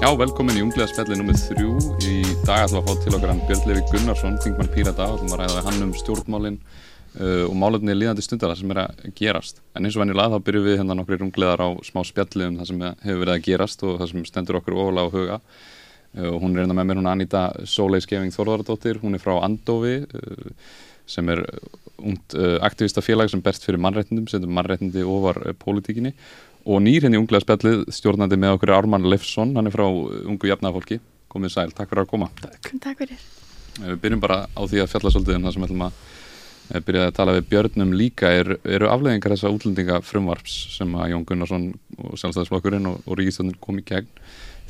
Já, 0.00 0.08
velkomin 0.16 0.56
í 0.56 0.62
unglega 0.64 0.88
spjalli 0.88 1.18
nummið 1.18 1.42
þrjú. 1.50 1.72
Í 2.08 2.12
dag 2.48 2.62
ætlum 2.64 2.78
við 2.78 2.78
að 2.78 2.86
fá 2.86 3.02
til 3.04 3.10
okkar 3.18 3.30
hann 3.34 3.42
Björn 3.44 3.66
Levi 3.68 3.82
Gunnarsson, 3.90 4.38
Þingmann 4.40 4.70
Pírata, 4.72 5.08
ætlum 5.12 5.34
að 5.36 5.42
ræða 5.42 5.64
hann 5.66 5.84
um 5.84 5.90
stjórnmálinn 5.98 6.56
uh, 6.56 7.44
og 7.44 7.52
málefni 7.60 7.98
líðandi 7.98 8.24
stundara 8.24 8.56
sem 8.56 8.72
er 8.72 8.80
að 8.86 9.02
gerast. 9.18 9.60
En 9.76 9.84
eins 9.84 9.98
og 9.98 10.00
venjulega 10.00 10.32
þá 10.32 10.46
byrjum 10.46 10.66
við 10.70 10.80
hérna 10.80 10.96
nokkri 10.96 11.20
rungleðar 11.20 11.60
á 11.60 11.68
smá 11.84 12.00
spjalli 12.08 12.48
um 12.48 12.56
það 12.62 12.70
sem 12.72 12.86
hefur 12.88 13.20
verið 13.26 13.34
að 13.34 13.44
gerast 13.50 13.84
og 13.84 14.00
það 14.00 14.12
sem 14.14 14.26
stendur 14.30 14.60
okkur 14.62 14.80
ofalega 14.86 15.04
á 15.04 15.14
huga. 15.18 15.40
Uh, 16.16 16.32
hún 16.32 16.56
er 16.56 16.64
hérna 16.64 16.80
með 16.80 16.88
mér, 16.88 17.02
hún 17.02 17.12
er 17.12 17.18
Anita 17.18 17.46
Sólei 17.68 18.00
Skeving 18.00 18.32
Þorðardóttir, 18.32 19.04
hún 19.04 19.20
er 19.20 19.20
frá 19.20 19.36
Andovi 19.44 19.98
uh, 20.00 20.52
sem 21.10 21.28
er 21.28 21.44
ungt 22.00 22.40
uh, 22.40 22.56
aktivista 22.64 23.04
félag 23.04 23.28
sem 23.28 23.44
berst 23.44 23.68
fyrir 23.68 23.82
mannrættindum, 23.84 24.32
setur 24.32 24.48
mannrættindi 24.48 25.04
ofar 25.04 25.42
pólitíkinni 25.60 26.16
og 26.66 26.80
nýr 26.84 27.06
henni 27.06 27.20
unglega 27.20 27.44
spjallið 27.44 27.84
stjórnandi 27.94 28.38
með 28.40 28.56
okkur 28.58 28.74
Ármann 28.76 29.08
Leifsson, 29.08 29.54
hann 29.56 29.70
er 29.70 29.74
frá 29.74 29.86
ungu 29.86 30.50
jafnafólki, 30.50 31.00
komið 31.32 31.54
sæl, 31.54 31.68
takk 31.76 31.92
fyrir 31.92 32.04
að 32.04 32.10
koma. 32.12 32.30
Takk, 32.40 32.72
takk 32.82 33.04
fyrir. 33.04 33.28
Við 33.80 34.00
byrjum 34.02 34.22
bara 34.22 34.42
á 34.50 34.60
því 34.66 34.82
að 34.82 34.90
fjalla 34.92 35.12
svolítið 35.14 35.38
um 35.38 35.46
það 35.46 35.54
sem 35.54 35.66
ætlum 35.66 35.84
að 35.86 35.98
eh, 36.74 36.82
byrja 36.86 37.06
að 37.06 37.16
tala 37.16 37.36
við 37.36 37.48
Björnum 37.52 37.94
líka. 37.96 38.32
Er, 38.40 38.52
eru 38.76 38.90
afleðingar 38.90 39.34
þessa 39.36 39.52
útlendinga 39.54 40.00
frumvarps 40.04 40.56
sem 40.74 40.96
að 40.98 41.14
Jón 41.14 41.26
Gunnarsson 41.28 41.66
og 42.00 42.18
sjálfstæðisflokkurinn 42.20 42.90
og, 42.90 43.00
og 43.06 43.20
Ríkistjónin 43.20 43.56
kom 43.62 43.80
í 43.80 43.86
gegn 43.86 44.10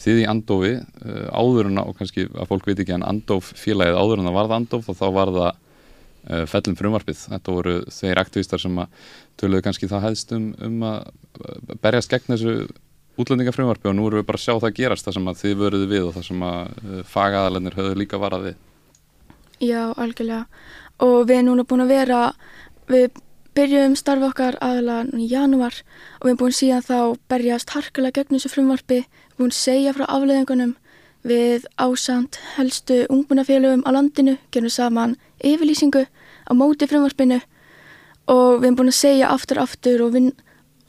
þið 0.01 0.23
í 0.23 0.29
Andofi 0.31 0.77
uh, 0.79 1.27
áðurina 1.33 1.85
og 1.89 1.99
kannski 1.99 2.29
að 2.31 2.53
fólk 2.53 2.69
veit 2.71 2.79
ekki 2.81 2.95
en 2.97 3.05
Andof 3.05 3.51
félagið 3.59 3.99
áðurina 4.01 4.33
varða 4.33 4.61
Andof 4.61 4.89
og 4.89 4.97
þá 4.97 5.07
var 5.17 5.33
það 5.35 5.51
uh, 5.51 6.45
fellum 6.49 6.79
frumvarpið. 6.79 7.25
Þetta 7.35 7.57
voru 7.57 7.75
þeir 7.93 8.23
aktivistar 8.23 8.63
sem 8.63 8.81
að 8.81 9.11
töluðu 9.41 9.67
kannski 9.67 9.91
það 9.91 10.07
hæðst 10.09 10.37
um, 10.37 10.47
um 10.67 10.87
að 10.89 11.11
berjast 11.83 12.11
gegn 12.13 12.35
þessu 12.35 12.55
útlendingafrumvarfi 13.21 13.91
og 13.91 13.97
nú 13.97 14.09
erum 14.09 14.23
við 14.23 14.29
bara 14.29 14.41
að 14.41 14.45
sjá 14.47 14.55
það 14.63 14.77
gerast 14.79 15.07
það 15.07 15.17
sem 15.17 15.31
að 15.31 15.41
þið 15.41 15.57
vöruðu 15.61 15.89
við 15.91 16.05
og 16.07 16.13
það 16.17 16.27
sem 16.29 16.45
að 16.47 16.61
uh, 16.61 17.01
fagaðalennir 17.11 17.79
höfðu 17.79 17.97
líka 18.01 18.21
varað 18.21 18.47
við. 18.49 18.61
Já, 19.61 19.83
algjörlega 19.93 20.45
og 21.05 21.19
við 21.29 21.37
erum 21.37 21.51
núna 21.51 21.67
búin 21.69 21.85
að 21.85 21.93
vera 21.95 22.21
við 22.91 23.21
byrjuðum 23.57 23.97
starfi 23.99 24.29
okkar 24.29 24.59
aðalega 24.63 25.19
í 25.21 25.27
janúar 25.31 25.81
og 26.21 26.25
við 26.25 26.31
erum 26.31 26.41
búin 26.45 26.57
síðan 26.57 26.87
þá 26.87 26.99
berjast 27.33 27.75
harkulega 27.75 28.21
gegn 28.21 28.37
þessu 28.37 28.53
frumvarfi 28.53 29.01
við 29.01 29.05
erum 29.05 29.41
búin 29.41 29.55
að 29.55 29.61
segja 29.61 29.95
frá 29.97 30.07
afleðingunum 30.07 30.77
við 31.27 31.67
ásamt 31.77 32.39
helstu 32.57 33.03
ungmennafélögum 33.13 33.85
á 33.85 33.91
landinu, 33.93 34.39
gerum 34.53 34.73
saman 34.73 35.17
yfirlýsingu 35.45 36.07
á 36.07 36.53
móti 36.57 36.89
frumvarfinu 36.89 37.41
og 38.31 38.61
við 38.61 38.71
erum 38.71 38.79
búin 38.79 38.93
að 38.93 39.01
segja 39.01 39.33
aftur 39.35 39.61
aftur 39.61 40.07
og, 40.07 40.15
vin, 40.17 40.31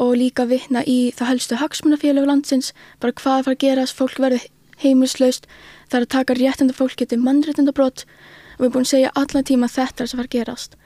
og 0.02 0.16
líka 0.18 0.48
vitna 0.50 0.82
í 0.88 1.12
það 1.14 1.32
helstu 1.32 1.60
hagsmunafélög 1.62 2.28
landsins, 2.28 2.72
bara 3.00 3.14
hvað 3.14 3.46
fara 3.46 3.58
að 3.58 3.64
gerast, 3.66 3.98
fólk 3.98 4.18
verði 4.22 4.42
heimilslaust, 4.82 5.46
það 5.90 6.00
er 6.00 6.06
að 6.08 6.14
taka 6.16 6.38
réttenda 6.40 6.78
fólk 6.78 6.96
getið 6.98 7.22
mannréttendabrót 7.26 8.06
og 8.06 8.64
við 8.64 8.66
erum 8.66 8.74
búin 8.78 8.88
að 8.88 8.94
segja 8.94 9.14
allan 9.22 9.48
tíma 9.48 9.70
að 9.70 9.76
þetta 9.78 10.04
er 10.04 10.10
sem 10.12 10.22
fara 10.22 10.32
að 10.32 10.38
gerast 10.38 10.80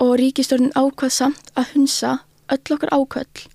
og 0.00 0.12
ríkistörnin 0.20 0.76
ákvað 0.76 1.16
samt 1.16 1.50
að 1.60 1.72
hunsa 1.74 2.12
öll 2.52 2.76
okkar 2.76 2.92
ákvöll 2.92 3.48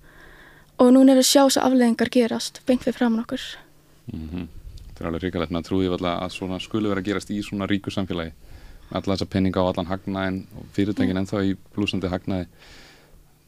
og 0.82 0.92
núna 0.92 1.14
er 1.14 1.22
að 1.22 1.30
sjá 1.30 1.42
þess 1.44 1.60
að 1.60 1.68
afleðingar 1.70 2.12
gerast 2.12 2.60
beint 2.66 2.84
við 2.86 2.98
framann 2.98 3.22
okkur. 3.24 3.42
Mm 4.12 4.28
-hmm. 4.28 4.48
Þetta 4.86 5.04
er 5.04 5.06
alveg 5.08 5.22
ríkalegt, 5.22 5.52
maður 5.52 5.68
trúði 5.68 5.88
alltaf 5.92 6.22
að 6.22 6.32
svona 6.32 6.58
skulu 6.60 6.88
vera 6.88 7.00
að 7.00 7.06
gerast 7.06 7.30
í 7.30 7.42
svona 7.42 7.66
ríku 7.66 7.90
samfélagi 7.90 8.32
alla 8.90 9.14
þessa 9.14 9.26
penninga 9.26 9.60
á 9.60 9.68
allan 9.68 9.90
hagnaðin 9.90 10.46
og 10.56 10.66
fyrirtækin 10.72 11.16
mm. 11.16 11.20
ennþá 11.22 11.42
í 11.44 11.56
blúsandi 11.74 12.08
hagnaði 12.08 12.46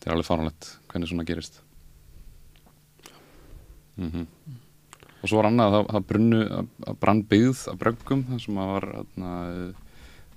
þetta 0.09 0.15
er 0.15 0.17
alveg 0.17 0.29
fáránlegt 0.31 0.71
hvernig 0.89 1.11
svona 1.11 1.25
gerist. 1.29 1.61
Mm 3.99 4.11
-hmm. 4.11 4.27
og 5.23 5.29
svo 5.29 5.37
var 5.37 5.47
annað 5.47 5.75
að 5.75 5.89
það 5.91 6.07
brunnu 6.09 6.43
að 6.87 6.99
brann 7.01 7.23
byggð 7.23 7.69
að 7.69 7.79
bröggum 7.79 8.25
þar 8.29 8.41
sem 8.41 8.59
að 8.59 8.69
var 8.73 8.85
uh, 8.95 9.73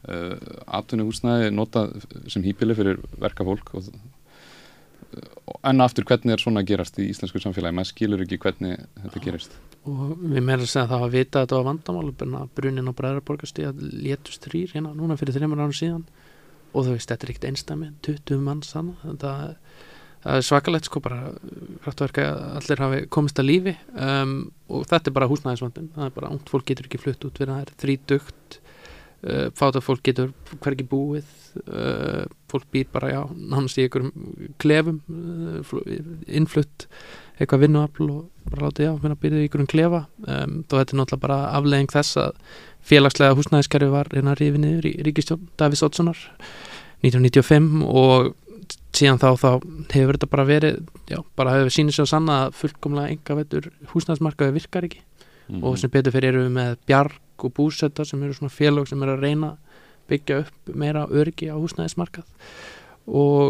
uh, 0.09 0.37
atvinnuhúsnæði 0.65 1.51
notað 1.53 1.93
sem 2.27 2.43
hýpili 2.43 2.75
fyrir 2.75 2.97
verkafólk 3.21 3.69
og 3.75 3.83
enna 5.63 5.85
aftur 5.85 6.05
hvernig 6.05 6.33
er 6.33 6.41
svona 6.41 6.63
gerast 6.63 6.97
í 6.99 7.09
íslensku 7.11 7.39
samfélagi, 7.39 7.75
maður 7.75 7.91
skilur 7.91 8.21
ekki 8.23 8.39
hvernig 8.39 8.79
þetta 9.03 9.19
gerist. 9.23 9.55
Og 9.85 10.17
við 10.17 10.41
meðal 10.41 10.67
segja 10.67 10.85
að 10.85 10.91
það 10.93 11.03
var 11.03 11.11
vita 11.11 11.39
að 11.39 11.45
þetta 11.45 11.55
var 11.55 11.67
vandamál 11.69 12.47
brunin 12.55 12.91
á 12.91 12.93
Bræðarborgastíð 12.97 13.67
að 13.67 13.81
létust 13.91 14.47
þrýr 14.47 14.75
hérna 14.75 14.93
núna 14.95 15.17
fyrir 15.19 15.33
þreymur 15.35 15.61
ára 15.61 15.75
síðan. 15.75 16.05
Og 16.71 16.85
þú 16.85 16.95
veist, 16.95 17.09
þetta 17.11 17.25
er 17.25 17.33
ekkert 17.33 17.49
einstami 17.49 17.91
20 18.07 18.43
manns 18.45 18.71
þannig 18.71 19.01
þetta 19.03 19.31
er 20.25 20.45
svakalegt 20.45 20.89
sko 20.89 21.01
bara 21.03 21.31
kraftverka 21.83 22.27
allir 22.59 22.83
hafi 22.83 23.03
komist 23.13 23.39
að 23.41 23.49
lífi 23.49 23.75
um, 23.95 24.35
og 24.69 24.85
þetta 24.89 25.09
er 25.09 25.17
bara 25.17 25.29
húsnæðisvandin 25.31 25.91
það 25.95 26.07
er 26.07 26.17
bara, 26.17 26.33
ungt 26.33 26.51
fólk 26.51 26.67
getur 26.69 26.89
ekki 26.89 27.01
flutt 27.01 27.25
út 27.27 27.41
fyrir 27.41 27.53
það 27.55 27.63
er 27.63 27.73
þrítugt 27.85 28.59
uh, 28.59 29.47
fáta 29.57 29.81
fólk 29.83 30.03
getur 30.05 30.31
hverki 30.59 30.85
búið 30.91 31.31
uh, 31.65 32.27
fólk 32.51 32.69
býr 32.73 32.91
bara, 32.93 33.11
já, 33.15 33.21
nánast 33.33 33.79
í 33.79 33.87
einhverjum 33.87 34.53
klefum 34.61 35.01
uh, 35.09 35.75
innflutt 36.27 36.87
eitthvað 37.41 37.65
vinnuafl 37.65 38.09
og 38.13 38.51
bara 38.51 38.67
látið 38.67 38.87
já, 38.87 38.91
finna 39.01 39.17
byrðið 39.21 39.43
í 39.43 39.47
ykkur 39.49 39.63
um 39.63 39.69
klefa. 39.69 40.01
Um, 40.27 40.57
þá 40.67 40.75
þetta 40.75 40.93
er 40.93 40.99
náttúrulega 40.99 41.23
bara 41.23 41.39
aflegging 41.57 41.93
þess 41.93 42.19
að 42.21 42.59
félagslega 42.91 43.37
húsnæðiskerfi 43.37 43.89
var 43.93 44.09
reyna 44.11 44.35
að 44.35 44.43
rífi 44.43 44.61
niður 44.61 44.89
í 44.89 44.93
Ríkistjón 45.07 45.47
Davís 45.59 45.83
Oddssonar 45.85 46.21
1995 47.01 47.85
og 47.87 48.31
síðan 48.95 49.21
þá, 49.21 49.29
þá 49.39 49.49
hefur 49.93 50.17
þetta 50.17 50.29
bara 50.31 50.45
verið 50.47 50.79
já, 51.09 51.19
bara 51.39 51.55
hefur 51.57 51.73
sínið 51.75 51.97
sér 51.97 52.05
að 52.05 52.11
sanna 52.13 52.37
að 52.45 52.57
fullkomlega 52.59 53.15
enga 53.15 53.37
veitur 53.39 53.69
húsnæðismarkaði 53.93 54.55
virkar 54.57 54.87
ekki. 54.87 55.01
Mm 55.01 55.55
-hmm. 55.55 55.63
og 55.67 55.77
sem 55.79 55.91
betur 55.91 56.13
fyrir 56.15 56.33
eru 56.33 56.43
við 56.45 56.53
með 56.57 56.75
bjarg 56.87 57.45
og 57.45 57.53
búsetta 57.53 58.05
sem 58.05 58.23
eru 58.23 58.33
svona 58.33 58.53
félag 58.53 58.87
sem 58.87 59.03
eru 59.03 59.15
að 59.15 59.23
reyna 59.25 59.57
byggja 60.07 60.43
upp 60.43 60.75
meira 60.75 61.07
örgi 61.07 61.49
á 61.49 61.55
húsnæðismarkað. 61.55 62.25
Og, 63.07 63.41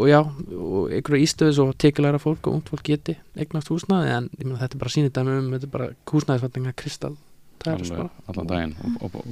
og 0.00 0.08
já, 0.08 0.20
og 0.24 0.90
einhverju 0.90 1.22
ístöðis 1.22 1.58
og 1.60 1.76
tekilæra 1.78 2.18
fólk 2.18 2.46
og 2.46 2.54
ungt 2.54 2.68
fólk 2.72 2.82
geti 2.82 3.16
eignast 3.36 3.68
húsnæði 3.68 4.10
en 4.16 4.30
myna, 4.38 4.58
þetta 4.58 4.74
er 4.74 4.80
bara 4.80 4.90
sínit 4.90 5.14
dæmi 5.14 5.38
um 5.38 5.52
þetta 5.52 5.66
er 5.66 5.74
bara 5.76 5.88
húsnæðisfattinga 6.08 6.72
kristall 6.72 7.16
allan 7.64 8.48
daginn. 8.48 8.74
Og, 9.00 9.02
og, 9.02 9.20
og 9.20 9.26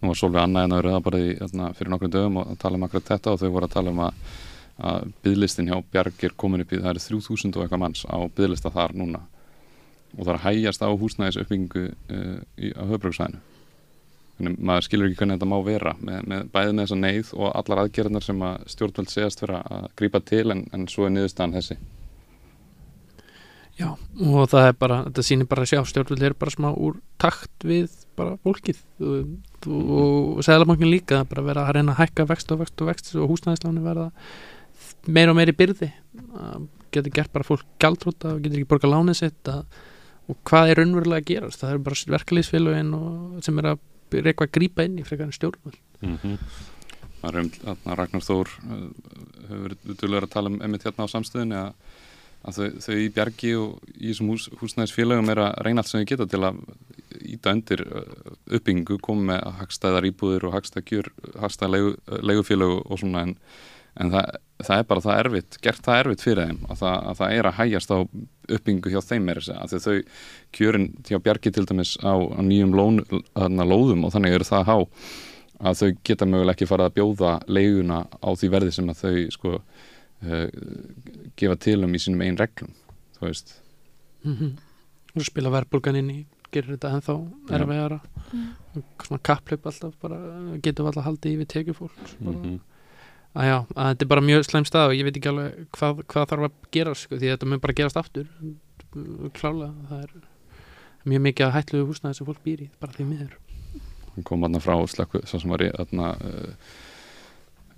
nú 0.00 0.10
var 0.10 0.18
Solveig 0.18 0.42
Anna 0.42 0.64
en 0.64 0.74
það 0.74 0.82
verið 0.82 0.98
bara 1.06 1.20
í, 1.20 1.30
þarna, 1.40 1.70
fyrir 1.78 1.92
nokkrum 1.92 2.12
dögum 2.14 2.40
og 2.42 2.58
tala 2.60 2.78
um 2.78 2.86
akkurat 2.86 3.10
þetta 3.12 3.32
og 3.32 3.40
þau 3.40 3.48
voru 3.54 3.68
að 3.68 3.74
tala 3.74 3.94
um 3.94 4.02
að, 4.04 4.20
að 4.78 5.10
bygglistin 5.22 5.70
hjá 5.70 5.78
Bjarg 5.92 6.26
er 6.26 6.36
komin 6.36 6.64
upp 6.64 6.72
í 6.74 6.82
það 6.82 6.94
er 6.94 7.02
3000 7.06 7.54
og 7.54 7.64
eitthvað 7.64 7.82
manns 7.84 8.04
á 8.10 8.18
bygglista 8.26 8.74
þar 8.74 8.96
núna. 8.98 9.24
Og 10.14 10.22
það 10.22 10.32
er 10.34 10.38
að 10.38 10.46
hægjast 10.48 10.86
á 10.86 10.88
húsnæðis 10.90 11.40
uppbyggingu 11.42 11.88
uh, 11.90 12.38
á 12.78 12.84
höfbruksvæðinu 12.90 13.42
Þannig, 14.34 14.54
maður 14.66 14.86
skilur 14.88 15.08
ekki 15.08 15.20
hvernig 15.20 15.36
þetta 15.36 15.46
má 15.46 15.58
vera 15.62 15.90
með, 16.02 16.22
með 16.30 16.46
bæðið 16.54 16.72
með 16.74 16.86
þessa 16.86 16.96
neyð 16.98 17.28
og 17.36 17.50
allar 17.60 17.80
aðgerðnar 17.84 18.24
sem 18.26 18.40
að 18.42 18.64
stjórnvöld 18.72 19.12
segast 19.12 19.42
vera 19.44 19.60
að 19.62 19.84
grípa 20.00 20.20
til 20.26 20.46
en, 20.50 20.64
en 20.74 20.86
svo 20.90 21.06
er 21.06 21.14
niðurstaðan 21.14 21.54
þessi. 21.54 21.76
Já 23.78 23.88
og 23.94 24.48
það 24.50 24.68
er 24.68 24.74
bara, 24.78 24.96
þetta 25.06 25.24
sýnir 25.28 25.50
bara 25.50 25.66
að 25.66 25.70
sjá 25.70 25.84
stjórnvöld 25.90 26.26
er 26.26 26.34
bara 26.38 26.54
smá 26.54 26.68
úr 26.72 26.98
takt 27.22 27.66
við 27.66 27.94
bara 28.18 28.34
fólkið. 28.42 28.82
Og, 29.06 29.30
og 29.70 30.42
seglabankin 30.46 30.90
líka, 30.90 31.20
það 31.20 31.22
er 31.22 31.30
bara 31.30 31.44
að 31.44 31.50
vera 31.52 31.68
að 31.68 31.78
reyna 31.78 31.94
að 31.94 32.02
hækka 32.02 32.28
vext 32.34 32.54
og 32.54 32.62
vext 32.64 32.82
og 32.82 32.90
vext 32.90 33.14
og 33.14 33.30
húsnæðisláni 33.30 33.86
verða 33.86 34.10
meira 35.06 35.32
og 35.32 35.38
meira 35.38 35.54
í 35.54 35.58
byrði. 35.58 35.90
Getur 36.94 37.14
gert 37.14 37.32
bara 37.34 37.46
fólk 37.46 37.66
gæltróta 37.82 38.34
og 38.34 38.44
getur 38.44 38.60
ekki 38.60 38.70
borga 38.70 38.90
lánið 38.90 39.18
sitt 39.18 39.50
að, 39.50 39.64
og 40.30 40.38
hvað 40.48 40.70
er 40.70 40.80
raunverulega 40.80 41.22
að 41.22 41.30
gerast, 41.32 41.60
það 41.60 41.72
er 41.72 41.82
bara 41.88 42.14
verkefliðsfélagin 42.14 42.94
sem 43.44 43.58
er 43.60 43.72
að 43.72 43.82
eitthvað 44.22 44.48
að 44.48 44.54
grýpa 44.58 44.86
inn 44.86 45.00
í 45.00 45.04
frekar 45.06 45.34
stjórnvöld. 45.34 45.78
Mm 46.04 46.16
-hmm. 46.22 46.38
Ragnar 47.24 48.22
Þór 48.22 48.48
uh, 48.48 48.88
hefur 49.48 49.76
verið 50.00 50.22
að 50.22 50.32
tala 50.32 50.50
um 50.50 50.60
emitt 50.62 50.84
hérna 50.84 51.06
á 51.08 51.12
samstöðinu 51.12 51.56
að, 51.56 51.70
að 52.44 52.58
þau, 52.58 52.80
þau 52.84 52.96
í 53.00 53.08
bjargi 53.08 53.54
og 53.56 53.78
í 53.96 54.10
þessum 54.10 54.28
hús, 54.28 54.48
húsnæðisfélagum 54.60 55.30
er 55.32 55.40
að 55.46 55.54
reyna 55.64 55.80
allt 55.80 55.88
sem 55.88 56.04
þau 56.04 56.10
geta 56.10 56.26
til 56.26 56.42
að 56.44 56.58
íta 57.24 57.54
undir 57.56 57.80
uh, 57.86 58.02
uppbyggingu 58.50 58.98
koma 59.00 59.32
með 59.32 59.40
hagstæðar 59.60 60.08
íbúðir 60.10 60.48
og 60.48 60.52
hagstæðar 60.58 61.08
hagstæð 61.40 61.70
legu, 61.70 61.94
legufélag 62.20 62.76
og 62.84 62.98
svona 63.00 63.22
en, 63.22 63.36
en 64.00 64.10
það, 64.10 64.38
það 64.66 64.80
er 64.80 64.88
bara 64.90 65.02
það 65.04 65.20
erfitt, 65.22 65.58
gert 65.62 65.84
það 65.86 66.00
erfitt 66.02 66.24
fyrir 66.24 66.48
þeim 66.48 66.58
að 66.66 66.80
það, 66.80 66.96
að 67.10 67.20
það 67.20 67.36
er 67.36 67.48
að 67.48 67.56
hægjast 67.58 67.94
á 67.94 67.98
uppbyggingu 67.98 68.92
hjá 68.92 69.00
þeim 69.04 69.30
er 69.30 69.40
þess 69.44 69.76
að 69.76 69.84
þau 69.84 69.98
kjörin 70.58 70.88
hjá 71.06 71.18
Bjarki 71.22 71.52
til 71.54 71.66
dæmis 71.70 71.94
á, 72.02 72.14
á 72.18 72.40
nýjum 72.42 72.74
lón, 72.74 73.00
lóðum 73.38 74.06
og 74.06 74.14
þannig 74.14 74.38
eru 74.38 74.48
það 74.48 74.70
há 74.70 74.76
að 75.64 75.80
þau 75.80 75.88
geta 76.10 76.28
möguleg 76.28 76.56
ekki 76.56 76.68
farið 76.68 76.90
að 76.90 76.96
bjóða 76.98 77.32
leiguna 77.46 78.00
á 78.10 78.28
því 78.34 78.52
verði 78.56 78.74
sem 78.74 78.90
að 78.90 79.02
þau 79.04 79.14
sko 79.36 79.54
uh, 79.54 80.46
gefa 81.38 81.58
til 81.62 81.80
um 81.86 81.94
í 81.94 82.02
sínum 82.02 82.26
einn 82.26 82.40
reglum 82.40 82.74
þú 83.14 83.28
veist. 83.28 83.58
Mm 84.26 84.36
-hmm. 84.40 85.22
spila 85.22 85.54
verbulgan 85.54 86.02
inn 86.02 86.10
í 86.10 86.20
gerir 86.50 86.74
þetta 86.76 86.90
ennþá 86.94 87.14
erfiðara. 87.50 88.00
Mm. 88.32 88.82
svona 89.02 89.22
kapplöp 89.22 89.66
alltaf 89.66 89.94
bara 90.02 90.18
getur 90.62 90.86
alltaf 90.86 91.04
haldið 91.04 91.32
yfir 91.34 91.46
tekjufólk 91.46 91.98
mm 92.20 92.34
-hmm 92.34 92.60
að 93.34 93.48
já, 93.50 93.56
að 93.74 93.88
þetta 93.90 94.04
er 94.06 94.10
bara 94.14 94.24
mjög 94.28 94.44
sleim 94.46 94.66
stað 94.68 94.92
og 94.92 94.96
ég 94.98 95.08
veit 95.08 95.16
ekki 95.18 95.30
alveg 95.32 95.64
hvað, 95.74 96.02
hvað 96.12 96.28
þarf 96.32 96.46
að 96.48 96.56
gera 96.76 96.94
sko, 96.98 97.18
því 97.18 97.32
þetta 97.32 97.50
mun 97.50 97.62
bara 97.64 97.76
gerast 97.80 97.98
aftur. 98.00 98.28
Klálega, 99.34 99.72
það 99.90 100.02
er 100.04 100.12
mjög 101.10 101.24
mikið 101.28 101.46
að 101.48 101.54
hætlu 101.58 101.84
húsnaði 101.88 102.18
sem 102.20 102.28
fólk 102.28 102.42
býr 102.46 102.64
í 102.66 102.70
bara 102.80 102.94
því 102.94 103.06
miður. 103.10 103.36
Hann 104.14 104.26
kom 104.28 104.46
aðna 104.46 104.60
frá 104.62 104.76
slökku, 104.86 105.24
svo 105.26 105.40
sem 105.42 105.50
var 105.50 105.64
í 105.66 105.70
aðna 105.74 106.12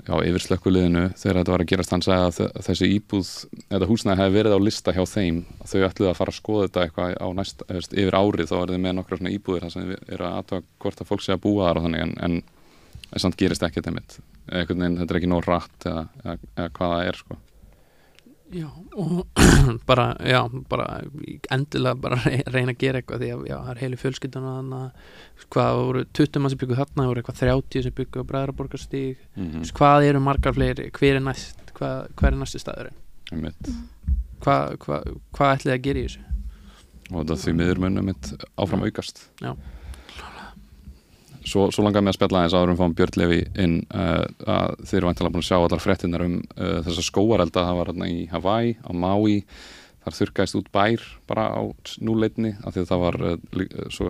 já, 0.07 0.13
yfir 0.29 0.43
slökkuliðinu 0.45 1.07
þegar 1.17 1.39
þetta 1.41 1.55
var 1.55 1.65
að 1.65 1.71
gerast, 1.73 1.95
hann 1.95 2.05
sagði 2.05 2.27
að 2.29 2.35
þe- 2.37 2.65
þessi 2.69 2.89
íbúð, 2.99 3.31
þetta 3.73 3.89
húsnæði 3.91 4.21
hefði 4.21 4.37
verið 4.37 4.55
á 4.55 4.61
lista 4.67 4.93
hjá 4.95 5.03
þeim, 5.09 5.41
þau 5.65 5.81
ætluðu 5.89 6.11
að 6.13 6.19
fara 6.21 6.35
að 6.35 6.39
skoða 6.43 6.67
þetta 6.69 6.85
eitthvað 6.85 7.17
á 7.17 7.29
næst, 7.41 7.65
veist, 7.73 7.97
yfir 7.97 8.19
árið 8.21 8.53
þá 8.53 8.57
er 8.61 8.75
þið 8.75 8.83
með 8.85 8.97
nokkra 9.01 9.19
svona 9.23 9.33
íbúðir 9.35 9.65
þar 9.67 9.73
sem 9.73 9.91
er 9.97 10.21
að 10.29 10.37
aðtöga 10.43 10.63
hvort 10.85 11.01
að 11.03 11.11
fólk 11.11 11.25
sé 11.25 11.33
að 11.35 11.43
búa 11.49 11.71
þar 11.71 11.81
og 11.81 11.87
þannig 11.89 12.05
en, 12.05 12.15
en, 12.29 12.37
en 13.09 13.25
samt 13.25 13.41
gerist 13.41 13.65
ekki 13.67 13.81
þetta 13.81 13.97
mitt 13.97 14.19
einhvern 14.53 14.83
veginn, 14.85 14.99
þetta 15.01 15.15
er 15.15 15.21
ekki 15.21 15.31
nóg 15.33 15.45
rætt 15.47 15.87
eða, 15.91 16.07
eða, 16.25 16.39
eða 16.57 16.73
hvað 16.79 16.95
það 16.97 17.11
er 17.11 17.21
sko 17.23 17.39
Já, 18.55 18.69
og 18.95 19.27
bara, 19.91 20.05
já, 20.23 20.41
bara 20.71 20.85
endilega 21.51 21.99
bara 21.99 22.19
rey- 22.23 22.45
reyna 22.55 22.77
að 22.77 22.79
gera 22.85 23.01
eitthvað 23.01 23.25
því 23.25 23.31
að 23.35 23.41
já, 23.51 23.57
það 23.57 23.71
er 23.73 23.81
heilu 23.83 23.99
fjölskyldan 23.99 24.47
þannig 24.47 24.85
að 24.85 25.49
hvað 25.57 25.81
voru 25.81 26.05
20 26.21 26.43
mann 26.45 26.53
sem 26.55 26.61
byggu 26.61 26.79
þarna, 26.79 27.01
það 27.01 27.11
voru 27.11 27.23
eitthvað 27.25 27.41
30 27.41 27.83
sem 27.89 27.97
byggu 27.97 28.23
á 28.23 28.29
Bræðraborgarstíg, 28.31 29.25
mm 29.35 29.49
-hmm. 29.51 29.73
hvað 29.81 30.07
eru 30.13 30.21
margar 30.23 30.55
fleiri, 30.55 30.87
hver 30.95 31.19
er 31.19 31.25
næst, 31.27 31.59
hvað, 31.75 32.07
hver 32.15 32.33
er 32.33 32.39
næsti 32.39 32.63
staðurinn, 32.63 33.03
einmitt. 33.33 33.73
hvað 34.47 34.77
hva, 34.87 35.03
hva 35.35 35.53
ætlið 35.57 35.75
að 35.75 35.83
gera 35.89 35.99
í 35.99 36.07
þessu? 36.07 36.23
og 37.11 37.23
þetta 37.23 37.37
því 37.43 37.53
miður 37.59 37.83
munum 37.83 38.09
mitt 38.11 38.33
áfram 38.59 38.87
aukast 38.87 39.27
Já. 39.43 39.53
Svo, 41.47 41.69
svo 41.71 41.85
langar 41.87 42.03
mér 42.03 42.11
að 42.11 42.19
spjalla 42.19 42.43
aðeins 42.43 42.55
áður 42.57 42.73
um 42.73 42.79
fáum 42.81 42.95
Björn 42.99 43.19
Levi 43.21 43.41
inn 43.63 43.75
uh, 43.95 44.25
að 44.51 44.73
þeir 44.83 44.99
eru 44.99 45.09
vantilega 45.11 45.35
búin 45.35 45.45
að 45.45 45.49
sjá 45.49 45.57
allar 45.61 45.83
fréttinnar 45.83 46.25
um 46.27 46.37
uh, 46.43 46.79
þessa 46.87 47.05
skóarelda. 47.07 47.67
Það 47.69 47.77
var 47.79 47.91
hérna 47.93 48.09
í 48.11 48.25
Hawaii, 48.33 48.73
á 48.83 48.91
Maui. 48.91 49.37
Þar 50.07 50.17
þurrkaðist 50.17 50.59
út 50.59 50.71
bær 50.75 51.05
bara 51.27 51.45
á 51.55 51.63
núleitni 52.07 52.53
af 52.63 52.75
því 52.75 52.83
að 52.83 52.91
það 52.91 53.05
var 53.05 53.19
uh, 53.29 53.37
uh, 53.63 53.85
svo 53.95 54.09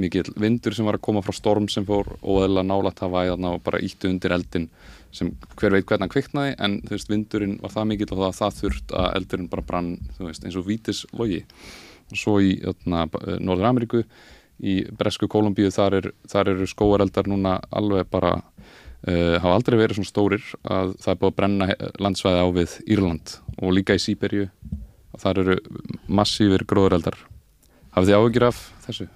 mikið 0.00 0.30
vindur 0.40 0.76
sem 0.76 0.88
var 0.88 0.96
að 0.96 1.04
koma 1.08 1.24
frá 1.24 1.36
storm 1.36 1.68
sem 1.72 1.84
fór 1.88 2.08
óeðla 2.24 2.64
nálat 2.64 3.04
Hawaii 3.04 3.34
þarna 3.34 3.52
og 3.56 3.62
bara 3.68 3.82
ítti 3.84 4.08
undir 4.08 4.36
eldin 4.36 4.70
sem 5.12 5.34
hver 5.56 5.76
veit 5.76 5.88
hvernig 5.88 6.04
hann 6.04 6.12
kviknaði 6.12 6.56
en 6.56 6.80
þú 6.84 6.94
veist 6.94 7.12
vindurinn 7.12 7.56
var 7.62 7.72
það 7.72 7.88
mikill 7.92 8.10
og 8.12 8.24
það, 8.24 8.34
það 8.40 8.58
þurft 8.62 8.96
að 9.00 9.10
eldurinn 9.20 9.52
bara 9.52 9.64
brann 9.70 9.94
veist 10.20 10.44
eins 10.44 10.58
og 10.60 10.68
vítis 10.68 11.04
logi 11.16 11.40
og 12.08 12.20
svo 12.20 12.36
í 12.44 12.52
Norður 12.84 13.70
Ameríku 13.70 14.04
í 14.58 14.80
Bresku 14.98 15.28
Kolumbíu 15.30 15.70
þar, 15.74 16.00
er, 16.00 16.10
þar 16.28 16.52
eru 16.54 16.66
skóareldar 16.68 17.28
núna 17.30 17.58
alveg 17.70 18.08
bara 18.10 18.38
uh, 18.38 19.36
hafa 19.38 19.54
aldrei 19.54 19.78
verið 19.78 20.00
svona 20.00 20.10
stórir 20.10 20.44
að 20.64 20.96
það 21.02 21.12
er 21.12 21.20
búið 21.20 21.30
að 21.30 21.38
brenna 21.40 21.68
landsvæði 22.02 22.42
á 22.42 22.48
við 22.58 22.76
Írland 22.86 23.36
og 23.58 23.74
líka 23.76 23.98
í 23.98 24.02
Sýberju 24.02 24.48
og 25.14 25.22
þar 25.22 25.42
eru 25.44 25.58
massífir 26.08 26.66
gróðureldar 26.68 27.18
hafið 27.94 28.10
þið 28.10 28.18
áhugir 28.18 28.48
af 28.48 28.60
þessu? 28.86 29.08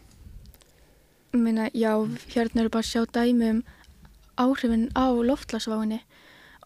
Minna, 1.32 1.70
já, 1.72 1.92
hérna 2.34 2.64
eru 2.64 2.72
bara 2.72 2.84
að 2.84 2.90
sjá 2.90 3.04
dæmi 3.08 3.50
um 3.54 3.60
áhrifin 4.40 4.88
á 4.92 5.08
loftlagsváinni 5.12 6.02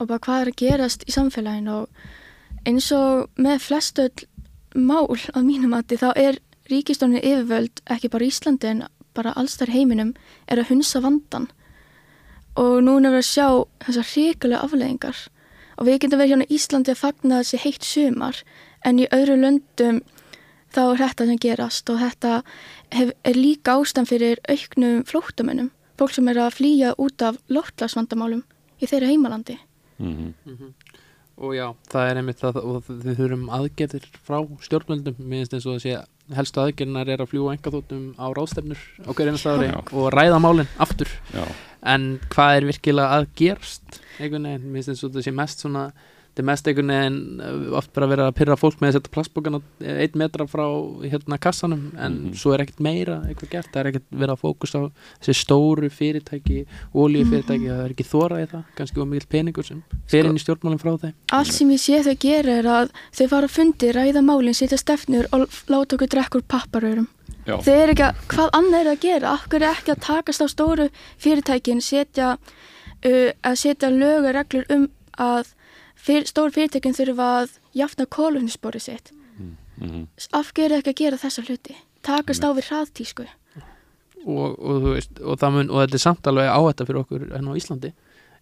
og 0.00 0.08
bara 0.11 0.22
hvað 0.22 0.40
er 0.43 0.50
að 0.50 0.61
gerast 0.61 1.05
í 1.06 1.14
samfélaginu 1.14 1.82
og 1.82 2.67
eins 2.67 2.88
og 2.94 3.31
með 3.40 3.62
flestu 3.64 4.08
mál 4.76 5.06
að 5.08 5.46
mínum 5.46 5.72
mati 5.72 5.99
þá 5.99 6.11
er 6.19 6.40
ríkistónin 6.70 7.22
yfirvöld 7.22 7.82
ekki 7.96 8.10
bara 8.12 8.24
í 8.24 8.32
Íslandi 8.32 8.72
en 8.72 8.82
bara 9.14 9.32
alls 9.36 9.56
þær 9.60 9.72
heiminum 9.72 10.14
er 10.46 10.60
að 10.60 10.70
hunsa 10.74 11.00
vandan 11.00 11.48
og 12.56 12.82
núna 12.84 13.08
er 13.08 13.16
við 13.16 13.22
að 13.22 13.30
sjá 13.30 13.48
þessar 13.86 14.10
hrikalega 14.12 14.64
afleðingar 14.64 15.22
og 15.76 15.88
við 15.88 15.98
getum 16.02 16.20
verið 16.20 16.34
hérna 16.34 16.48
í 16.48 16.56
Íslandi 16.56 16.92
að 16.92 17.02
fagna 17.02 17.40
þessi 17.42 17.62
heitt 17.64 17.84
sumar 17.84 18.42
en 18.84 19.00
í 19.02 19.08
öðru 19.12 19.36
löndum 19.40 20.02
þá 20.76 20.82
er 20.84 21.02
þetta 21.02 21.28
sem 21.28 21.40
gerast. 21.42 21.92
Og 21.92 22.00
þetta 22.02 22.32
hef, 22.94 23.12
er 23.24 23.38
líka 23.38 23.76
ástæðan 23.76 24.10
fyrir 24.10 24.42
auknum 24.52 25.04
flóttamönnum, 25.08 25.70
fólk 26.00 26.16
sem 26.16 26.28
er 26.32 26.42
að 26.42 26.58
flýja 26.58 26.92
út 27.02 27.24
af 27.24 27.38
loftlagsvandamálum 27.52 28.44
í 28.80 28.88
þeirra 28.88 29.12
heimalandi. 29.12 29.58
Mm 29.98 30.34
-hmm. 30.44 30.74
Og 31.36 31.54
já, 31.54 31.74
það 31.92 32.10
er 32.10 32.16
einmitt 32.16 32.40
það 32.40 32.56
og 32.64 32.84
við 32.88 33.16
þurfum 33.16 33.48
aðgerðir 33.52 34.04
frá 34.24 34.38
stjórnvöldum. 34.60 35.16
Mér 35.19 35.44
finnst 35.44 35.54
eins 35.54 35.66
og 35.66 35.74
að 35.76 35.82
sé 35.82 35.96
helstu 36.34 36.62
aðgerðinar 36.62 37.12
er 37.12 37.23
að 37.23 37.31
fljúa 37.31 37.55
engaþóttum 37.55 38.05
á 38.19 38.26
ráðstefnur 38.34 38.82
á 39.06 39.11
hverju 39.12 39.32
einasta 39.32 39.55
ári 39.55 39.70
og 39.76 40.08
ræða 40.14 40.40
málinn 40.43 40.70
aftur. 40.82 41.11
Já, 41.34 41.44
en 41.87 42.08
hvað 42.32 42.58
er 42.58 42.69
virkilega 42.73 43.20
að 43.20 43.28
gerast 43.38 44.00
einhvern 44.19 44.49
veginn, 44.49 44.67
mér 44.73 44.81
finnst 44.81 44.94
eins 44.94 45.05
og 45.05 45.12
þetta 45.12 45.26
sé 45.26 45.34
mest 45.37 45.62
svona 45.62 45.84
þetta 46.36 46.42
er 46.42 46.48
mest 46.50 46.66
einhvern 46.68 46.90
veginn 46.92 47.40
uh, 47.40 47.76
oft 47.80 47.92
bara 47.96 48.06
verið 48.10 48.26
að 48.28 48.34
pyrra 48.36 48.56
fólk 48.60 48.80
með 48.82 48.90
að 48.90 48.96
setja 48.98 49.12
plastbókana 49.16 49.60
einn 49.80 50.18
metra 50.20 50.44
frá 50.46 50.66
hérna 51.08 51.38
kassanum 51.40 51.86
en 51.96 52.12
Mhm. 52.26 52.34
svo 52.36 52.52
er 52.52 52.60
ekkert 52.66 52.80
meira 52.84 53.22
eitthvað 53.24 53.50
gert, 53.54 53.70
það 53.72 53.80
er 53.80 53.88
ekkert 53.90 54.06
verið 54.12 54.34
að 54.36 54.42
fókus 54.44 54.74
á 54.76 54.80
þessi 55.24 55.34
stóru 55.40 55.88
fyrirtæki, 55.90 56.58
ólíufyrirtæki 56.94 57.70
það 57.72 57.80
er 57.86 57.94
ekki 57.94 58.06
þórað 58.10 58.42
í 58.44 58.48
það, 58.52 58.64
kannski 58.76 59.00
var 59.00 59.08
mikill 59.10 59.30
peningur 59.32 59.64
sem 59.66 59.82
fer 60.06 60.22
Sko- 60.22 60.28
inn 60.30 60.36
í 60.36 60.42
stjórnmálinn 60.44 60.82
frá 60.82 60.92
þeim 61.00 61.14
Allt 61.32 61.52
sem 61.56 61.70
ég 61.72 61.80
sé 61.80 62.02
þau 62.04 62.16
gera 62.26 62.56
er 62.60 62.68
að 62.76 62.90
þau 63.16 63.26
fara 63.32 63.46
að 63.48 63.56
fundi, 63.56 63.92
ræða 63.96 64.22
málinn, 64.28 64.54
setja 64.60 64.78
stefnur 64.78 65.26
og 65.32 65.48
láta 65.72 65.96
okkur 65.96 66.12
drekkur 66.12 66.42
papparaurum. 66.46 67.08
já, 67.46 67.56
Þau 67.62 67.72
eru 67.74 67.92
ekki 67.96 68.06
að, 68.10 68.14
hvað 68.28 68.50
annað 68.60 68.80
er 68.84 68.90
að 68.92 69.00
gera? 69.00 69.32
Akkur 69.38 69.62
er 69.62 69.72
ekki 69.72 69.94
að 69.94 70.00
takast 70.04 70.42
á 70.42 70.46
stóru 70.50 70.88
fyrirtækin, 71.18 71.80
setja, 71.80 72.36
uh, 73.06 73.30
að 73.44 73.56
setja 73.56 73.90
lög 73.90 74.26
og 74.28 74.34
reglur 74.34 74.66
um 74.70 74.88
að 75.18 75.52
fyr, 76.06 76.26
stóru 76.29 76.55
fyrirtækin 76.55 76.97
þurfa 76.97 77.29
að 77.43 77.58
jafna 77.76 78.06
kólunnisbóri 78.06 78.81
sitt. 78.81 79.12
mm 79.38 79.56
-hmm. 79.79 80.06
Af 80.32 80.53
hverju 80.53 80.75
er 80.75 80.79
ekki 80.79 80.94
að 80.94 81.03
gera 81.03 81.17
þessa 81.17 81.43
hluti? 81.43 81.76
Takast 82.03 82.44
á 82.44 82.50
við 82.55 82.69
hraðtísku. 82.70 83.26
og, 84.26 84.58
og, 84.58 84.82
þú 84.82 84.93
veist, 84.94 85.20
og, 85.20 85.38
það 85.38 85.53
mun, 85.55 85.70
og 85.70 85.82
þetta 85.82 85.94
er 85.94 86.03
samt 86.03 86.26
alveg 86.26 86.49
áhætta 86.50 86.87
fyrir 86.87 87.00
okkur 87.03 87.26
enn 87.37 87.49
á 87.50 87.58
Íslandi 87.58 87.93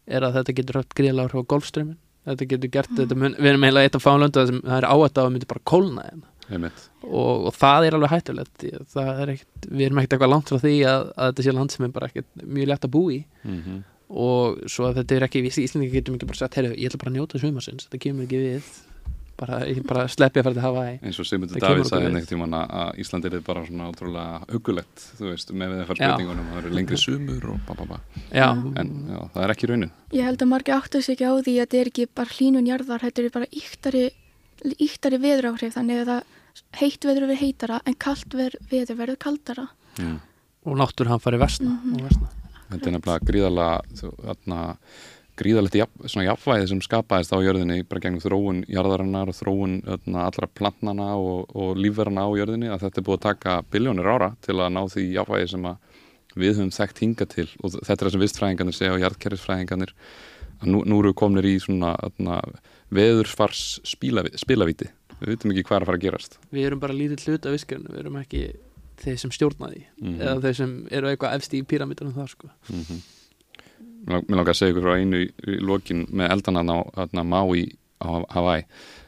er 0.06 0.24
að 0.24 0.38
þetta 0.38 0.54
getur 0.58 0.78
haft 0.80 0.94
gríðlega 0.96 1.28
áhrif 1.28 1.44
á 1.44 1.50
golfströmmin 1.52 1.98
þetta 2.24 2.48
getur 2.52 2.72
gert, 2.72 2.92
þetta 2.96 3.18
mun, 3.20 3.36
við 3.38 3.50
erum 3.52 3.66
eiginlega 3.66 3.90
eitt 3.90 3.98
af 3.98 4.04
fánlöndu 4.04 4.40
það 4.40 4.50
sem 4.50 4.60
það 4.64 4.78
er 4.78 4.86
áhætta 4.88 5.20
að 5.20 5.26
það 5.26 5.34
myndi 5.34 5.50
bara 5.50 5.64
kólna 5.70 6.04
hérna. 6.08 6.70
og, 7.04 7.48
og 7.48 7.56
það 7.56 7.88
er 7.88 7.96
alveg 7.98 8.14
hættulegt 8.14 8.64
að 8.64 9.10
er 9.24 9.34
ekkert, 9.34 9.68
við 9.68 9.86
erum 9.86 10.00
ekkert 10.00 10.16
eitthvað 10.16 10.32
langt 10.32 10.52
frá 10.52 10.62
því 10.62 10.74
að, 10.88 11.10
að 11.16 11.32
þetta 11.32 11.46
sé 11.46 11.56
land 11.58 11.74
sem 11.74 11.86
er 11.86 11.92
bara 11.98 12.10
ekkert 12.10 12.46
mjög 12.58 12.70
létt 12.70 12.88
að 12.88 12.94
bú 12.96 13.02
í 13.12 13.18
mm 13.44 13.58
-hmm. 13.58 13.82
Og 14.14 14.64
svo 14.70 14.86
að 14.88 15.00
þetta 15.02 15.16
er 15.18 15.24
ekki, 15.28 15.40
við 15.44 15.60
Íslandingi 15.66 15.94
getum 15.98 16.16
ekki 16.18 16.26
bara 16.30 16.38
sagt, 16.44 16.54
heyrðu, 16.58 16.74
ég 16.78 16.90
ætla 16.90 17.00
bara 17.02 17.10
að 17.10 17.16
njóta 17.18 17.40
sumarsins. 17.42 17.86
Þetta 17.88 18.02
kemur 18.06 18.26
ekki 18.28 18.42
við. 18.44 18.74
Bara, 19.34 19.56
ég 19.66 19.80
bara 19.82 20.04
sleppi 20.06 20.38
að 20.38 20.44
fara 20.46 20.54
til 20.54 20.62
Hawaii. 20.62 20.92
Eins 21.02 21.16
og 21.18 21.26
kemur 21.26 21.50
Davíð 21.58 21.88
sagði 21.88 22.10
neitt 22.14 22.28
tímann 22.30 22.52
að 22.54 22.74
að 22.84 23.00
Ísland 23.02 23.24
er 23.26 23.34
bara 23.42 23.64
svona 23.66 23.88
ótrúlega 23.90 24.36
hugulegt 24.54 25.02
þú 25.18 25.24
veist, 25.32 25.50
með 25.50 25.72
við 25.72 25.80
það 25.80 25.88
fara 25.88 25.98
spurningunum 25.98 26.52
það 26.52 26.60
eru 26.60 26.70
lengri 26.78 26.98
sumur 27.02 27.48
og 27.50 27.58
ba 27.66 27.86
ba 27.90 27.98
já, 28.30 28.46
en 28.78 28.92
já, 29.10 29.18
það 29.34 29.40
er 29.48 29.54
ekki 29.56 29.70
raunin. 29.72 29.90
Ég 30.14 30.28
held 30.28 30.44
að 30.46 30.50
margir 30.52 30.76
áttu 30.78 31.02
sig 31.02 31.16
ekki 31.18 31.26
á 31.26 31.34
því 31.34 31.54
að 31.56 31.60
þetta 31.64 31.80
er 31.82 31.90
ekki 31.90 32.06
bara 32.14 32.36
hlínun 32.38 32.70
jarðar, 32.70 33.02
þetta 33.08 33.24
er 33.24 33.34
bara 33.34 33.50
íktari, 33.50 34.04
íktari 34.86 35.18
veður 35.26 35.50
áhrif, 35.50 35.74
þannig 35.74 36.04
að 36.04 36.12
það 36.12 36.78
heitt 36.84 37.08
veður 37.10 37.26
við 37.32 37.42
heitara 37.42 37.80
en 37.90 37.98
kalt 38.06 38.38
veður, 38.38 38.56
verður 38.70 39.18
kaldara. 39.26 39.66
mm. 39.98 40.16
og 40.70 40.78
náttúr 40.78 41.10
hann 41.10 41.18
fari 41.20 41.42
versna 41.42 41.74
Mhm. 41.74 41.94
og 41.98 42.06
versna 42.06 42.28
þetta 42.74 42.90
er 42.90 42.96
nefnilega 42.98 43.28
gríðarlega 43.30 44.78
gríðarlegt 45.38 45.74
jafnvæði 45.74 46.68
sem 46.70 46.80
skapaðist 46.84 47.34
á 47.34 47.42
jörðinni 47.42 47.82
bara 47.88 48.02
gegnum 48.04 48.22
þróun 48.22 48.60
jarðarinnar 48.70 49.32
og 49.32 49.34
þróun 49.34 49.80
þarna, 49.82 50.26
allra 50.28 50.48
plantnana 50.60 51.08
og, 51.18 51.50
og 51.58 51.74
lífverðana 51.80 52.26
á 52.26 52.30
jörðinni 52.38 52.70
að 52.70 52.84
þetta 52.86 53.00
er 53.00 53.06
búið 53.08 53.18
að 53.18 53.24
taka 53.24 53.56
biljónir 53.74 54.10
ára 54.10 54.30
til 54.46 54.60
að 54.60 54.70
ná 54.76 54.82
því 54.92 55.06
jafnvægi 55.16 55.50
sem 55.50 55.66
við 56.34 56.52
höfum 56.58 56.70
þekkt 56.74 57.02
hinga 57.02 57.26
til. 57.30 57.48
Og 57.62 57.74
þetta 57.74 57.96
er 57.96 58.04
það 58.04 58.14
sem 58.14 58.24
vistfræðingarnir 58.24 58.78
segja 58.78 58.94
og 58.94 59.02
jarðkerfisfræðingarnir 59.02 59.94
að 60.60 60.70
nú, 60.70 60.84
nú 60.86 61.00
eru 61.02 61.14
komnir 61.18 61.48
í 61.50 61.56
svona 61.62 61.94
þarna, 61.98 62.38
veðurfars 62.94 63.64
spilavíti, 63.90 64.90
við 65.18 65.34
vitum 65.34 65.54
ekki 65.54 65.66
hvað 65.66 65.80
er 65.80 65.86
að 65.86 65.90
fara 65.90 65.98
að 65.98 66.06
gerast. 66.06 66.38
Við 66.54 66.68
erum 66.68 66.82
bara 66.82 66.94
lítið 66.94 67.26
hlut 67.26 67.50
af 67.50 67.56
viskarinn 67.56 67.90
við 67.90 68.04
erum 68.04 68.22
ekki 68.22 68.44
þeir 69.02 69.18
sem 69.18 69.30
stjórna 69.34 69.70
því 69.72 69.82
Mhm. 70.00 70.20
eða 70.20 70.40
þeir 70.44 70.56
sem 70.60 70.72
eru 70.90 71.08
eitthvað 71.10 71.34
efst 71.38 71.54
í 71.54 71.62
píramítunum 71.66 72.14
það 72.14 72.28
sko. 72.34 72.50
Mm 72.70 73.02
Mér 74.04 74.20
langar 74.36 74.52
að 74.52 74.58
segja 74.58 74.72
ykkur 74.74 74.84
frá 74.84 74.96
einu 75.00 75.16
í, 75.24 75.28
í 75.48 75.54
lokin 75.64 76.02
með 76.12 76.30
eldana 76.34 76.60
á 76.60 77.24
Maui 77.24 77.62
á 78.04 78.20
Hawaii 78.34 78.64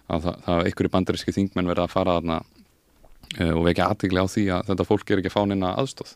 að 0.08 0.22
það, 0.24 0.36
það 0.46 0.68
ykkur 0.70 0.88
bandaríski 0.94 1.34
þingmenn 1.36 1.68
verið 1.68 1.84
að 1.84 1.92
fara 1.92 2.14
þarna 2.16 2.38
uh, 2.40 3.52
og 3.58 3.64
vekja 3.66 3.88
aðtigli 3.90 4.22
á 4.24 4.26
því 4.32 4.44
að 4.56 4.70
þetta 4.70 4.86
fólk 4.88 5.10
er 5.12 5.20
ekki 5.20 5.28
að 5.32 5.36
fá 5.36 5.44
neina 5.50 5.74
aðstóð 5.76 6.14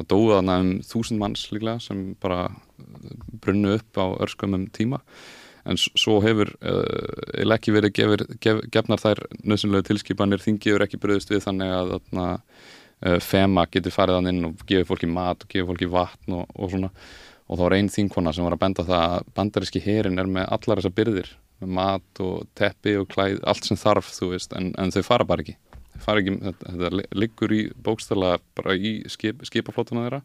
það 0.00 0.08
dóðu 0.14 0.32
þarna 0.38 0.56
um 0.64 0.70
þúsund 0.80 1.20
manns 1.20 1.44
líklega 1.52 1.84
sem 1.84 2.00
bara 2.22 2.40
uh, 2.48 3.12
brunnu 3.44 3.74
upp 3.76 4.00
á 4.00 4.06
örskumum 4.24 4.64
tíma. 4.72 5.02
En 5.68 5.76
svo 5.76 6.22
hefur 6.24 6.54
uh, 6.64 7.52
ekki 7.52 7.74
verið 7.76 7.92
gefur, 7.92 8.22
gef, 8.40 8.62
gefnar 8.72 9.02
þær 9.02 9.20
nöðsynlega 9.44 9.90
tilskipanir 9.90 10.40
þingiður 10.40 10.86
ekki 10.86 10.96
bröðust 11.02 11.28
við 11.34 11.44
þannig 11.44 11.74
að 11.76 11.92
uh, 12.16 12.38
FEMA 13.00 13.66
getur 13.72 13.94
farið 13.94 14.18
þann 14.18 14.30
inn 14.30 14.48
og 14.50 14.64
gefið 14.68 14.88
fólki 14.88 15.08
mat 15.10 15.44
og 15.44 15.52
gefið 15.52 15.70
fólki 15.70 15.90
vatn 15.90 16.36
og, 16.36 16.50
og 16.54 16.72
svona. 16.72 16.90
Og 17.50 17.58
þá 17.58 17.64
var 17.64 17.76
einn 17.76 17.90
þingkona 17.90 18.34
sem 18.34 18.46
var 18.46 18.54
að 18.54 18.62
benda 18.62 18.84
það 18.86 19.06
að 19.06 19.30
bandaríski 19.38 19.82
herin 19.82 20.20
er 20.22 20.28
með 20.30 20.50
allar 20.56 20.80
þessar 20.80 20.96
byrðir 20.98 21.32
með 21.60 21.72
mat 21.80 22.22
og 22.24 22.44
teppi 22.56 22.94
og 23.00 23.08
klæð 23.10 23.40
allt 23.48 23.66
sem 23.66 23.80
þarf 23.80 24.12
þú 24.14 24.30
veist 24.34 24.54
en, 24.56 24.70
en 24.78 24.94
þau 24.94 25.02
fara 25.06 25.26
bara 25.28 25.44
ekki. 25.44 25.56
Fara 26.00 26.22
ekki, 26.22 26.36
þetta, 26.44 26.74
þetta 26.76 27.18
liggur 27.18 27.52
í 27.52 27.62
bókstala 27.84 28.36
bara 28.56 28.76
í 28.76 29.00
skip, 29.12 29.42
skipaflótuna 29.48 30.06
þeirra. 30.06 30.22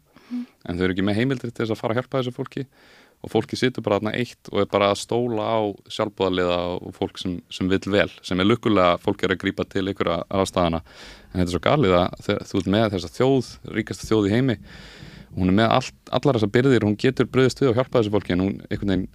En 0.66 0.78
þau 0.78 0.86
eru 0.86 0.94
ekki 0.94 1.04
með 1.06 1.20
heimildir 1.20 1.52
til 1.52 1.64
þess 1.64 1.74
að 1.74 1.82
fara 1.82 1.96
að 1.96 2.00
hjálpa 2.00 2.20
þessu 2.20 2.36
fólki 2.36 2.66
og 3.26 3.32
fólki 3.32 3.58
situr 3.58 3.82
bara 3.82 3.98
þarna 3.98 4.14
eitt 4.14 4.50
og 4.52 4.60
er 4.62 4.68
bara 4.70 4.92
að 4.92 5.00
stóla 5.02 5.42
á 5.50 5.58
sjálfbúðaliða 5.90 6.58
og 6.78 6.94
fólk 6.94 7.18
sem, 7.18 7.40
sem 7.50 7.66
vil 7.70 7.80
vel, 7.90 8.08
sem 8.22 8.38
er 8.38 8.46
lukkulega 8.46 9.00
fólk 9.02 9.24
er 9.26 9.34
að 9.34 9.42
grípa 9.42 9.66
til 9.66 9.88
ykkur 9.90 10.12
aðstæðana 10.14 10.82
en 10.84 11.40
þetta 11.40 11.46
er 11.48 11.54
svo 11.56 11.62
galið 11.66 11.96
að 11.98 12.30
þú 12.46 12.62
ert 12.62 12.72
með 12.76 12.88
þessa 12.94 13.12
þjóð, 13.18 13.52
ríkasta 13.76 14.08
þjóð 14.08 14.30
í 14.30 14.34
heimi 14.36 14.58
hún 15.36 15.52
er 15.52 15.58
með 15.58 15.74
all, 15.74 15.92
allar 16.18 16.38
þessar 16.38 16.54
byrðir 16.54 16.86
hún 16.86 16.98
getur 17.02 17.30
bröðist 17.30 17.62
við 17.62 17.72
og 17.72 17.80
hjálpa 17.80 18.00
þessu 18.00 18.14
fólki 18.14 18.36
en 18.36 18.44
hún 18.44 18.58
einhvern 18.70 18.92
veginn 18.94 19.08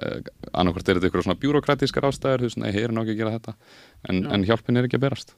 eh, 0.00 0.20
annarkvært 0.52 0.88
er 0.88 0.98
þetta 1.00 1.10
ykkur 1.12 1.26
svona 1.28 1.42
bjúrokratískar 1.44 2.08
ástæður 2.08 2.46
þú 2.46 2.50
veist, 2.50 2.62
nei, 2.64 2.70
hér 2.72 2.88
er 2.88 2.96
nokkið 2.96 3.14
að 3.14 3.20
gera 3.20 3.36
þetta 3.36 3.56
en, 4.08 4.24
en 4.34 4.48
hjálpin 4.48 4.80
er 4.80 4.88
ekki 4.88 4.98
að 4.98 5.06
berast 5.06 5.36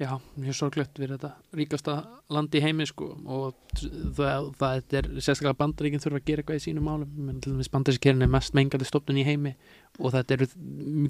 Já, 0.00 0.16
mjög 0.40 0.56
sorglegt 0.56 0.96
við 0.96 1.10
þetta 1.12 1.28
ríkasta 1.54 1.94
land 2.32 2.54
í 2.56 2.62
heimi 2.64 2.86
sko 2.88 3.10
og 3.28 3.74
það, 4.16 4.46
það 4.58 4.94
er 4.98 5.08
sérstaklega 5.18 5.58
bandaríkinn 5.58 6.00
þurfa 6.02 6.18
að 6.18 6.30
gera 6.30 6.42
eitthvað 6.42 6.60
í 6.60 6.62
sínum 6.64 6.86
málum. 6.88 7.10
Menn 7.26 7.42
til 7.44 7.52
dæmis 7.52 7.68
bandaríkinn 7.72 8.24
er 8.24 8.30
mest 8.32 8.56
mengandi 8.56 8.88
stofnun 8.88 9.20
í 9.20 9.26
heimi 9.26 9.52
og 10.00 10.14
þetta 10.14 10.38
eru 10.38 10.48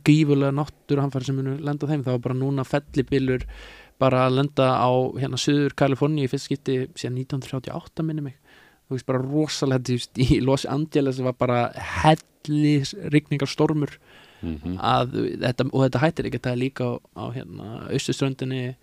gífulega 0.09 0.57
náttúruhamfæri 0.59 1.29
sem 1.29 1.39
munu 1.39 1.55
lenda 1.63 1.89
þeim. 1.89 2.03
Það 2.03 2.17
var 2.17 2.25
bara 2.27 2.39
núna 2.41 2.67
fellibilur 2.67 3.47
bara 4.03 4.25
að 4.27 4.41
lenda 4.41 4.69
á 4.75 4.91
hérna 5.23 5.39
Suður 5.39 5.77
Kaliforni 5.79 6.27
í 6.27 6.33
fyrst 6.33 6.51
skipti 6.51 6.81
síðan 6.99 7.23
1938 7.23 8.09
minni 8.09 8.27
mig. 8.27 8.37
Þú 8.89 8.99
veist 8.99 9.09
bara 9.09 9.23
rosalega 9.23 10.01
í 10.19 10.43
Los 10.43 10.67
Angeles 10.67 11.23
var 11.23 11.39
bara 11.39 11.63
hellis 12.03 12.97
rigningarstormur 13.15 13.95
mm 14.43 14.59
-hmm. 14.59 14.77
að 14.79 15.15
þetta, 15.47 15.69
og 15.73 15.87
þetta 15.87 16.03
hættir 16.03 16.27
ekki 16.27 16.39
þetta 16.39 16.53
er 16.53 16.61
líka 16.61 16.85
á, 16.85 16.93
á 17.17 17.25
hérna 17.35 17.69
austuströndinni 17.91 18.75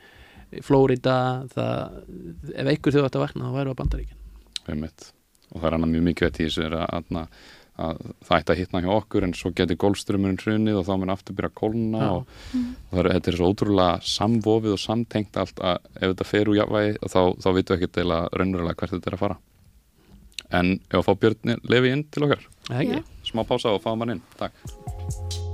Flórida 0.65 1.45
það, 1.53 2.01
ef 2.55 2.71
einhver 2.71 2.95
þau 2.95 3.05
ætti 3.05 3.19
að 3.19 3.23
vakna 3.25 3.45
þá 3.45 3.55
væru 3.59 3.73
að 3.73 3.79
bandaríkin. 3.83 4.19
Einmitt. 4.69 5.13
og 5.49 5.61
það 5.61 5.67
er 5.67 5.75
annað 5.77 5.93
mjög 5.93 6.03
mikilvægt 6.05 6.39
í 6.39 6.45
þessu 6.45 6.65
að, 6.67 6.75
að, 6.93 7.37
að 7.81 8.01
það 8.27 8.35
ætti 8.39 8.53
að 8.53 8.59
hitna 8.59 8.81
hjá 8.85 8.89
okkur 8.93 9.25
en 9.25 9.33
svo 9.37 9.51
geti 9.57 9.77
gólströmurinn 9.81 10.41
hrunið 10.43 10.77
og 10.77 10.85
þá 10.85 10.91
mun 11.01 11.13
aftur 11.13 11.37
byrja 11.37 11.49
að 11.49 11.57
kólna 11.61 12.03
Já. 12.03 12.09
og, 12.13 12.27
og 12.59 12.93
það 12.93 13.01
er, 13.01 13.11
þetta 13.15 13.31
er 13.31 13.37
svo 13.39 13.49
ótrúlega 13.49 14.11
samvofið 14.13 14.75
og 14.75 14.83
samtengt 14.83 15.41
allt 15.41 15.63
að 15.71 15.89
ef 15.95 16.05
þetta 16.05 16.29
fer 16.31 16.53
úr 16.53 16.61
jafnvægi 16.61 16.95
þá, 17.01 17.19
þá 17.41 17.49
vitum 17.57 17.75
við 17.75 17.77
ekki 17.79 17.91
deila 17.97 18.21
raunverulega 18.33 18.81
hvert 18.81 18.95
þetta 18.97 19.11
er 19.11 19.19
að 19.19 19.25
fara. 19.25 19.39
En 20.61 20.71
ef 20.77 20.97
að 21.01 21.05
fá 21.05 21.13
Björn 21.25 21.59
Levi 21.69 21.93
inn 21.93 22.07
til 22.09 22.25
okkar? 22.25 22.47
Smá 23.25 23.45
pása 23.45 23.73
og 23.73 23.81
fá 23.85 23.93
hann 23.95 24.17
inn, 24.17 24.25
takk 24.37 25.47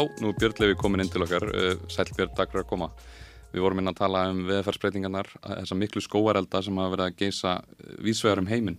Já, 0.00 0.08
nú 0.22 0.30
er 0.32 0.36
Björn 0.40 0.60
Levi 0.62 0.76
komin 0.80 1.02
inn 1.04 1.10
til 1.12 1.20
okkar 1.26 1.44
uh, 1.50 1.74
Sæll 1.92 2.08
Björn, 2.16 2.32
takk 2.36 2.52
fyrir 2.54 2.64
að 2.64 2.70
koma 2.70 2.90
Við 3.50 3.64
vorum 3.64 3.80
inn 3.82 3.90
að 3.90 3.98
tala 3.98 4.20
um 4.30 4.44
veðfarsbreytingarnar 4.46 5.26
þessar 5.42 5.76
miklu 5.80 6.00
skóarelda 6.04 6.60
sem 6.62 6.76
hafa 6.78 6.92
verið 6.94 7.08
að 7.08 7.16
geisa 7.18 7.54
vísvegar 7.98 8.38
um 8.38 8.46
heiminn 8.46 8.78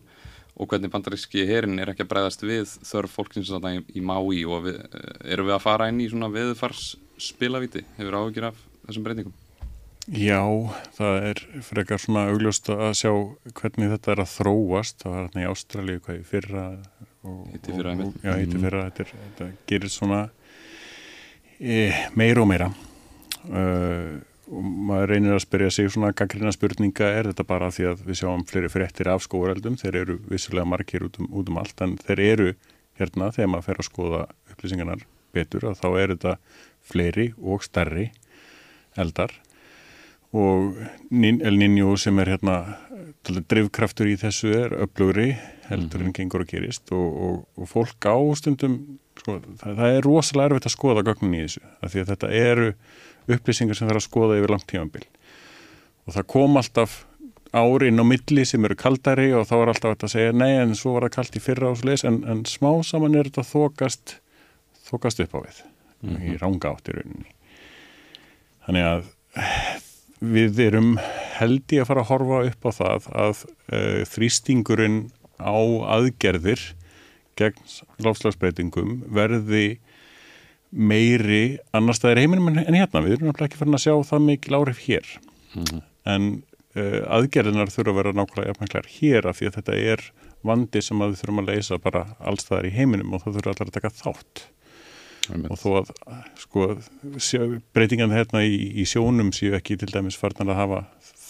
og 0.56 0.68
hvernig 0.72 0.92
bandaríski 0.94 1.44
herin 1.48 1.80
er 1.80 1.92
ekki 1.92 2.06
að 2.06 2.10
breyðast 2.14 2.42
við 2.48 2.74
þörf 2.88 3.14
fólksins 3.18 3.52
þarna 3.52 3.74
í, 3.78 3.84
í 4.00 4.02
Mái 4.04 4.42
og 4.48 4.66
við, 4.66 4.80
erum 5.28 5.48
við 5.50 5.56
að 5.58 5.64
fara 5.64 5.88
inn 5.92 6.00
í 6.04 6.08
svona 6.12 6.32
veðfars 6.32 6.96
spilavíti, 7.22 7.84
hefur 7.98 8.18
áhugir 8.20 8.48
af 8.50 8.60
þessum 8.88 9.06
breytingum? 9.06 9.36
Já, 10.12 10.42
það 10.98 11.28
er 11.30 11.42
frekar 11.68 12.02
svona 12.02 12.26
augljóst 12.32 12.72
að 12.74 12.96
sjá 13.00 13.12
hvernig 13.60 13.92
þetta 13.94 14.12
er 14.16 14.22
að 14.24 14.32
þróast. 14.34 14.98
Það 15.04 15.12
var 15.14 15.26
hérna 15.28 15.44
í 15.44 15.50
Ástralíu 15.52 16.02
hvað 16.02 16.18
í 16.18 16.24
fyrra. 16.32 16.64
Og, 17.22 17.36
og, 17.36 17.44
og, 17.46 18.16
Já, 18.26 18.34
hitt 18.40 18.56
í 18.56 18.58
Mhm. 18.58 18.64
fyrra. 18.66 18.86
Þetta, 18.90 19.04
er, 19.06 19.12
þetta 19.28 19.50
gerir 19.70 19.94
svona 19.94 20.22
meira 22.18 22.42
og 22.44 22.50
meira. 22.50 22.72
Uh, 23.46 24.20
og 24.52 24.66
maður 24.90 25.14
reynir 25.14 25.36
að 25.38 25.46
spyrja 25.46 25.70
sig 25.72 25.92
svona 25.94 26.12
gaggrina 26.18 26.52
spurninga 26.52 27.08
er 27.08 27.30
þetta 27.30 27.46
bara 27.48 27.70
því 27.72 27.88
að 27.92 28.02
við 28.10 28.20
sjáum 28.20 28.44
fleiri 28.50 28.72
fréttir 28.74 29.10
af 29.12 29.24
skóreldum. 29.24 29.78
Þeir 29.80 30.00
eru 30.02 30.18
vissulega 30.28 30.68
margir 30.68 31.06
út 31.08 31.22
um, 31.22 31.30
út 31.32 31.52
um 31.52 31.62
allt 31.62 31.86
en 31.86 31.96
þeir 32.02 32.24
eru 32.26 32.50
hérna 33.00 33.32
þegar 33.32 33.54
maður 33.54 33.68
fer 33.70 33.80
að 33.80 33.88
skoða 33.88 34.26
upplýsingarnar 34.52 35.06
betur 35.32 35.70
og 35.70 35.80
þá 35.80 35.88
er 36.02 36.14
þetta 36.16 36.36
fleiri 36.92 37.30
og 37.40 37.64
stærri 37.64 38.10
eldar 39.00 39.32
og 40.32 40.78
El 41.12 41.58
Niño 41.60 41.98
sem 42.00 42.20
er 42.20 42.36
hérna 42.36 42.56
til 43.26 43.38
að 43.38 43.46
drifkraftur 43.54 44.10
í 44.12 44.18
þessu 44.20 44.52
er 44.56 44.76
öflugri 44.86 45.34
heldur 45.70 46.04
en 46.06 46.16
gengur 46.16 46.44
og 46.46 46.50
gerist 46.52 46.92
og, 46.96 47.08
og, 47.28 47.38
og 47.58 47.70
fólk 47.70 48.08
á 48.08 48.18
stundum 48.40 48.80
sko, 49.20 49.38
það, 49.62 49.78
það 49.80 49.96
er 49.96 50.08
rosalega 50.08 50.52
erfitt 50.52 50.70
að 50.70 50.76
skoða 50.76 51.06
gögnin 51.08 51.38
í 51.38 51.46
þessu 51.46 51.64
af 51.70 51.94
því 51.94 52.04
að 52.04 52.12
þetta 52.14 52.34
eru 52.42 52.68
upplýsingar 53.32 53.78
sem 53.78 53.88
það 53.88 53.96
er 53.96 54.02
að 54.02 54.08
skoða 54.08 54.42
yfir 54.42 54.56
langt 54.56 54.68
tímambil 54.72 55.06
og 56.08 56.18
það 56.18 56.30
kom 56.36 56.60
alltaf 56.62 57.00
árin 57.52 58.00
á 58.00 58.06
milli 58.08 58.46
sem 58.48 58.66
eru 58.68 58.78
kaldari 58.80 59.32
og 59.36 59.48
þá 59.50 59.56
er 59.60 59.74
alltaf 59.74 59.94
hægt 59.94 60.08
að 60.08 60.14
segja 60.16 60.36
nei 60.36 60.52
en 60.56 60.76
svo 60.80 60.96
var 60.96 61.08
það 61.08 61.16
kalt 61.18 61.38
í 61.38 61.44
fyrra 61.44 61.72
og 61.72 61.80
svo 61.80 61.92
leis 61.92 62.06
en, 62.08 62.22
en 62.24 62.46
smá 62.48 62.72
saman 62.88 63.18
er 63.20 63.28
þetta 63.28 63.48
þokast 63.50 64.18
þokast 64.88 65.24
upp 65.26 65.36
á 65.36 65.40
við 65.44 65.62
í 66.32 66.38
ranga 66.42 66.72
átt 66.74 66.90
í 66.90 66.96
rauninni. 66.98 67.34
Þannig 68.66 68.88
að 68.88 69.10
við 70.22 70.62
erum 70.68 70.96
held 71.42 71.74
ég 71.76 71.84
að 71.84 71.90
fara 71.90 72.04
að 72.04 72.12
horfa 72.12 72.42
upp 72.50 72.68
á 72.68 72.72
það 72.78 73.10
að 73.26 73.44
uh, 73.46 74.02
þrýstingurinn 74.12 75.00
á 75.42 75.58
aðgerðir 75.98 76.64
gegn 77.40 77.62
lofslagsbreytingum 78.06 79.02
verði 79.14 79.80
meiri 80.72 81.60
annar 81.76 81.98
staðir 81.98 82.24
heiminum 82.24 82.52
en, 82.54 82.62
hérna. 82.64 83.04
Við 83.04 83.18
erum 83.18 83.32
náttúrulega 83.32 83.50
ekki 83.50 83.60
farin 83.60 83.78
að 83.78 83.86
sjá 83.86 83.96
það 84.08 84.26
mikil 84.30 84.58
áhrif 84.60 84.82
hér. 84.86 85.10
Mhm. 85.58 85.82
En 86.12 86.30
uh, 86.78 87.02
aðgerðinar 87.18 87.74
þurfa 87.74 87.92
að 87.94 88.00
vera 88.00 88.16
nákvæmlega 88.16 88.54
jafnmæklar 88.54 88.92
hér 88.96 89.30
af 89.30 89.40
því 89.40 89.50
að 89.50 89.60
þetta 89.60 89.78
er 89.94 90.08
vandi 90.48 90.82
sem 90.82 91.04
við 91.04 91.20
þurfum 91.20 91.44
að 91.44 91.52
leysa 91.52 91.78
bara 91.82 92.08
allstaðar 92.20 92.70
í 92.70 92.74
heiminum 92.76 93.14
og 93.14 93.26
það 93.26 93.38
þurfa 93.38 93.54
allar 93.56 93.70
að 93.70 93.78
taka 93.78 93.94
þátt 94.00 94.48
og 95.30 95.60
þó 95.60 95.68
að 95.82 95.92
sko, 96.42 96.68
breytingan 97.76 98.14
hérna 98.16 98.42
í, 98.42 98.56
í 98.82 98.86
sjónum 98.90 99.30
séu 99.36 99.54
ekki 99.58 99.78
til 99.80 99.92
dæmis 99.92 100.18
farnar 100.20 100.56
að 100.56 100.60
hafa 100.62 100.80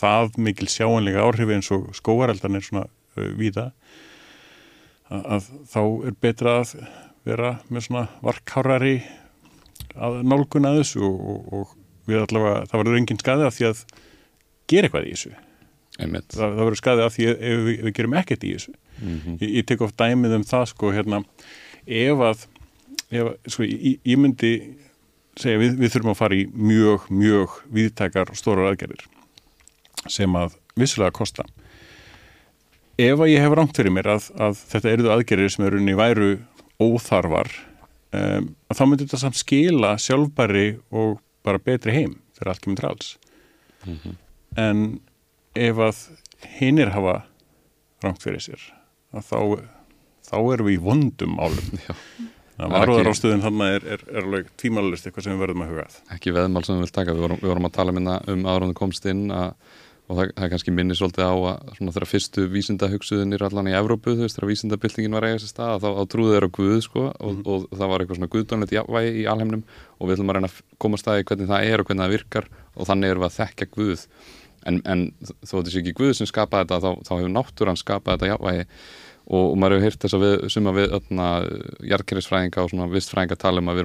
það 0.02 0.40
mikil 0.42 0.70
sjáanlega 0.72 1.24
áhrif 1.26 1.54
eins 1.54 1.72
og 1.74 1.92
skóareldan 1.98 2.58
er 2.58 2.66
svona 2.66 2.88
uh, 2.88 3.30
víða 3.38 3.72
að, 5.12 5.50
þá 5.72 5.82
er 6.08 6.18
betra 6.24 6.58
að 6.62 6.76
vera 7.28 7.56
með 7.70 7.88
svona 7.88 8.06
varkárari 8.24 8.96
að 9.92 10.22
nálgun 10.26 10.68
að 10.70 10.82
þessu 10.82 11.04
og, 11.06 11.22
og, 11.22 11.56
og 11.58 12.10
við 12.10 12.24
allavega, 12.24 12.68
það 12.70 12.82
verður 12.82 13.00
engin 13.00 13.22
skadi 13.22 13.48
af 13.48 13.58
því 13.58 13.68
að 13.70 13.82
gera 14.72 14.88
eitthvað 14.88 15.08
í 15.08 15.16
þessu. 15.16 15.34
Það, 16.02 16.22
það 16.38 16.62
verður 16.62 16.80
skadi 16.80 17.04
af 17.06 17.16
því 17.16 17.28
að 17.28 17.44
ef 17.50 17.66
við, 17.68 17.82
við 17.86 17.96
gerum 17.98 18.16
ekkert 18.22 18.46
í 18.48 18.54
þessu. 18.56 18.74
Mhm. 19.02 19.38
ég, 19.42 19.54
ég 19.60 19.68
tek 19.68 19.84
oft 19.86 19.98
dæmið 20.00 20.38
um 20.38 20.48
það 20.48 20.66
sko 20.72 20.94
hérna 20.96 21.22
ef 21.86 22.24
að 22.28 22.46
ef, 23.12 23.32
sko, 23.50 23.66
ég, 23.68 24.00
ég 24.08 24.22
myndi 24.22 24.54
segja 25.40 25.62
við, 25.62 25.78
við 25.80 25.94
þurfum 25.96 26.14
að 26.14 26.20
fara 26.20 26.38
í 26.38 26.46
mjög, 26.52 27.08
mjög 27.10 27.58
viðtækar 27.74 28.34
stórar 28.38 28.72
aðgerðir 28.72 29.08
sem 30.10 30.34
að 30.40 30.56
vissulega 30.80 31.14
kosta. 31.16 31.46
Ef 33.02 33.22
að 33.24 33.32
ég 33.32 33.42
hef 33.42 33.54
rangt 33.58 33.78
fyrir 33.78 33.94
mér 33.96 34.10
að, 34.14 34.28
að 34.38 34.58
þetta 34.74 34.92
eruðu 34.94 35.12
aðgerðir 35.16 35.54
sem 35.54 35.66
eru 35.66 35.80
í 35.82 35.96
væru 35.98 36.30
óþarfar 36.82 37.50
um, 38.14 38.50
að 38.70 38.78
þá 38.78 38.84
myndi 38.90 39.06
þetta 39.08 39.20
samt 39.24 39.40
skila 39.40 39.94
sjálfbæri 40.02 40.66
og 40.92 41.20
bara 41.46 41.62
betri 41.62 41.96
heim 41.96 42.18
þegar 42.38 42.52
allt 42.54 42.64
kemur 42.66 42.82
til 42.82 42.90
alls. 42.92 43.12
Mhm. 43.86 44.18
en 44.62 44.82
ef 45.58 45.80
að 45.82 46.00
hinnir 46.60 46.92
hafa 46.94 47.24
rangt 48.04 48.22
fyrir 48.22 48.44
sér 48.44 48.62
að 49.16 49.24
þá, 49.26 49.40
þá 50.30 50.36
erum 50.54 50.68
við 50.68 50.76
í 50.76 50.82
vondum 50.86 51.40
álum 51.42 51.72
það 51.82 52.68
er 52.68 52.74
varðar 52.76 53.00
ekki- 53.08 53.14
ástöðin 53.16 53.42
hann 53.48 53.64
er, 53.66 53.88
er, 53.96 54.04
er 54.12 54.22
alveg 54.28 54.52
tímalust 54.62 55.08
eitthvað 55.10 55.26
sem 55.26 55.34
við 55.34 55.42
verðum 55.48 55.64
að 55.66 55.72
huga 55.74 55.86
að. 55.88 55.96
Ekki 56.14 56.36
veðmál 56.36 56.64
sem 56.68 56.76
við 56.78 56.84
vilt 56.86 56.94
taka, 57.00 57.16
við 57.18 57.26
vorum, 57.26 57.40
við 57.42 57.52
vorum 57.56 57.70
að 57.72 57.76
tala 57.80 57.96
minna 57.98 58.20
um 58.36 58.46
áraunum 58.46 58.78
komst 58.78 59.08
inn 59.10 59.24
að, 59.34 59.56
og 60.12 60.18
það, 60.18 60.32
það 60.36 60.46
er 60.46 60.52
kannski 60.52 60.74
minni 60.76 60.96
svolítið 60.98 61.24
á 61.24 61.36
að 61.36 61.76
svona 61.78 61.94
þegar 61.96 62.10
fyrstu 62.12 62.44
vísindahugsuðinir 62.52 63.46
allan 63.48 63.70
í 63.72 63.76
Evrópu, 63.78 64.16
þú 64.18 64.26
veist, 64.26 64.38
þegar 64.38 64.50
vísindabildingin 64.52 65.16
var 65.16 65.26
að 65.26 65.32
eiga 65.32 65.42
sér 65.44 65.52
stað, 65.54 65.76
þá, 65.84 65.90
þá 65.98 66.04
trúðu 66.12 66.34
þeir 66.36 66.48
á 66.48 66.56
Guð 66.58 66.82
sko, 66.86 67.04
og, 67.16 67.40
og 67.46 67.68
það 67.72 67.92
var 67.92 68.04
eitthvað 68.04 68.20
svona 68.20 68.32
guðdónlegt 68.34 68.76
jafnvægi 68.76 69.14
í 69.22 69.28
alheimnum 69.32 69.64
og 69.98 70.10
við 70.10 70.16
ætlum 70.18 70.34
að 70.34 70.38
reyna 70.38 70.50
að 70.52 70.58
koma 70.84 71.00
að 71.00 71.04
staði 71.04 71.28
hvernig 71.30 71.52
það 71.52 71.68
er 71.70 71.84
og 71.84 71.88
hvernig 71.88 72.04
það 72.04 72.16
virkar 72.18 72.50
og 72.76 72.90
þannig 72.90 73.14
erum 73.14 73.24
við 73.24 73.30
að 73.30 73.38
þekka 73.38 73.70
Guð. 73.78 74.04
En, 74.62 74.82
en 74.86 75.06
þó 75.42 75.54
þetta 75.54 75.72
sé 75.72 75.80
ekki 75.82 75.96
Guð 76.02 76.12
sem 76.20 76.30
skapaði 76.30 76.68
þetta, 76.68 76.82
þá, 76.84 77.08
þá 77.08 77.14
hefur 77.16 77.34
náttúran 77.38 77.80
skapað 77.80 78.18
þetta 78.18 78.32
jafnvægi. 78.34 78.68
Og, 79.32 79.46
og 79.46 79.56
maður 79.62 79.78
hefur 79.78 79.86
heyrt 79.88 80.04
þess 80.04 80.18
að 80.18 80.26
við, 80.26 80.36
suma 80.52 80.74
við 80.76 80.96
öllna 80.98 81.28
jarkerrisfræðinga 81.94 82.66
og 82.66 82.72
svona 82.74 82.88
um 83.62 83.70
að 83.72 83.78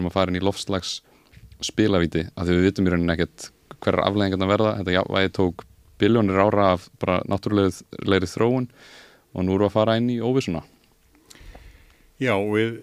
að 2.35 2.51
í 2.51 2.59
í 3.07 3.51
hverjar 3.77 4.03
afleggingarna 4.09 4.49
verða, 4.51 4.75
þetta 4.81 4.97
jafnvægi 4.97 5.33
tók 5.37 5.67
biljónir 6.01 6.39
ára 6.41 6.73
af 6.77 6.89
bara 7.01 7.21
náttúrulegri 7.29 8.31
þróun 8.31 8.71
og 9.37 9.45
nú 9.45 9.57
eru 9.57 9.69
að 9.69 9.77
fara 9.77 9.97
inn 10.01 10.11
í 10.13 10.21
óvissuna. 10.25 10.63
Já, 12.17 12.35
við 12.41 12.81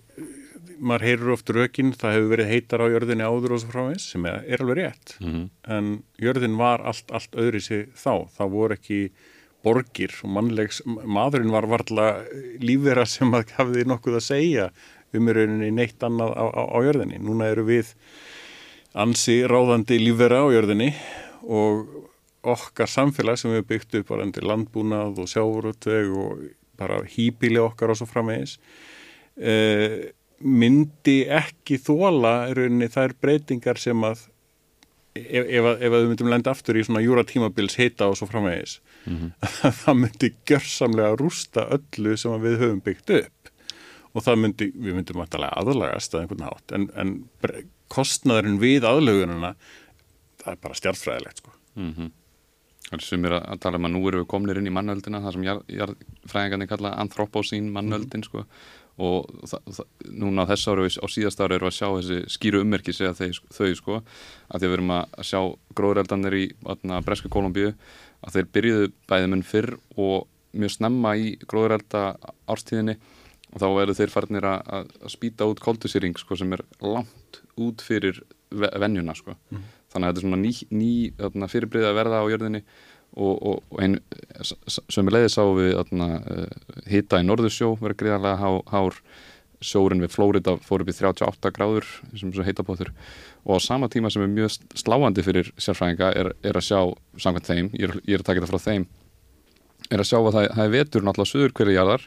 maður 0.83 1.05
heyrur 1.07 1.33
oft 1.35 1.51
rökin, 1.53 1.93
það 1.97 2.17
hefur 2.17 2.31
verið 2.33 2.51
heitar 2.51 2.83
á 2.83 2.91
jörðinni 2.91 3.25
áður 3.25 3.55
og 3.55 3.61
svo 3.61 3.71
frávegis 3.71 4.09
sem 4.13 4.25
er, 4.29 4.43
alveg 4.59 4.79
rétt. 4.79 5.15
Mm 5.19 5.31
-hmm. 5.31 5.47
en 5.77 6.03
jörðin 6.19 6.57
var 6.57 6.81
allt, 6.81 7.11
allt 7.11 7.35
öðri 7.35 7.61
sig 7.61 7.87
þá, 7.95 8.27
það 8.37 8.49
voru 8.49 8.73
ekki 8.73 9.11
borgir 9.63 10.11
og 10.23 10.29
mannlegs 10.29 10.81
maðurinn 10.85 11.51
var 11.51 11.65
varla 11.65 12.25
lífvera 12.59 13.05
sem 13.05 13.33
að 13.33 13.53
hafiði 13.57 13.85
nokkuð 13.87 14.15
að 14.19 14.27
segja 14.27 14.69
um 15.13 15.29
rauninni 15.29 15.71
neitt 15.71 16.03
annað 16.03 16.33
á, 16.35 16.45
á, 16.51 16.63
á 16.75 16.77
jörðinni. 16.83 17.19
Núna 17.19 17.47
eru 17.47 17.63
við 17.63 17.93
ansi 18.93 19.43
ráðandi 19.47 19.99
lífvera 20.01 20.43
á 20.43 20.47
jörðinni 20.53 20.93
og 21.43 22.02
okkar 22.43 22.89
samfélag 22.91 23.39
sem 23.39 23.51
við 23.51 23.67
byggt 23.67 23.95
upp 24.01 24.09
varandi 24.09 24.43
landbúnað 24.43 25.21
og 25.23 25.29
sjáurutveg 25.31 26.11
og 26.11 26.43
bara 26.77 27.03
hýpili 27.07 27.61
okkar 27.61 27.93
og 27.93 27.97
svo 27.97 28.09
framvegis 28.09 28.57
eða 29.37 30.11
myndi 30.43 31.23
ekki 31.31 31.79
þóla 31.81 32.53
rauninni 32.55 32.89
þær 32.91 33.15
breytingar 33.21 33.79
sem 33.79 33.99
að 34.03 34.25
ef, 35.15 35.45
ef, 35.45 35.67
ef 35.77 35.93
við 35.93 36.09
myndum 36.09 36.31
lenda 36.31 36.53
aftur 36.53 36.79
í 36.79 36.83
svona 36.85 37.03
júra 37.03 37.23
tímabils 37.27 37.77
heita 37.79 38.09
og 38.11 38.17
svo 38.19 38.27
framvegis 38.29 38.79
mm 39.05 39.17
-hmm. 39.19 39.31
það 39.83 39.99
myndi 40.01 40.33
gjörsamlega 40.49 41.15
rústa 41.19 41.67
öllu 41.77 42.17
sem 42.17 42.41
við 42.41 42.59
höfum 42.59 42.81
byggt 42.81 43.09
upp 43.19 43.51
og 44.13 44.23
það 44.23 44.41
myndi, 44.41 44.71
við 44.75 44.95
myndum 44.95 45.23
aðlagast 45.23 46.13
að 46.13 46.21
einhvern 46.21 46.43
nátt 46.45 46.71
en, 46.71 46.89
en 46.95 47.23
kostnaðurinn 47.87 48.59
við 48.59 48.83
aðlögununa 48.85 49.55
það 50.43 50.51
er 50.51 50.59
bara 50.61 50.73
stjárnfræðilegt 50.73 51.37
sko 51.37 51.51
mm 51.75 51.93
-hmm. 51.93 52.11
Það 52.89 52.97
er 52.99 53.05
sumir 53.07 53.33
að 53.39 53.59
tala 53.63 53.79
um 53.79 53.87
að 53.87 53.93
nú 53.95 54.03
eru 54.09 54.21
við 54.21 54.29
komnir 54.33 54.59
inn 54.59 54.69
í 54.69 54.73
mannöldina 54.73 55.21
það 55.23 55.35
sem 55.37 55.45
fræðingarnir 56.29 56.69
kalla 56.69 56.95
anthropósín 57.01 57.71
mannöldin 57.73 58.21
mm 58.21 58.27
sko. 58.27 58.45
Og 59.01 59.25
núna 60.13 60.45
á 60.45 60.49
þess 60.51 60.69
ári 60.69 60.85
á 61.01 61.07
síðast 61.09 61.39
ári 61.41 61.55
erum 61.55 61.65
við 61.65 61.71
að 61.71 61.77
sjá 61.79 61.87
þessi 61.95 62.33
skýru 62.35 62.61
ummerki 62.61 62.93
segja 62.93 63.15
þau, 63.17 63.39
þau 63.49 63.71
sko 63.79 63.95
að 63.97 64.59
því 64.59 64.67
að 64.67 64.67
við 64.67 64.75
erum 64.75 64.93
að 64.93 65.23
sjá 65.25 65.39
gróðureldanir 65.79 66.37
í 66.37 66.43
atna, 66.69 67.01
Breska 67.01 67.31
Kolumbíu 67.33 67.71
að 68.21 68.37
þeir 68.37 68.51
byrjuðu 68.53 68.91
bæði 69.09 69.31
munn 69.31 69.43
fyrr 69.47 69.73
og 69.97 70.27
mjög 70.53 70.75
snemma 70.75 71.15
í 71.17 71.33
gróðurelda 71.49 72.03
árstíðinni. 72.45 72.99
Og 73.53 73.61
þá 73.61 73.67
eru 73.81 73.97
þeir 73.97 74.13
farnir 74.13 74.45
að, 74.49 74.61
að 75.01 75.11
spýta 75.13 75.49
út 75.49 75.61
koldusýring 75.61 76.17
sko 76.17 76.37
sem 76.37 76.53
er 76.53 76.63
langt 76.81 77.41
út 77.61 77.81
fyrir 77.85 78.21
vennjuna 78.53 79.15
sko. 79.17 79.35
Mm. 79.49 79.65
Þannig 79.93 80.09
að 80.09 80.13
þetta 80.13 80.21
er 80.21 80.27
svona 80.27 80.41
ný, 80.41 80.53
ný 80.73 81.51
fyrirbrið 81.53 81.89
að 81.89 81.99
verða 81.99 82.23
á 82.23 82.31
jörðinni. 82.33 82.63
Og, 83.13 83.35
og, 83.45 83.75
einn 83.77 83.99
sem 84.41 85.05
við 85.05 85.13
leiði 85.13 85.29
sá 85.29 85.43
við 85.53 85.75
hýta 86.89 87.19
í 87.21 87.27
norðursjó 87.27 87.75
verið 87.77 87.99
gríðarlega 88.01 88.41
há, 88.41 88.49
hár. 88.73 88.97
Sjórin 89.63 90.01
við 90.03 90.11
Flórida 90.11 90.57
fór 90.59 90.81
upp 90.83 90.89
í 90.91 90.95
38 90.97 91.51
gráður 91.55 91.85
sem 92.19 92.33
heita 92.43 92.65
bóþur 92.67 92.89
og 93.45 93.59
á 93.59 93.63
sama 93.63 93.87
tíma 93.87 94.11
sem 94.11 94.25
er 94.25 94.31
mjög 94.31 94.57
sláandi 94.75 95.23
fyrir 95.23 95.53
sérfræðinga 95.55 96.09
er, 96.19 96.33
er 96.43 96.59
að 96.59 96.67
sjá 96.67 96.79
samkvæmt 97.15 97.47
þeim, 97.47 97.69
ég 97.79 97.87
er, 97.87 97.95
ég 98.03 98.17
er 98.17 98.23
að 98.23 98.27
taka 98.27 98.43
þetta 98.43 98.51
frá 98.51 98.65
þeim 98.65 98.85
er 99.89 100.03
að 100.03 100.09
sjá 100.09 100.17
að 100.19 100.29
það, 100.35 100.47
það 100.55 100.63
er 100.65 100.73
vetur 100.73 101.05
náttúrulega 101.05 101.31
söður 101.31 101.55
hverju 101.57 101.77
jarðar 101.77 102.05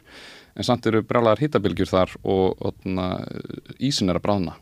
en 0.57 0.67
samt 0.67 0.87
eru 0.89 1.03
brálaðar 1.05 1.43
hittabilgjur 1.43 1.91
þar 1.91 2.15
og, 2.23 2.57
og 2.61 2.73
ísin 3.77 4.09
er 4.09 4.19
að 4.19 4.25
bráðna 4.25 4.57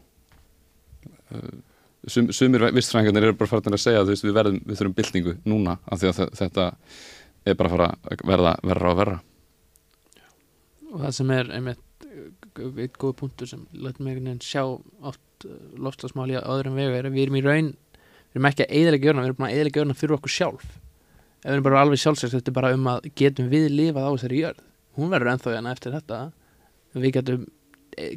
sum, 2.12 2.32
sumir 2.34 2.68
vistfræðingarnir 2.76 3.30
eru 3.30 3.38
bara 3.40 3.52
farin 3.52 3.78
að 3.78 3.84
segja 3.84 4.04
að 4.04 4.12
við, 4.14 4.34
verðum, 4.36 4.60
við 4.66 4.80
þurfum 4.80 4.98
byltingu 5.00 5.38
núna 5.46 5.78
af 5.86 6.02
því 6.02 6.12
að 6.12 6.22
þetta 6.42 6.68
er 7.46 7.58
bara 7.60 7.70
að 7.70 7.76
fara 7.76 7.90
að 8.12 8.26
verða 8.32 8.54
verra 8.64 8.92
og 8.92 9.00
verra. 9.00 9.18
Og 10.92 11.02
það 11.04 11.18
sem 11.20 11.34
er 11.36 11.52
einmitt 11.56 12.08
eitt 12.56 13.00
góð 13.02 13.16
punktur 13.20 13.50
sem 13.50 13.66
letur 13.74 14.06
mig 14.06 14.44
sjá 14.44 14.64
oft 14.64 15.48
uh, 15.48 15.58
lofslagsmáli 15.76 16.38
á 16.40 16.48
öðrum 16.48 16.78
vegu 16.80 16.96
er 16.96 17.10
að 17.10 17.18
við 17.18 17.26
erum 17.26 17.40
í 17.40 17.44
raun 17.44 17.74
við 18.36 18.40
erum 18.40 18.48
ekki 18.50 18.66
að 18.66 18.74
eðalega 18.80 19.08
gjörna, 19.08 19.22
við 19.24 19.30
erum 19.30 19.40
bara 19.40 19.50
að 19.50 19.58
eðalega 19.58 19.80
gjörna 19.80 19.98
fyrir 20.00 20.16
okkur 20.18 20.34
sjálf. 20.36 20.64
Ef 21.44 21.46
við 21.46 21.54
erum 21.54 21.68
bara 21.68 21.82
alveg 21.84 22.02
sjálfsagt 22.02 22.36
þetta 22.36 22.52
er 22.52 22.56
bara 22.58 22.72
um 22.76 22.90
að 22.92 23.10
getum 23.20 23.52
við 23.52 23.68
lifað 23.72 24.08
á 24.08 24.12
þessari 24.16 24.42
jörð. 24.42 24.64
Hún 24.96 25.12
verður 25.12 25.32
ennþá 25.32 25.54
hérna 25.54 25.76
eftir 25.76 25.96
þetta. 25.96 26.20
Við 26.96 27.16
getum 27.16 27.46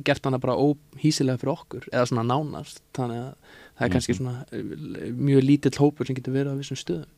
gert 0.05 0.25
hana 0.27 0.41
bara 0.43 0.57
óhísilega 0.59 1.41
fyrir 1.41 1.55
okkur 1.55 1.89
eða 1.93 2.09
svona 2.11 2.25
nánast 2.27 2.83
þannig 2.97 3.23
að 3.23 3.55
það 3.79 3.87
er 3.87 3.93
kannski 3.95 4.15
mhm. 4.15 4.19
svona 4.19 4.35
eh, 4.51 5.13
mjög 5.15 5.47
lítill 5.47 5.79
hópur 5.79 6.09
sem 6.09 6.19
getur 6.19 6.37
verið 6.37 6.55
á 6.55 6.61
vissum 6.61 6.79
stöðum. 6.79 7.15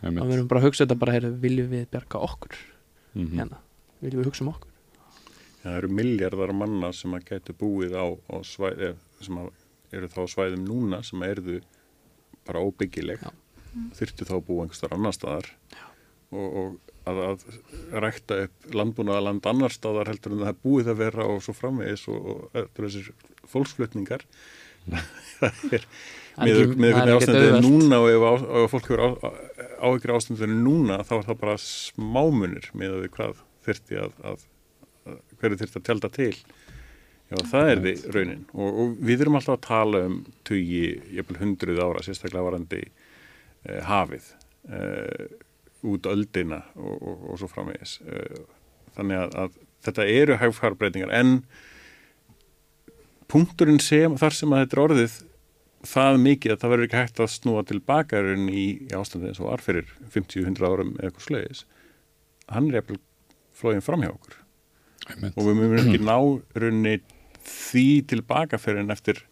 Og 0.00 0.22
við 0.24 0.34
erum 0.38 0.48
bara 0.48 0.62
að 0.62 0.70
hugsa 0.70 0.86
þetta 0.86 0.96
bara 0.96 1.14
heyr, 1.16 1.26
viljum 1.42 1.68
við 1.68 1.88
berga 1.92 2.22
okkur 2.24 2.54
mm 2.56 3.26
-hmm. 3.26 3.36
hérna, 3.36 3.58
viljum 4.00 4.22
við 4.22 4.30
hugsa 4.30 4.44
um 4.44 4.52
okkur? 4.54 4.70
Ja, 4.70 5.10
Það 5.62 5.76
eru 5.76 5.88
miljardar 5.88 6.52
manna 6.56 6.92
sem 6.92 7.14
að 7.14 7.26
getur 7.28 7.54
búið 7.60 7.92
á, 7.92 8.06
á 8.32 8.36
svæð 8.40 8.96
sem 9.20 9.36
eru 9.92 10.08
þá 10.08 10.22
svæðum 10.26 10.64
núna 10.64 11.02
sem 11.04 11.22
erðu 11.22 11.60
bara 12.46 12.62
óbyggileg. 12.64 13.20
Þurftu 13.94 14.24
þá 14.24 14.34
að 14.38 14.46
búa 14.46 14.64
einhverstar 14.64 14.94
annar 14.94 15.12
staðar. 15.12 15.50
Og, 16.30 16.56
og 16.56 16.89
að, 17.10 17.20
að 17.24 17.98
rækta 18.04 18.38
upp 18.46 18.70
landbúnaða 18.76 19.26
land 19.26 19.50
annar 19.50 19.74
staðar 19.74 20.10
heldur 20.12 20.36
en 20.36 20.44
það 20.44 20.52
er 20.52 20.62
búið 20.64 20.90
að 20.92 21.02
vera 21.02 21.26
og 21.26 21.42
svo 21.44 21.54
framvegis 21.56 22.06
og, 22.12 22.30
og, 22.32 22.40
og 22.54 22.80
þessir 22.80 23.12
fólksflutningar. 23.50 24.26
Það 25.40 25.74
er 25.74 25.84
með 26.40 26.94
hvernig 26.94 27.16
ástandið 27.18 27.46
er 27.50 27.64
núna 27.64 27.98
og 28.00 28.08
ef, 28.10 28.22
á, 28.24 28.32
ef 28.62 28.72
fólk 28.72 28.88
hefur 28.88 29.02
áhyggjur 29.80 30.14
ástandið 30.16 30.46
er 30.46 30.54
núna 30.54 31.00
þá 31.04 31.14
er 31.18 31.26
það 31.28 31.40
bara 31.42 31.56
smámunir 31.64 32.70
með 32.72 32.96
að 32.96 33.04
við 33.04 33.12
hvað 33.16 33.42
þurfti 33.66 34.00
að, 34.00 34.14
að, 34.30 34.46
að 35.10 35.18
hverju 35.40 35.60
þurfti 35.60 35.80
að 35.80 35.86
tjelda 35.88 36.12
til. 36.16 36.32
Já 37.30 37.36
það 37.46 37.68
er 37.72 37.82
því 37.84 37.92
raunin. 38.16 38.42
Og, 38.56 38.80
og 38.82 38.94
við 39.06 39.22
erum 39.24 39.38
alltaf 39.38 39.58
að 39.58 39.66
tala 39.68 40.02
um 40.08 40.16
tugi, 40.48 40.86
jæfnvel 41.14 41.38
hundruð 41.44 41.82
ára 41.84 42.02
sérstaklega 42.02 42.46
varandi 42.48 42.80
eh, 42.88 43.82
hafið. 43.86 44.32
Eh, 44.70 45.28
út 45.86 46.06
öldina 46.10 46.62
og, 46.76 46.94
og, 46.98 47.26
og 47.32 47.40
svo 47.40 47.48
framvegis. 47.50 47.98
Eh, 48.04 48.40
þannig 48.96 49.22
að, 49.24 49.36
að 49.44 49.58
þetta 49.86 50.06
eru 50.12 50.38
hægfarbreytingar 50.40 51.12
en 51.16 51.34
punkturinn 53.30 53.80
sem, 53.82 54.16
þar 54.20 54.36
sem 54.36 54.52
að 54.54 54.64
þetta 54.64 54.76
er 54.76 54.84
orðið 54.84 55.18
það 55.90 56.18
mikið 56.20 56.52
að 56.52 56.62
það 56.62 56.72
verður 56.74 56.88
ekki 56.88 57.00
hægt 57.00 57.20
að 57.22 57.30
snúa 57.32 57.62
tilbaka 57.64 58.20
í, 58.20 58.64
í 58.84 58.96
ástandið 58.96 59.30
eins 59.30 59.40
og 59.40 59.52
arferir 59.54 59.92
50-100 60.12 60.66
árum 60.66 60.96
eða 60.98 61.08
eitthvað 61.08 61.28
slegis 61.28 61.62
hann 62.50 62.68
er 62.70 62.80
eftir 62.82 63.00
flóðin 63.56 63.84
fram 63.84 64.04
hjá 64.04 64.12
okkur. 64.12 64.36
Og 65.30 65.46
við 65.46 65.56
mögum 65.58 65.80
ekki 65.80 66.00
ná 66.04 66.16
runni 66.62 66.98
því 67.46 67.86
tilbaka 68.10 68.60
fyrir 68.60 68.82
en 68.84 68.94
eftir 68.94 69.22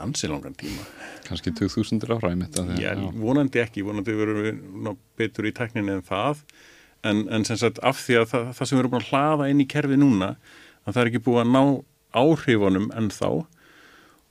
ansilangan 0.00 0.54
tíma. 0.58 0.84
Kannski 1.26 1.52
2000 1.58 2.06
ára 2.08 2.32
já, 2.80 2.92
vonandi 3.18 3.62
ekki, 3.62 3.84
vonandi 3.86 4.14
verður 4.16 4.46
við 4.46 4.92
betur 5.20 5.48
í 5.48 5.54
tekninni 5.56 5.98
en 5.98 6.04
það. 6.06 6.44
En, 7.02 7.24
en 7.34 7.44
sem 7.44 7.58
sagt 7.58 7.80
af 7.82 7.98
því 7.98 8.20
að 8.20 8.28
það, 8.30 8.50
það 8.56 8.68
sem 8.68 8.76
við 8.76 8.82
erum 8.82 8.92
búin 8.94 9.02
að 9.02 9.10
hlaða 9.10 9.48
inn 9.50 9.62
í 9.62 9.68
kerfi 9.68 9.98
núna 9.98 10.34
að 10.86 10.94
það 10.94 11.02
er 11.02 11.10
ekki 11.10 11.24
búin 11.26 11.42
að 11.42 11.52
ná 11.52 11.62
áhrifunum 12.22 12.88
en 12.98 13.10
þá. 13.12 13.28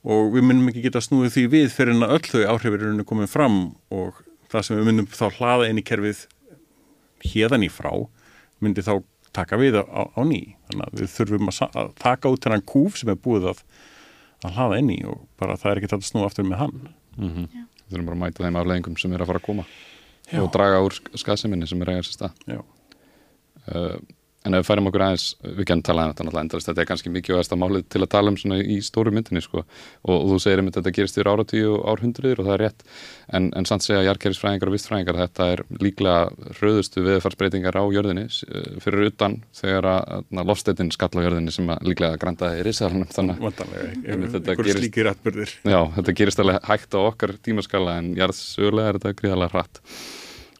Og 0.02 0.32
við 0.34 0.46
myndum 0.48 0.70
ekki 0.72 0.86
geta 0.86 1.02
snúið 1.04 1.36
því 1.36 1.46
við 1.52 1.68
fyrir 1.76 1.94
en 1.94 2.06
að 2.06 2.16
öll 2.16 2.28
þau 2.32 2.54
áhrifir 2.56 2.86
eru 2.88 3.06
komið 3.06 3.30
fram 3.30 3.58
og 3.94 4.22
það 4.52 4.66
sem 4.66 4.80
við 4.80 4.88
myndum 4.88 5.10
þá 5.12 5.26
hlaða 5.38 5.68
inn 5.70 5.80
í 5.80 5.86
kerfið 5.86 6.26
hérðan 7.32 7.66
í 7.66 7.70
frá 7.70 7.92
myndi 8.62 8.82
þá 8.84 8.96
taka 9.32 9.58
við 9.60 9.78
á, 9.80 9.84
á 9.88 10.20
ný. 10.26 10.54
Þannig 10.68 10.86
að 10.88 11.00
við 11.00 11.12
þurfum 11.16 11.52
að, 11.52 11.60
að 11.80 11.92
taka 12.02 12.32
út 12.32 12.44
þennan 12.44 12.66
kúf 12.68 12.98
sem 13.00 13.12
er 13.12 13.20
búið 13.20 13.48
að, 13.52 13.62
að 14.48 14.56
hlaða 14.58 14.78
inn 14.82 14.90
í 14.94 14.98
og 15.08 15.26
bara 15.40 15.58
það 15.60 15.70
er 15.70 15.80
ekki 15.80 15.92
þetta 15.92 16.08
snúið 16.08 16.28
aftur 16.28 16.48
með 16.48 16.62
hann 16.62 16.74
mm 17.16 17.30
-hmm. 17.30 17.66
Við 17.82 17.96
þurfum 17.96 18.06
bara 18.08 18.16
að 18.16 18.22
mæta 18.22 18.44
þeim 18.44 18.58
afleggingum 18.60 18.96
sem 18.96 19.12
er 19.12 19.22
að 19.22 19.30
fara 19.30 19.40
að 19.42 19.46
koma 19.46 19.64
Já. 20.32 20.40
og 20.42 20.52
draga 20.52 20.82
úr 20.82 20.94
skasiminni 21.18 21.66
sem 21.66 21.82
er 21.82 21.88
að 21.88 21.94
eiga 21.94 22.06
sér 22.06 22.16
stað 22.16 22.32
uh, 22.48 23.96
En 24.42 24.56
ef 24.56 24.64
við 24.64 24.68
færum 24.72 24.88
okkur 24.90 25.04
aðeins, 25.06 25.24
við 25.44 25.66
kennum 25.70 25.84
tala 25.86 26.04
um 26.04 26.12
þetta 26.12 26.24
náttúrulega 26.26 26.44
endast, 26.46 26.68
þetta 26.68 26.82
er 26.82 26.86
kannski 26.88 27.10
mikilvægast 27.14 27.52
að 27.54 27.60
málið 27.62 27.84
til 27.94 28.00
að 28.02 28.08
tala 28.10 28.32
um 28.32 28.38
svona 28.40 28.56
í 28.58 28.78
stóru 28.82 29.12
myndinni 29.14 29.42
sko. 29.44 29.62
Og, 30.02 30.14
og 30.16 30.32
þú 30.32 30.38
segir 30.42 30.62
um 30.62 30.70
þetta 30.70 30.80
að 30.80 30.86
þetta 30.88 30.96
gerist 30.96 31.18
yfir 31.18 31.30
áratíu 31.30 31.68
og 31.76 31.84
árhundruður 31.92 32.42
og 32.42 32.48
það 32.48 32.56
er 32.56 32.64
rétt. 32.64 32.82
En, 33.38 33.46
en 33.58 33.68
samt 33.70 33.86
segja 33.86 34.02
jarkerrisfræðingar 34.08 34.72
og 34.72 34.76
vistfræðingar 34.76 35.20
þetta 35.20 35.48
er 35.54 35.62
líklega 35.78 36.56
hröðustu 36.58 37.04
viðfarsbreytingar 37.06 37.78
á 37.78 37.84
jörðinni 37.94 38.26
eh, 38.26 38.66
fyrir 38.82 39.12
utan 39.12 39.38
þegar 39.60 39.90
að, 39.92 40.26
lofstettin 40.42 40.90
skall 40.94 41.12
á 41.22 41.24
jörðinni 41.28 41.54
sem 41.54 41.70
að 41.70 41.86
líklega 41.92 42.18
grandaði 42.22 42.64
í 42.64 42.66
risaðalunum 42.66 43.14
þannig 43.14 43.46
að 43.46 44.26
þetta 44.34 44.58
gerist, 44.58 45.56
já, 45.62 45.80
þetta 46.00 46.16
gerist 46.18 46.42
alveg 46.42 46.66
hægt 46.66 46.98
á 46.98 47.00
okkar 47.04 47.36
tímaskala 47.46 47.96
en 48.02 48.12
jarðsögulega 48.18 48.90
er 48.90 48.98
þetta 48.98 49.16
gríðalega 49.22 49.54
hratt. 49.54 49.82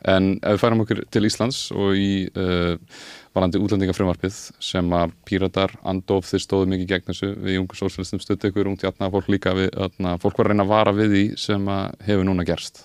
En 0.08 0.32
ef 0.42 0.56
við 0.56 0.62
færum 0.64 0.82
okkur 0.82 1.00
til 1.14 1.26
Íslands 1.28 1.58
og 1.78 1.94
í 1.94 2.12
uh, 2.34 2.74
varandi 3.32 3.60
útlendingafrömmarpið 3.62 4.38
sem 4.62 4.90
að 4.96 5.14
píratar, 5.28 5.72
andof 5.88 6.28
þeir 6.28 6.42
stóðu 6.44 6.68
mikið 6.72 6.90
gegn 6.90 7.08
þessu 7.08 7.30
við 7.40 7.56
jungur 7.56 7.78
sósfélagstum 7.78 8.20
stötu 8.22 8.50
ykkur 8.50 8.68
ungt 8.68 8.84
í 8.84 8.88
aðna 8.88 9.08
fólk 9.12 9.30
líka 9.32 9.54
við, 9.56 9.70
aðna, 9.86 10.18
fólk 10.20 10.36
var 10.38 10.50
að 10.50 10.52
reyna 10.52 10.66
að 10.66 10.72
vara 10.74 10.94
við 10.96 11.14
því 11.14 11.22
sem 11.40 11.70
að 11.72 12.04
hefur 12.08 12.28
núna 12.28 12.46
gerst. 12.48 12.82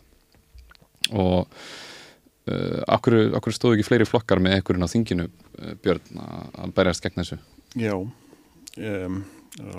Og 1.12 1.44
uh, 1.44 2.80
akkur, 2.96 3.20
akkur 3.40 3.56
stóðu 3.56 3.78
ekki 3.78 3.90
fleiri 3.90 4.08
flokkar 4.08 4.44
með 4.44 4.62
ekkurinn 4.62 4.88
á 4.88 4.94
þinginu 4.94 5.28
uh, 5.28 5.76
Björn 5.84 6.24
að 6.24 6.58
að 6.64 6.76
berjast 6.80 7.04
gegn 7.04 7.24
þessu? 7.24 7.40
Já, 7.78 7.94
um, 7.98 9.22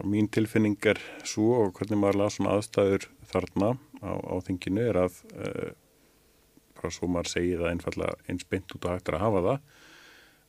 mín 0.04 0.28
tilfinning 0.32 0.76
er 0.90 1.00
svo 1.26 1.64
og 1.64 1.74
hvernig 1.78 2.00
maður 2.00 2.22
laði 2.22 2.36
svona 2.36 2.56
aðstæður 2.58 3.08
þarna 3.32 3.74
á, 4.04 4.12
á 4.12 4.34
þinginu 4.44 4.84
er 4.84 5.04
að 5.06 5.20
uh, 5.32 5.68
bara 6.78 6.94
svo 6.94 7.08
maður 7.10 7.32
segi 7.32 7.56
það 7.56 7.72
einfallega 7.72 8.18
eins 8.28 8.48
beint 8.48 8.74
út 8.76 8.84
og 8.84 8.94
hægt 8.94 9.08
er 9.10 9.18
að 9.18 9.24
hafa 9.26 9.46
það 9.48 9.86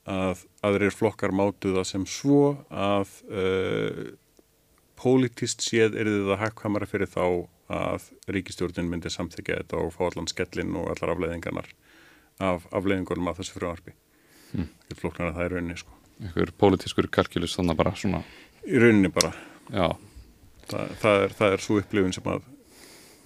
að 0.09 0.45
aðrir 0.65 0.93
flokkar 0.95 1.31
mátu 1.35 1.73
það 1.75 1.85
sem 1.89 2.05
svo 2.09 2.41
að 2.71 3.11
uh, 3.29 4.03
pólitist 4.99 5.63
séð 5.63 5.95
er 5.99 6.09
það 6.29 6.41
hægkvæmara 6.43 6.87
fyrir 6.89 7.09
þá 7.11 7.23
að 7.69 8.07
ríkistjórnin 8.33 8.89
myndi 8.89 9.11
samþykja 9.13 9.59
þetta 9.61 9.77
og 9.83 9.91
fá 9.93 10.01
allan 10.07 10.27
skellin 10.31 10.73
og 10.79 10.89
allar 10.95 11.13
afleiðingarnar 11.13 11.69
af 12.41 12.65
afleiðingunum 12.73 13.29
af 13.29 13.37
þessu 13.37 13.57
frumvarpi. 13.59 13.93
Hmm. 14.51 14.69
Þetta 14.87 14.99
flokknar 15.03 15.29
að 15.29 15.35
það 15.37 15.45
er 15.45 15.53
rauninni 15.57 15.77
sko. 15.77 15.95
einhver 16.19 16.51
pólitískur 16.59 17.07
kalkjulis 17.13 17.53
þannig 17.59 17.77
bara 17.79 17.93
svona 17.95 18.23
Í 18.67 18.79
rauninni 18.81 19.11
bara. 19.13 19.33
já, 19.71 19.87
Það, 20.69 20.89
það, 21.01 21.21
er, 21.23 21.31
það 21.37 21.53
er 21.53 21.61
svo 21.63 21.77
upplifun 21.81 22.13
sem 22.13 22.27
að 22.29 22.43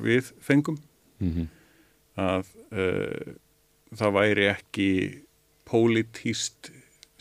við 0.04 0.30
fengum 0.44 0.78
mm 1.20 1.48
að 2.14 2.46
uh, 2.78 3.32
það 3.98 4.12
væri 4.14 4.44
ekki 4.52 4.88
pólitíst 5.70 6.72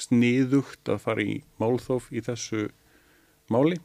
sniðugt 0.01 0.91
að 0.91 1.03
fara 1.05 1.25
í 1.25 1.41
málþóf 1.63 2.09
í 2.13 2.23
þessu 2.25 2.69
máli 3.53 3.79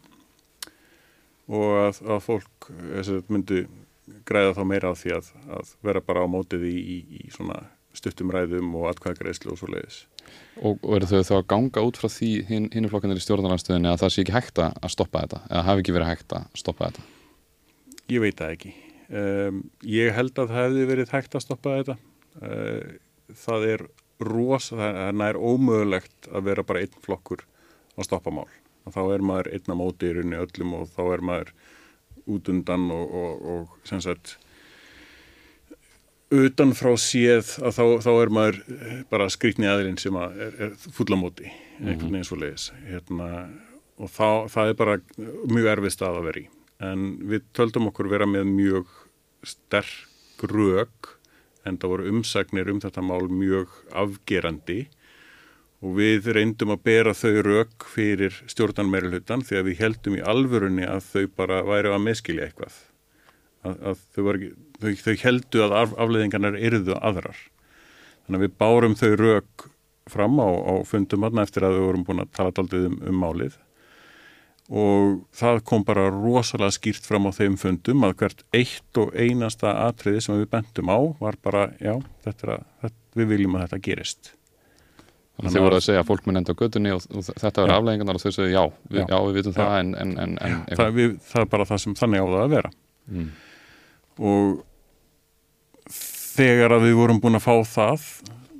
og 1.47 1.73
að, 1.79 1.99
að 2.03 2.21
fólk 2.25 2.69
sagt, 3.05 3.29
myndi 3.31 3.65
græða 4.27 4.55
þá 4.57 4.63
meira 4.67 4.91
á 4.91 4.95
því 4.97 5.13
að, 5.17 5.33
að 5.59 5.73
vera 5.85 6.03
bara 6.03 6.23
á 6.23 6.27
mótið 6.31 6.67
í, 6.69 6.77
í, 6.77 6.97
í 7.21 7.33
svona 7.33 7.59
stuttum 7.97 8.31
ræðum 8.33 8.73
og 8.77 8.89
atkvæðagreislu 8.91 9.53
og 9.53 9.59
svo 9.59 9.69
leiðis. 9.73 9.99
og, 10.61 10.81
eru 10.95 11.07
þau 11.09 11.21
þá 11.25 11.35
að 11.39 11.47
ganga 11.53 11.85
út 11.87 11.99
frá 11.99 12.09
því 12.13 12.31
hin 12.49 12.89
flokkanir 12.91 13.19
í 13.19 13.23
stjórnarlandstöðinni 13.25 13.91
að 13.91 14.01
það 14.03 14.13
sé 14.13 14.25
ekki 14.25 14.35
hægt 14.35 14.63
að 14.63 14.91
stoppa 14.93 15.23
þetta 15.25 15.43
eða 15.49 15.63
hafi 15.69 15.85
ekki 15.85 15.95
verið 15.95 16.11
hægt 16.13 16.35
að 16.37 16.59
stoppa 16.61 16.91
þetta 16.91 17.07
Ég 18.07 18.23
veit 18.23 18.39
það 18.39 18.53
ekki. 18.55 18.69
Um, 19.07 19.59
ég 19.83 20.13
held 20.15 20.37
að 20.39 20.51
það 20.51 20.61
hefði 20.61 20.83
verið 20.87 21.09
hægt 21.11 21.33
að 21.35 21.43
stoppa 21.43 21.73
þetta. 21.75 21.95
Uh, 22.39 23.33
það 23.35 23.65
er 23.73 23.83
rosa, 24.23 24.75
það 24.77 25.01
er 25.03 25.19
nær 25.21 25.39
ómögulegt 25.39 26.29
að 26.31 26.49
vera 26.49 26.65
bara 26.67 26.83
einn 26.83 27.03
flokkur 27.05 27.43
að 27.97 28.09
stoppa 28.09 28.33
mál. 28.33 28.49
Og 28.87 28.95
þá 28.95 29.01
er 29.13 29.25
maður 29.25 29.51
einn 29.53 29.73
á 29.73 29.75
móti 29.77 30.09
í 30.09 30.15
rauninni 30.15 30.41
öllum 30.41 30.75
og 30.79 30.91
þá 30.95 31.01
er 31.05 31.25
maður 31.29 31.53
út 32.27 32.51
undan 32.51 32.89
og, 32.91 33.15
og, 33.21 33.47
og 33.53 33.87
sem 33.87 34.01
sagt 34.03 34.37
utan 36.33 36.73
frá 36.75 36.91
séð 36.99 37.53
að 37.63 37.77
þá, 37.77 37.83
þá 38.03 38.11
er 38.11 38.31
maður 38.35 38.57
bara 39.11 39.29
skrýtni 39.31 39.69
aðilinn 39.69 39.99
sem 40.01 40.15
að 40.19 40.41
er, 40.43 40.57
er 40.65 40.73
fulla 40.75 41.19
móti 41.19 41.47
einhvern 41.79 42.11
veginn 42.11 42.27
svo 42.27 42.39
leiðis 42.41 42.69
hérna, 42.87 43.29
og 43.97 44.11
þá, 44.11 44.29
það 44.51 44.71
er 44.71 44.79
bara 44.81 44.97
mjög 45.47 45.69
erfið 45.75 45.93
stað 45.95 46.19
að 46.19 46.27
vera 46.29 46.41
í. 46.41 46.47
En 46.87 47.05
við 47.29 47.45
töldum 47.57 47.89
okkur 47.89 48.09
vera 48.11 48.27
með 48.29 48.49
mjög 48.51 48.91
sterk 49.47 50.43
rök 50.51 51.13
en 51.67 51.77
það 51.79 51.93
voru 51.93 52.11
umsagnir 52.11 52.71
um 52.71 52.79
þetta 52.83 53.03
mál 53.05 53.27
mjög 53.31 53.73
afgerandi 54.03 54.85
og 55.83 55.97
við 55.99 56.31
reyndum 56.33 56.73
að 56.73 56.83
bera 56.87 57.13
þau 57.13 57.41
rök 57.45 57.85
fyrir 57.93 58.37
stjórnan 58.49 58.89
meiri 58.89 59.11
hlutan 59.11 59.43
því 59.45 59.59
að 59.59 59.67
við 59.69 59.83
heldum 59.83 60.17
í 60.17 60.23
alvörunni 60.33 60.87
að 60.89 61.03
þau 61.11 61.27
bara 61.37 61.61
væri 61.67 61.91
að 61.93 62.03
meðskilja 62.07 62.47
eitthvað. 62.47 62.79
Að, 63.67 63.77
að 63.91 64.01
þau, 64.15 64.23
ekki, 64.33 64.49
þau, 64.81 64.91
þau 65.03 65.15
heldu 65.25 65.63
að 65.65 65.77
af, 65.83 65.93
afleðingarnar 66.05 66.57
eruðu 66.57 66.97
aðrar. 66.97 67.43
Þannig 68.25 68.39
að 68.39 68.47
við 68.47 68.57
bárum 68.63 68.97
þau 68.97 69.11
rök 69.21 69.69
fram 70.09 70.41
á, 70.41 70.49
á 70.49 70.73
fundum 70.87 71.27
aðna 71.27 71.45
eftir 71.45 71.67
að 71.67 71.77
við 71.77 71.87
vorum 71.91 72.07
búin 72.07 72.23
að 72.23 72.33
tala 72.39 72.55
daldið 72.55 72.89
um, 72.89 72.99
um 73.11 73.21
málið 73.21 73.57
og 74.67 75.21
það 75.37 75.61
kom 75.69 75.83
bara 75.87 76.09
rosalega 76.11 76.75
skýrt 76.75 77.05
fram 77.07 77.29
á 77.29 77.31
þeim 77.31 77.53
fundum 77.61 78.03
að 78.03 78.15
hvert 78.19 78.41
eitt 78.57 78.99
og 78.99 79.13
einasta 79.15 79.71
atriði 79.87 80.23
sem 80.25 80.35
við 80.41 80.49
bentum 80.51 80.89
á 80.91 80.99
var 81.21 81.37
bara, 81.43 81.69
já, 81.79 81.93
þetta 82.25 82.47
er 82.47 82.53
að, 82.57 82.65
þetta, 82.83 82.99
við 83.21 83.29
viljum 83.31 83.55
að 83.55 83.63
þetta 83.67 83.79
gerist. 83.87 84.33
Þannig 85.37 85.51
að 85.51 85.55
þau 85.55 85.63
voru 85.67 85.77
að 85.77 85.85
segja 85.85 86.01
að 86.01 86.07
fólk 86.09 86.25
mun 86.27 86.39
enda 86.41 86.53
á 86.57 86.59
gödunni 86.59 86.91
og, 86.95 87.03
og 87.13 87.25
þetta 87.29 87.63
Já. 87.69 87.73
afleggingarnar 87.77 88.17
og 88.17 88.23
þau 88.25 88.31
segja 88.33 88.49
já, 88.57 88.63
við, 88.89 88.99
Já. 88.99 89.05
já. 89.13 89.17
við 89.27 89.35
vitum 89.37 89.53
Já. 89.53 89.57
það 89.61 89.75
en, 89.79 89.91
en, 90.01 90.13
en, 90.23 90.37
en 90.41 90.79
Það, 90.79 90.89
við, 90.97 91.11
það 91.29 91.43
er 91.45 91.51
bara 91.53 91.67
það 91.69 91.81
sem 91.83 91.95
þannig 92.01 92.23
á 92.23 92.27
það 92.27 92.41
að 92.43 92.55
vera. 92.57 92.71
mm. 93.11 93.27
Og 94.17 94.63
þegar 96.37 96.75
að 96.77 96.87
við 96.87 96.95
vorum 96.97 97.21
búin 97.23 97.37
að 97.39 97.45
fá 97.45 97.53
það 97.69 98.07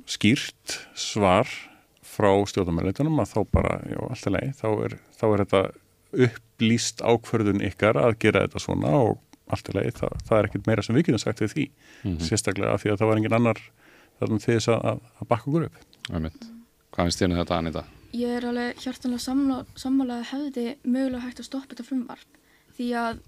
skýrt 0.08 0.76
svar 0.98 1.50
frá 2.08 2.30
stjórnumæleitunum 2.50 3.20
að 3.22 3.34
þá 3.34 3.38
bara, 3.54 3.74
já, 3.90 3.98
alltaf 4.08 4.32
leið, 4.34 4.54
þá 4.58 4.68
er, 4.86 4.96
þá 5.18 5.24
er 5.34 5.42
þetta 5.44 5.62
upplýst 6.12 7.02
ákvörðun 7.04 7.64
ykkar 7.68 7.98
að 8.00 8.16
gera 8.22 8.44
þetta 8.46 8.62
svona 8.62 8.94
og 9.00 9.18
allt 9.48 9.68
í 9.70 9.74
leið, 9.76 9.92
það, 9.96 10.16
það 10.28 10.38
er 10.38 10.48
ekkert 10.48 10.66
meira 10.68 10.84
sem 10.84 10.96
við 10.96 11.06
getum 11.08 11.22
sagt 11.22 11.42
við 11.44 11.54
því, 11.54 11.68
Mm 12.04 12.18
sérstaklega 12.20 12.74
af 12.74 12.82
því 12.82 12.92
að 12.92 12.98
það 13.00 13.10
var 13.10 13.20
engin 13.20 13.36
annar 13.38 13.60
þarna 14.18 14.40
til 14.42 14.54
þess 14.54 14.68
að, 14.74 15.00
að 15.20 15.28
bakka 15.30 15.50
okkur 15.50 15.68
upp. 15.68 15.78
Hvað 16.08 17.08
finnst 17.08 17.22
þér 17.22 17.30
um 17.30 17.38
þetta 17.38 17.58
Anita? 17.58 17.84
Ég 18.16 18.34
er 18.38 18.46
alveg 18.48 18.82
hjartanlega 18.82 19.20
sammála, 19.24 19.64
sammála 19.76 20.18
að 20.20 20.28
hefði 20.32 20.66
mögulega 20.84 21.24
hægt 21.26 21.42
að 21.42 21.48
stoppa 21.48 21.74
þetta 21.74 21.88
frumvarp 21.88 22.38
því 22.78 22.88
að 22.96 23.20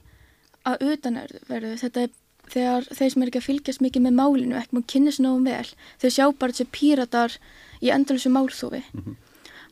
að 0.69 0.85
utan 0.93 1.17
er 1.21 1.33
verið 1.49 1.79
þetta 1.81 2.05
er 2.07 2.17
þegar 2.51 2.87
þeir 2.91 3.13
sem 3.13 3.23
er 3.23 3.31
ekki 3.31 3.41
að 3.41 3.47
fylgjast 3.47 3.83
mikið 3.85 4.05
með 4.07 4.17
málinu 4.19 4.59
ekki 4.59 4.77
maður 4.77 4.89
kynna 4.93 5.15
sér 5.15 5.27
náum 5.27 5.47
vel 5.47 5.73
þau 6.03 6.11
sjá 6.11 6.25
bara 6.41 6.57
þessi 6.57 6.67
píratar 6.75 7.37
í 7.81 7.93
endalösu 7.95 8.33
málþófi 8.35 8.83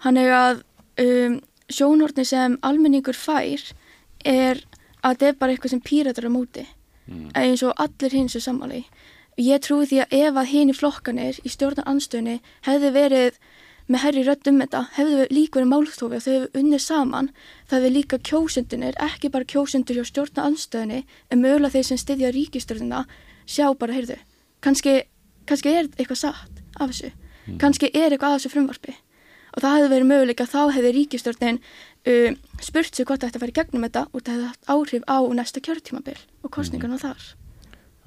hann 0.05 0.21
er 0.21 0.35
að 0.37 0.63
um, 1.03 1.39
sjónortni 1.73 2.25
sem 2.25 2.57
almenningur 2.63 3.17
fær 3.17 3.63
er 4.25 4.65
að 5.03 5.15
þetta 5.15 5.29
er 5.29 5.39
bara 5.39 5.55
eitthvað 5.55 5.75
sem 5.75 5.85
píratar 5.85 6.27
er 6.27 6.33
á 6.33 6.37
móti. 6.37 6.67
Mm. 7.09 7.31
eins 7.33 7.63
og 7.65 7.73
allir 7.81 8.13
hins 8.13 8.35
er 8.37 8.43
sammáli 8.45 8.83
ég 9.41 9.63
trúi 9.65 9.87
því 9.89 10.03
að 10.03 10.15
ef 10.19 10.41
að 10.41 10.51
hini 10.51 10.75
flokkanir 10.77 11.39
í 11.41 11.49
stjórnar 11.49 11.87
anstöðunni 11.89 12.35
hefði 12.67 12.91
verið 12.93 13.39
með 13.89 14.03
herri 14.03 14.25
rödd 14.27 14.51
um 14.51 14.59
þetta 14.61 14.83
hefðu 14.99 15.27
líka 15.33 15.57
verið 15.59 15.71
málþófi 15.71 16.19
og 16.19 16.25
þau 16.25 16.33
hefðu 16.35 16.61
unnið 16.61 16.83
saman 16.85 17.31
það 17.71 17.77
hefði 17.79 17.93
líka 17.95 18.21
kjósundunir 18.29 19.01
ekki 19.07 19.33
bara 19.33 19.49
kjósundur 19.55 19.97
hjá 19.97 20.11
stjórnar 20.11 20.51
anstöðunni 20.51 21.01
en 21.31 21.43
mögulega 21.45 21.79
þeir 21.79 21.89
sem 21.89 22.03
styðja 22.05 22.35
ríkistjórnina 22.37 23.05
sjá 23.49 23.71
bara, 23.81 23.97
heyrðu, 23.97 24.19
kannski, 24.61 24.99
kannski 25.49 25.73
er 25.73 25.89
eitthvað 25.97 26.25
satt 26.27 26.65
af 26.77 26.91
þessu. 26.91 27.15
Kannski 27.57 27.89
er 27.97 28.13
eitthvað 28.13 28.35
af 28.35 28.43
þessu 28.43 28.53
frumvarpi 28.53 28.99
og 29.55 29.63
það 29.65 29.77
hefði 29.77 29.91
verið 29.95 30.11
möguleika 30.13 30.47
þá 30.49 30.61
hefði 30.77 30.95
ríkistjórnin 30.97 31.61
uh, 31.61 32.39
spurt 32.65 32.95
sig 32.95 33.09
hvort 33.09 33.23
það 33.23 33.31
ætti 33.31 33.41
að 33.41 33.45
fara 33.45 33.55
í 33.55 33.59
gegnum 33.59 33.87
þetta 33.89 34.07
og 34.13 34.25
það 34.25 34.35
hefði 34.35 34.49
haft 34.49 34.73
áhrif 34.75 35.07
á 35.09 35.19
næsta 35.39 35.63
kjörtímabil 35.65 36.19
og 36.43 36.55
kostningarna 36.55 36.99
þar. 37.03 37.29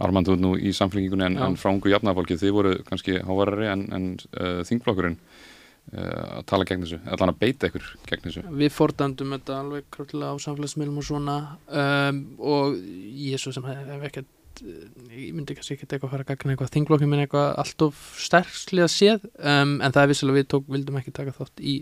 Armand, 0.02 0.28
þú 0.28 0.36
ert 0.36 0.42
nú 0.42 0.52
í 0.58 0.74
samfélkingunni 0.74 1.28
en, 1.28 1.40
en 1.46 1.58
frá 1.60 1.70
ungu 1.74 1.92
jafnafólki, 1.92 2.40
þið 2.42 2.54
voru 2.56 2.76
kannski 2.88 3.20
hávarari 3.22 3.70
en, 3.70 3.88
en 3.94 4.08
uh, 4.34 4.62
þingflokkurinn 4.66 5.18
uh, 5.20 6.40
að 6.40 6.46
tala 6.50 6.68
gegn 6.70 6.86
þessu, 6.88 7.02
allan 7.06 7.34
að 7.34 7.42
beita 7.44 7.70
ykkur 7.70 7.90
gegn 8.10 8.28
þessu. 8.28 8.46
Við 8.64 8.74
fordæmdum 8.74 9.36
þetta 9.38 9.60
alveg 9.62 9.90
kröftilega 9.94 10.34
á 10.34 10.38
samfélagsmiðlum 10.48 11.02
og 11.04 11.08
svona 11.08 11.38
um, 11.68 12.24
og 12.40 12.80
ég 12.82 13.42
svo 13.42 13.54
sem 13.54 13.68
hef, 13.70 13.84
hef 13.92 14.08
ekkert 14.10 14.32
ég 14.62 15.32
myndi 15.34 15.56
kannski 15.58 15.76
ekkert 15.76 15.96
eitthvað 15.96 16.08
að 16.10 16.14
fara 16.14 16.26
að 16.26 16.30
gagna 16.32 16.54
eitthvað 16.54 16.74
þinglokkin 16.76 17.10
minn 17.12 17.24
eitthvað 17.24 17.48
allt 17.64 17.86
of 17.88 18.02
sterkslega 18.22 18.90
séð 18.92 19.26
um, 19.40 19.74
en 19.82 19.94
það 19.96 20.04
er 20.04 20.12
vissilega 20.12 20.38
við 20.38 20.48
tók, 20.54 20.68
vildum 20.70 21.00
ekki 21.02 21.14
taka 21.18 21.34
þátt 21.38 21.64
í 21.66 21.76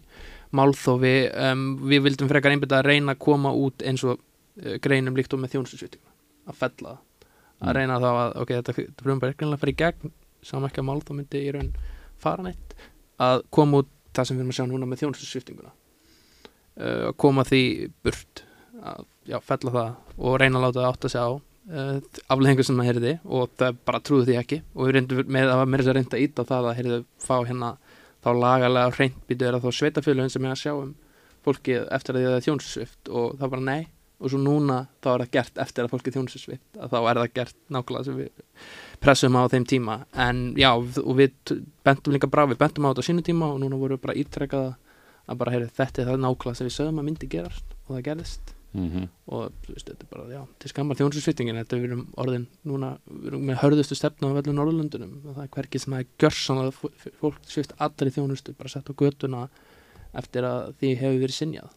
málþófi 0.55 1.13
um, 1.49 1.65
við 1.91 2.05
vildum 2.07 2.31
frekar 2.31 2.55
einbytta 2.55 2.79
að 2.79 2.89
reyna 2.89 3.15
að 3.15 3.21
koma 3.27 3.51
út 3.53 3.83
eins 3.85 4.05
og 4.07 4.17
uh, 4.19 4.77
greinum 4.83 5.17
líkt 5.19 5.35
og 5.35 5.43
með 5.43 5.57
þjónustusvittingu 5.57 6.07
að 6.49 6.59
fella 6.63 6.95
að 6.95 7.05
Mm. 7.59 7.73
reyna 7.75 7.95
þá 7.99 8.05
að 8.07 8.29
ok, 8.39 8.51
þetta, 8.55 8.73
þetta 8.77 9.03
brumum 9.03 9.19
bara 9.19 9.33
ekki 9.33 9.43
að 9.43 9.57
fara 9.59 9.71
í 9.73 9.79
gegn 9.81 10.11
saman 10.47 10.69
ekki 10.69 10.79
að 10.79 10.85
málþóf 10.87 11.15
myndi 11.17 11.39
í 11.43 11.49
raun 11.51 11.71
fara 12.23 12.45
neitt 12.45 12.75
að 13.19 13.41
koma 13.51 13.81
út 13.83 13.89
það 14.15 14.29
sem 14.29 14.37
við 14.37 14.43
erum 14.45 14.53
að 14.53 14.57
sjá 14.59 14.67
núna 14.69 14.87
með 14.87 15.01
þjónustusvittinguna 15.01 15.71
uh, 16.79 17.09
að 17.09 17.17
koma 17.19 17.43
því 17.49 17.61
burt 18.07 18.43
að 18.79 19.03
já, 19.27 19.37
fella 19.43 19.73
það 19.75 19.89
og 20.15 20.37
reyna 20.39 20.61
að 20.61 20.65
láta 20.69 20.79
það 20.79 20.87
átt 20.93 21.09
að 21.09 21.13
sjá 21.17 21.25
uh, 21.69 21.99
afleðingu 22.32 22.65
sem 22.65 22.79
það 22.79 22.89
heyrði 22.89 23.13
og 23.25 23.53
það 23.60 23.77
bara 23.89 24.01
trúðu 24.05 24.27
því 24.29 24.39
ekki. 24.41 24.60
Og 24.75 24.88
við 24.88 24.97
reyndum 24.97 25.32
með 25.36 25.53
að 25.53 25.63
mér 25.67 25.84
þess 25.84 25.91
að 25.91 25.99
reynda 25.99 26.23
ít 26.23 26.41
á 26.41 26.43
það 26.49 26.69
að 26.71 26.79
heyrðu 26.79 26.99
fá 27.23 27.36
hérna 27.38 27.69
þá 28.19 28.29
lagalega 28.36 28.97
hreint 28.97 29.21
býtu 29.29 29.47
er 29.47 29.58
að 29.58 29.67
þá 29.67 29.79
sveitafélugin 29.79 30.34
sem 30.34 30.45
er 30.45 30.55
að 30.55 30.62
sjá 30.63 30.73
um 30.73 30.91
fólki 31.45 31.77
eftir 31.79 32.17
að 32.17 32.19
því 32.19 32.27
að 32.27 32.34
það 32.34 32.39
er 32.41 32.45
þjónsusvift 32.49 33.13
og 33.21 33.39
það 33.39 33.55
bara 33.55 33.67
nei. 33.69 33.88
Og 34.19 34.34
svo 34.34 34.41
núna 34.43 34.82
þá 34.99 35.10
er 35.13 35.21
það 35.23 35.34
gert 35.38 35.60
eftir 35.63 35.86
að 35.86 35.93
fólki 35.93 36.12
er 36.12 36.15
þjónsusvift 36.17 36.79
að 36.84 36.91
þá 36.91 36.97
er 36.99 37.19
það 37.21 37.34
gert 37.39 37.58
nákvæmlega 37.71 38.08
sem 38.10 38.17
við 38.19 38.67
pressum 38.99 39.39
á 39.39 39.43
þeim 39.53 39.69
tíma. 39.71 39.95
En 40.19 40.43
já 40.60 40.73
og 40.75 41.13
við 41.15 41.55
bentum 41.88 42.17
líka 42.17 42.27
brá 42.27 42.43
við 42.49 42.60
bentum 42.60 42.89
á 42.89 42.91
þetta 42.91 43.08
á 43.08 43.10
sínu 43.10 43.23
tíma 43.23 43.53
og 43.53 43.63
núna 43.63 43.79
vorum 43.79 43.95
við 43.95 44.03
bara 44.10 44.19
ítrekkað 44.19 44.73
að 45.29 45.39
bara 45.39 45.55
heyrðu 45.55 45.73
þetta 45.79 46.01
er 46.03 46.12
það 46.12 46.23
nákvæmlega 46.25 46.60
sem 46.60 46.67
við 46.67 46.77
sögum 46.82 46.99
að 46.99 47.08
myndi 47.08 47.32
gerast 47.32 47.77
og 47.86 47.95
það 47.95 48.08
gerðist 48.10 48.55
mm 48.73 49.08
og 49.29 49.51
þú 49.65 49.73
veist, 49.75 49.89
þetta 49.89 50.05
er 50.05 50.10
bara, 50.10 50.23
já, 50.34 50.39
til 50.60 50.69
skammar 50.71 50.97
þjónsusvittingin, 50.97 51.58
þetta 51.62 51.75
er 51.75 51.82
við 51.82 51.89
erum 51.91 52.05
orðin 52.17 52.45
núna, 52.65 52.88
við 53.05 53.27
erum 53.29 53.43
með 53.45 53.60
hörðustu 53.62 53.97
stefna 53.97 54.32
á 54.34 54.38
vellu 54.39 54.55
Norðurlöndunum. 54.58 55.12
Og 55.21 55.36
það 55.36 55.43
er 55.43 55.51
hverkið 55.53 55.84
sem 55.84 55.93
það 55.93 56.01
er 56.01 56.08
gjörsan 56.23 56.62
að 56.63 56.79
fólk 57.19 57.38
svift 57.45 57.75
allri 57.77 58.13
þjónustu 58.15 58.55
bara 58.58 58.73
sett 58.73 58.89
á 58.89 58.93
götuna 58.97 59.43
eftir 60.17 60.47
að 60.49 60.73
því 60.79 60.95
hefur 61.03 61.21
verið 61.21 61.38
sinjað 61.38 61.75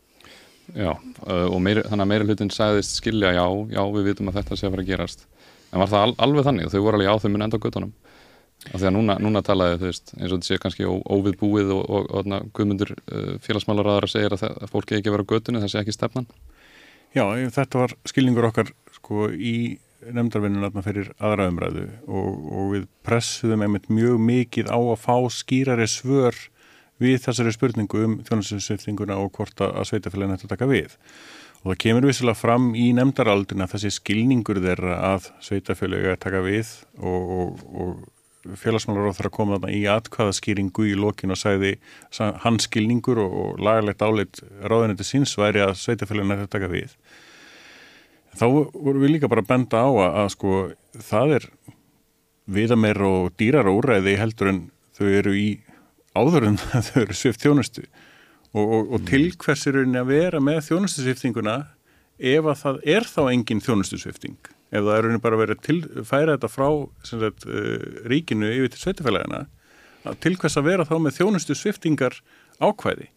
Já, 0.72 0.92
uh, 0.94 1.48
og 1.50 1.58
meiri, 1.60 1.82
þannig 1.84 2.04
að 2.04 2.10
meiri 2.12 2.26
hlutin 2.28 2.52
sagðist 2.54 2.96
skilja 2.96 3.34
já, 3.34 3.44
já, 3.74 3.82
við 3.92 4.06
vitum 4.08 4.30
að 4.30 4.38
þetta 4.38 4.56
sé 4.56 4.68
að 4.68 4.76
fara 4.76 4.84
að 4.84 4.92
gerast. 4.92 5.26
En 5.72 5.82
var 5.82 5.90
það 5.90 6.04
al 6.06 6.14
alveg 6.26 6.46
þannig? 6.46 6.68
Og 6.68 6.72
þau 6.72 6.84
voru 6.86 6.98
alveg 6.98 7.08
já, 7.10 7.22
þau 7.22 7.32
muni 7.32 7.46
enda 7.48 7.58
á 7.60 7.64
göttunum 7.66 7.92
af 8.70 8.78
því 8.78 8.86
að 8.86 8.94
núna, 8.94 9.16
núna 9.18 9.42
talaði 9.42 9.78
þau 9.80 9.88
veist 9.88 10.12
eins 10.14 10.28
og 10.28 10.36
þetta 10.36 10.48
sé 10.48 10.58
kannski 10.62 10.86
ó, 10.86 10.92
óviðbúið 11.10 11.72
og, 11.74 11.80
og, 11.82 12.04
og, 12.14 12.34
og 12.36 12.50
guðmundur 12.54 12.92
uh, 12.94 13.32
félagsmálaráðar 13.42 14.06
að 14.06 14.12
segja 14.12 14.30
að, 14.30 14.38
það, 14.44 14.58
að 14.62 14.72
fólki 14.76 14.98
ekki 14.98 15.14
vera 15.14 15.26
á 15.26 15.30
göttunni, 15.32 15.62
það 15.64 15.72
sé 15.72 15.80
ekki 15.82 15.94
stefnan 15.96 16.28
Já, 17.12 17.24
þetta 17.52 17.82
var 17.82 17.96
skilningur 18.08 18.48
okkar 18.48 18.70
sko 18.96 19.28
í 19.32 19.78
nefndarvinnun 20.02 20.84
fyrir 20.84 21.12
aðra 21.22 21.50
umræðu 21.50 21.84
og, 22.08 22.30
og 22.50 22.72
við 22.72 22.86
pressuðum 23.06 23.66
einmitt 23.66 23.90
mjög 23.92 24.18
mikið 24.22 24.72
á 24.72 24.78
að 24.80 24.98
fá 25.02 25.16
skýrari 25.30 25.86
svör 25.90 26.38
við 27.02 27.20
þessari 27.24 27.52
spurningu 27.54 28.02
um 28.06 28.16
þjónasinsveitinguna 28.26 29.18
og 29.20 29.32
hvort 29.36 29.62
að 29.64 29.86
sveitafélagin 29.90 30.36
ætti 30.36 30.48
að 30.48 30.54
taka 30.54 30.68
við. 30.70 30.96
Og 31.62 31.72
það 31.72 31.80
kemur 31.84 32.08
vissilega 32.08 32.38
fram 32.38 32.72
í 32.78 32.88
nefndaraldina 32.96 33.68
þessi 33.70 33.92
skilningur 33.94 34.58
þeirra 34.62 34.98
að 35.12 35.28
sveitafélagi 35.46 36.10
að 36.14 36.20
taka 36.24 36.42
við 36.46 36.72
og, 36.98 37.32
og, 37.36 37.62
og 37.72 37.92
félagsmálar 38.58 39.10
á 39.10 39.16
það 39.16 39.28
að 39.28 39.34
koma 39.36 39.58
þarna 39.58 39.74
í 39.76 39.82
atkvaðaskýringu 39.92 40.86
í 40.90 40.94
lokin 40.98 41.34
og 41.34 41.38
sagði 41.40 41.72
hans 42.42 42.66
skilningur 42.68 43.20
og, 43.22 43.36
og 43.42 43.62
lagarlegt 43.62 44.02
áleitt 44.02 44.42
ráðunandi 44.62 45.06
síns 45.06 45.34
væri 45.38 45.62
að 45.64 45.76
sveitafélagin 45.80 46.34
ætti 46.36 46.48
að 46.48 46.54
taka 46.56 46.70
við. 46.72 46.96
Þá 48.32 48.46
vorum 48.48 49.02
við 49.02 49.14
líka 49.16 49.30
bara 49.30 49.44
að 49.44 49.50
benda 49.52 49.82
á 49.84 49.90
að, 49.90 50.14
að 50.22 50.30
sko 50.34 50.54
það 51.10 51.36
er 51.38 51.48
viðameir 52.52 53.02
og 53.06 53.34
dýrar 53.38 53.68
og 53.70 53.82
úræði 53.82 54.16
heldur 54.18 54.50
en 54.50 54.62
þau 54.96 55.06
eru 55.10 55.36
í 55.38 55.48
áður 56.16 56.48
en 56.50 56.58
þau 56.88 56.98
eru 57.04 57.16
svift 57.16 57.44
þjónustu 57.44 57.84
og, 58.52 58.64
og, 58.64 58.90
og 58.96 59.06
til 59.08 59.30
hvers 59.40 59.66
er 59.70 59.82
að 59.84 60.10
vera 60.10 60.42
með 60.42 60.64
þjónustusviftinguna 60.68 61.56
ef 62.18 62.48
að 62.48 62.58
það 62.62 62.82
er 62.96 63.08
þá 63.08 63.22
engin 63.30 63.62
þjónustusvifting 63.64 64.52
ef 64.72 64.84
það 64.86 64.98
er 64.98 65.22
bara 65.22 65.40
verið 65.40 65.70
að 65.70 66.04
færa 66.08 66.36
þetta 66.36 66.50
frá 66.52 66.68
sagt, 67.06 67.46
uh, 67.46 67.88
ríkinu 68.08 68.50
yfir 68.52 68.72
til 68.72 68.84
sveitafélagina 68.86 69.46
til 70.22 70.34
hvers 70.40 70.58
að 70.58 70.68
vera 70.70 70.86
þá 70.88 70.96
með 70.98 71.18
þjónustusviftingar 71.20 72.18
ákvæði 72.62 73.08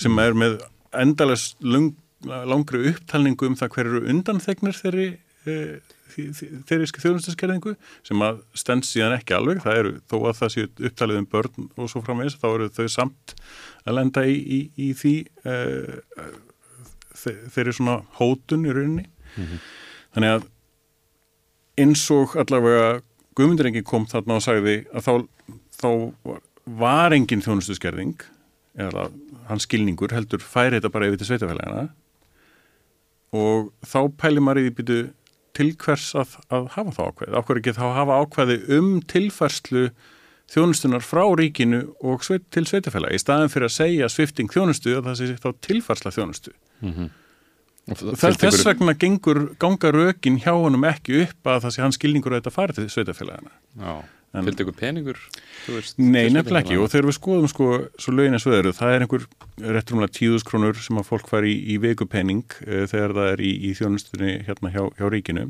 sem 0.00 0.18
er 0.22 0.36
með 0.38 0.60
endalast 0.96 1.58
lang, 1.60 1.94
langri 2.24 2.86
upptalningu 2.92 3.50
um 3.50 3.56
það 3.58 3.74
hver 3.74 3.90
eru 3.90 4.04
undanþegnir 4.12 4.78
þeirri 4.78 5.08
uh, 5.50 5.78
þeirri 6.18 6.88
þjónustaskerðingu 6.88 7.74
sem 8.06 8.22
að 8.24 8.40
stend 8.56 8.86
síðan 8.88 9.18
ekki 9.18 9.36
alveg, 9.36 9.60
það 9.62 9.80
eru 9.82 9.94
þó 10.10 10.16
að 10.18 10.38
það 10.40 10.52
séu 10.54 10.68
upptalið 10.88 11.20
um 11.20 11.28
börn 11.34 11.68
og 11.76 11.90
svo 11.92 12.02
framvegs, 12.06 12.38
þá 12.40 12.48
eru 12.50 12.68
þau 12.74 12.88
samt 12.92 13.34
að 13.84 13.98
lenda 13.98 14.24
í, 14.26 14.38
í, 14.38 14.60
í 14.88 14.88
því 14.98 15.14
uh, 15.44 15.98
þeirri 17.24 17.74
svona 17.76 18.00
hótun 18.18 18.66
í 18.66 18.74
rauninni 18.74 19.06
mm 19.06 19.44
-hmm. 19.44 19.60
þannig 20.16 20.34
að 20.36 20.48
eins 21.78 22.10
og 22.14 22.36
allavega 22.36 23.00
Guðmundur 23.38 23.70
kom 23.86 24.06
þarna 24.10 24.34
og 24.34 24.42
sagði 24.42 24.80
að 24.90 25.04
þá, 25.06 25.14
þá 25.78 25.90
var 26.78 27.14
engin 27.14 27.44
þjónustaskerðing 27.44 28.24
eða 28.78 29.10
hans 29.48 29.66
skilningur 29.68 30.12
heldur 30.14 30.42
færi 30.42 30.78
þetta 30.78 30.90
bara 30.90 31.06
yfir 31.06 31.20
til 31.20 31.28
sveitafélagina 31.28 31.84
og 33.38 33.70
þá 33.86 34.00
pæli 34.18 34.42
maður 34.42 34.62
í 34.62 34.66
því 34.66 34.74
byrju 34.80 35.00
til 35.58 35.72
hvers 35.82 36.12
að, 36.18 36.36
að 36.54 36.68
hafa 36.76 36.94
það 36.96 37.10
ákveði. 37.10 37.32
Ákveði 37.34 37.62
ekki 37.62 37.76
þá 37.78 37.84
hafa 37.96 38.18
ákveði 38.22 38.58
um 38.78 38.90
tilfærslu 39.10 39.84
þjónustunar 40.48 41.04
frá 41.04 41.24
ríkinu 41.36 41.82
og 42.00 42.24
sveit, 42.24 42.46
til 42.54 42.64
sveitafélagi 42.68 43.18
í 43.18 43.22
staðin 43.22 43.52
fyrir 43.52 43.68
að 43.68 43.74
segja 43.74 44.10
svifting 44.12 44.52
þjónustu 44.52 44.94
og 44.96 45.04
það 45.08 45.18
sé 45.20 45.38
þá 45.42 45.50
tilfærsla 45.66 46.14
þjónustu. 46.14 46.54
Mm 46.80 46.92
-hmm. 46.92 47.08
Þess, 47.88 48.36
þess 48.36 48.66
vegna 48.66 48.92
gengur, 49.00 49.56
ganga 49.58 49.90
rökin 49.94 50.36
hjá 50.42 50.52
honum 50.52 50.84
ekki 50.84 51.22
upp 51.24 51.48
að 51.48 51.62
það 51.64 51.74
sé 51.74 51.82
hans 51.82 51.96
skilningur 51.96 52.34
að 52.34 52.42
þetta 52.42 52.50
fari 52.52 52.72
til 52.76 52.88
sveitafélagina. 52.92 53.52
Já. 53.80 54.04
Fylgdi 54.28 54.60
ykkur 54.60 54.76
peningur? 54.76 55.20
Veist, 55.72 55.96
nei, 55.96 56.28
nefnilega 56.28 56.60
ekki 56.60 56.76
og 56.76 56.90
þegar 56.92 57.06
við 57.08 57.14
skoðum 57.16 57.48
sko 57.48 57.68
svo 57.96 58.12
lögin 58.12 58.36
eins 58.36 58.44
og 58.44 58.52
þeirru, 58.52 58.72
það 58.76 58.92
er 58.92 59.04
einhver 59.04 59.24
rétturumlega 59.76 60.14
tíðuskrónur 60.18 60.82
sem 60.84 61.00
að 61.00 61.08
fólk 61.08 61.30
fari 61.30 61.54
í, 61.54 61.62
í 61.72 61.78
veikupenning 61.80 62.44
uh, 62.66 62.84
þegar 62.92 63.14
það 63.16 63.30
er 63.32 63.42
í, 63.48 63.54
í 63.64 63.72
þjónustunni 63.78 64.34
hérna 64.44 64.72
hjá, 64.74 64.82
hjá 65.00 65.06
ríkinu. 65.14 65.46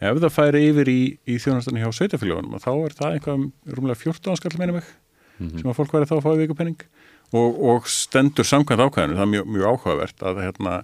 Ef 0.00 0.22
það 0.24 0.34
færi 0.38 0.64
yfir 0.70 0.92
í, 0.92 0.98
í 1.28 1.38
þjónustunni 1.44 1.84
hjá 1.84 1.92
sveitafélagunum 1.98 2.64
þá 2.64 2.72
er 2.72 2.96
það 3.02 3.18
einhvað 3.18 3.46
rúmlega 3.76 4.00
14 4.00 4.40
skall 4.40 4.56
meina 4.56 4.78
mig 4.78 4.88
mm 4.88 5.48
-hmm. 5.50 5.60
sem 5.60 5.70
að 5.70 5.78
fólk 5.82 5.92
færi 5.92 6.08
þá 6.08 6.16
að 6.16 6.24
fá 6.24 6.32
í 6.32 6.40
veikupenning 6.40 6.86
og, 7.32 7.58
og 7.72 7.88
stendur 7.90 8.46
samkvæmt 8.46 8.84
ákvæðinu, 8.86 9.16
það 9.18 9.26
er 9.26 9.32
mjög, 9.32 9.50
mjög 9.56 9.72
áhugavert 9.72 10.24
að, 10.28 10.40
hérna, 10.46 10.76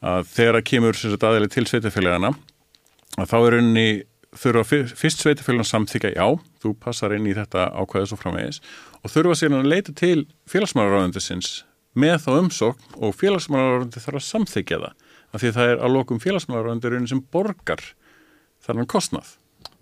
að 0.00 0.30
þegar 0.34 0.58
það 0.58 0.68
kemur 0.70 1.02
aðeili 1.30 1.50
til 1.54 1.66
sveitafélagana 1.70 2.32
að 3.20 3.32
þá 3.32 3.36
er 3.40 3.58
unni 3.60 3.88
þurfa 4.38 4.82
fyrst 4.94 5.24
sveitafélagin 5.24 5.66
samþykja 5.66 6.12
já, 6.14 6.26
þú 6.62 6.74
passar 6.78 7.14
inn 7.16 7.26
í 7.26 7.34
þetta 7.34 7.66
ákvæðis 7.74 8.14
og 8.14 8.20
framvegis 8.20 8.60
og 9.00 9.12
þurfa 9.14 9.38
síðan 9.40 9.64
að 9.64 9.70
leita 9.72 9.94
til 9.98 10.18
félagsmálaráðundisins 10.50 11.64
með 11.98 12.16
þá 12.26 12.30
umsókn 12.36 12.98
og 13.02 13.16
félagsmálaráðundi 13.18 14.02
þarf 14.04 14.20
að 14.20 14.26
samþykja 14.28 14.80
það 14.84 15.06
af 15.30 15.42
því 15.42 15.52
það 15.56 15.72
er 15.72 15.82
að 15.82 15.94
lokum 15.96 16.22
félagsmálaráðundirinn 16.22 17.10
sem 17.10 17.22
borgar 17.34 17.82
þar 18.62 18.78
hann 18.78 18.90
kostnað 18.90 19.34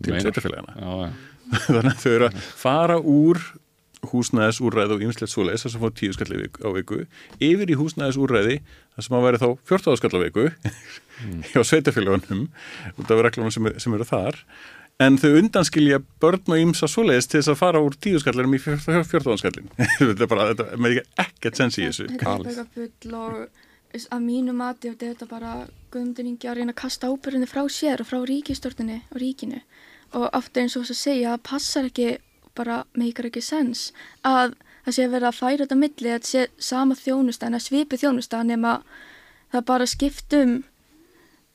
til 0.05 0.17
sveitafélagina 0.17 1.11
þannig 1.67 1.93
að 1.93 2.03
þau 2.03 2.13
eru 2.15 2.29
að 2.31 2.41
fara 2.63 2.99
úr 3.01 3.43
húsnæðisúræði 4.07 4.95
og 4.95 5.05
ymslegt 5.09 5.33
svoleiðis 5.33 5.67
þess 5.67 5.79
að 5.79 5.85
fá 5.85 5.99
tíu 5.99 6.15
skall 6.15 6.31
á 6.39 6.69
viku 6.77 7.01
yfir 7.43 7.73
í 7.73 7.77
húsnæðisúræði 7.79 8.59
þess 8.63 9.09
að 9.09 9.15
maður 9.15 9.27
væri 9.27 9.41
þá 9.43 9.49
fjórtáðu 9.71 10.01
skall 10.01 10.13
á 10.15 10.21
viku 10.25 10.45
mm. 10.49 11.39
hjá 11.51 11.61
sveitafélagunum 11.67 12.45
út 12.95 13.15
af 13.15 13.23
reglunum 13.27 13.55
sem, 13.55 13.71
sem 13.79 13.97
eru 13.97 14.07
þar. 14.09 14.43
En 14.99 15.15
þau 15.15 15.37
undanskilja 15.39 16.01
börn 16.23 16.51
og 16.51 16.59
ymsa 16.59 16.89
svoleiðis 16.91 17.31
til 17.31 17.39
þess 17.39 17.53
að 17.53 17.61
fara 17.61 17.83
úr 17.83 17.95
tíu 18.03 18.19
skallinum 18.19 18.57
í 18.57 18.63
fjórtáðu 18.63 19.39
skallin 19.39 19.71
þetta 19.99 20.27
er 20.27 20.31
bara, 20.31 20.49
þetta 20.53 20.79
með 20.79 20.97
ekki 20.97 21.25
ekkert 21.27 21.61
sens 21.61 21.79
í 21.79 21.87
þessu. 21.87 22.09
Þetta 22.13 22.35
er 22.35 22.49
eitthvað 22.53 22.73
full 22.79 23.19
og 23.19 24.07
að 24.13 24.25
mínu 24.25 24.55
mati 24.57 24.91
þetta 24.91 25.07
er 25.07 25.15
þetta 25.15 25.29
bara 25.31 25.53
guðumdurningi 25.93 26.49
að 26.51 26.59
reyna 26.59 26.75
að 26.75 26.81
kasta 26.83 27.09
ábyrðinni 27.09 27.49
frá 27.49 27.63
sér 27.73 28.03
og 28.03 28.11
frá 28.11 28.19
ríkistörtunni 28.29 28.99
og 29.13 29.23
ríkinu. 29.23 29.63
Og 30.17 30.27
aftur 30.33 30.65
eins 30.65 30.77
og 30.77 30.85
þess 30.85 30.97
að 30.97 31.01
segja 31.03 31.35
að 31.35 31.45
passar 31.49 31.89
ekki 31.89 32.09
bara 32.59 32.83
meikar 32.99 33.29
ekki 33.31 33.43
sens 33.45 33.91
að 34.27 34.57
það 34.89 34.97
sé 34.97 35.05
að 35.05 35.15
vera 35.17 35.31
að 35.31 35.39
færa 35.39 35.65
þetta 35.65 35.79
milli 35.83 36.15
að 36.15 36.27
sé 36.29 36.47
sama 36.71 36.97
þjónusta 36.99 37.49
en 37.49 37.59
að 37.59 37.65
svipi 37.67 38.01
þjónusta 38.01 38.43
nema 38.47 38.79
það 39.53 39.65
bara 39.69 39.89
skiptum 39.89 40.55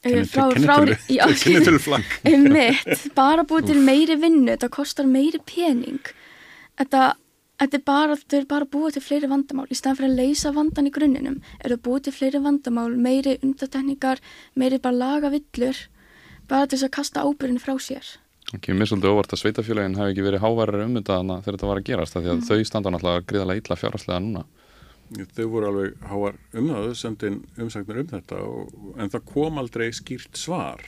uh, 0.06 0.22
frá, 0.30 0.46
frá 0.54 0.76
já, 1.10 1.26
einmitt, 2.30 3.10
bara 3.18 3.46
búið 3.48 3.74
til 3.74 3.82
meiri 3.84 4.18
vinnu 4.22 4.54
þetta 4.54 4.72
kostar 4.74 5.10
meiri 5.10 5.42
pening. 5.50 6.02
Þetta, 6.80 7.14
þetta 7.62 7.80
er 7.80 7.86
bara 7.86 8.18
þau 8.18 8.38
eru 8.40 8.50
bara 8.50 8.70
búið 8.76 8.98
til 8.98 9.06
fleiri 9.08 9.32
vandamál. 9.32 9.70
Í 9.70 9.78
staðan 9.78 10.00
fyrir 10.02 10.14
að 10.14 10.22
leysa 10.22 10.54
vandan 10.56 10.90
í 10.90 10.94
grunninum 10.94 11.40
eru 11.62 11.80
búið 11.82 12.10
til 12.10 12.18
fleiri 12.20 12.44
vandamál, 12.44 12.92
meiri 12.98 13.38
undatekningar 13.42 14.22
meiri 14.60 14.82
bara 14.82 15.00
laga 15.00 15.34
villur 15.34 15.88
bara 16.50 16.68
til 16.68 16.78
þess 16.78 16.90
að 16.90 16.96
kasta 16.98 17.24
ábyrðinu 17.26 17.62
frá 17.64 17.78
sér 17.82 18.18
Kemur 18.62 18.84
mér 18.84 18.90
svolítið 18.90 19.14
óvart 19.16 19.34
að 19.34 19.40
sveitafélagin 19.42 19.96
hafi 19.98 20.14
ekki 20.14 20.26
verið 20.28 20.44
hávarar 20.44 20.84
um 20.84 20.98
þetta 21.00 21.16
þegar 21.24 21.56
þetta 21.56 21.70
var 21.70 21.80
að 21.80 21.88
gerast 21.88 22.18
því 22.18 22.28
að 22.28 22.36
mm. 22.36 22.44
þau 22.50 22.68
standa 22.70 22.92
náttúrulega 22.94 23.26
gríðarlega 23.32 23.62
illa 23.64 23.78
fjárhastlega 23.82 24.20
núna. 24.22 24.44
Þau 25.34 25.46
voru 25.50 25.70
alveg 25.70 26.04
hávar 26.10 26.38
um 26.54 26.68
það, 26.70 26.90
sendin 27.00 27.40
umsagnir 27.58 28.02
um 28.04 28.12
þetta 28.12 28.42
og, 28.46 28.76
en 28.98 29.14
það 29.14 29.26
kom 29.32 29.58
aldrei 29.62 29.88
skýrt 29.98 30.38
svar 30.38 30.84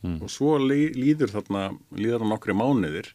mm. 0.00 0.16
og 0.24 0.32
svo 0.32 0.56
líður 0.62 1.34
þarna, 1.34 1.66
líður 1.96 2.24
það 2.24 2.32
nokkri 2.32 2.56
mánuðir 2.56 3.12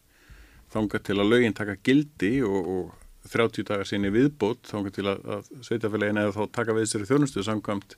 þángar 0.76 1.06
til 1.08 1.18
að 1.18 1.32
lögin 1.32 1.58
taka 1.58 1.78
gildi 1.86 2.32
og, 2.46 2.70
og 2.76 3.32
30 3.32 3.66
dagar 3.66 3.90
sinni 3.90 4.12
viðbót 4.14 4.70
þángar 4.70 4.94
til 4.94 5.08
að, 5.10 5.24
að 5.38 5.50
sveitafélagin 5.66 6.22
eða 6.22 6.36
þá 6.36 6.44
taka 6.60 6.76
við 6.78 6.92
sér 6.92 7.06
í 7.06 7.10
þjónustu 7.10 7.46
samkvæmt 7.46 7.98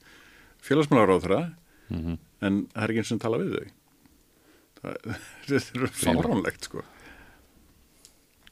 félagsmálaráðra 0.63 1.41
mm 1.91 2.00
-hmm. 2.00 2.17
en 2.48 2.62
það 2.72 2.84
er 2.84 2.93
ekki 2.93 3.04
eins 3.04 3.15
og 3.15 3.22
tala 3.26 3.41
við 3.43 3.58
þau 3.58 3.76
þetta 4.81 5.57
er 5.57 5.91
fáránlegt 5.93 6.69
sko 6.69 6.85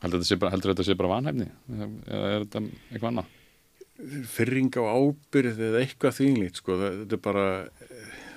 Heldur 0.03 0.21
þetta 0.21 0.85
sé 0.85 0.95
bara 0.99 1.13
vanhæfni 1.15 1.47
eða 1.71 1.89
er 2.35 2.45
þetta 2.45 2.61
eitthvað 2.61 3.09
annað? 3.09 3.33
Fyrring 4.29 4.75
á 4.75 4.83
ábyrð 4.91 5.61
eða 5.69 5.81
eitthvað 5.81 6.17
þýnlít 6.19 6.59
sko 6.61 6.77
þetta 6.81 7.15
er 7.15 7.23
bara 7.23 7.45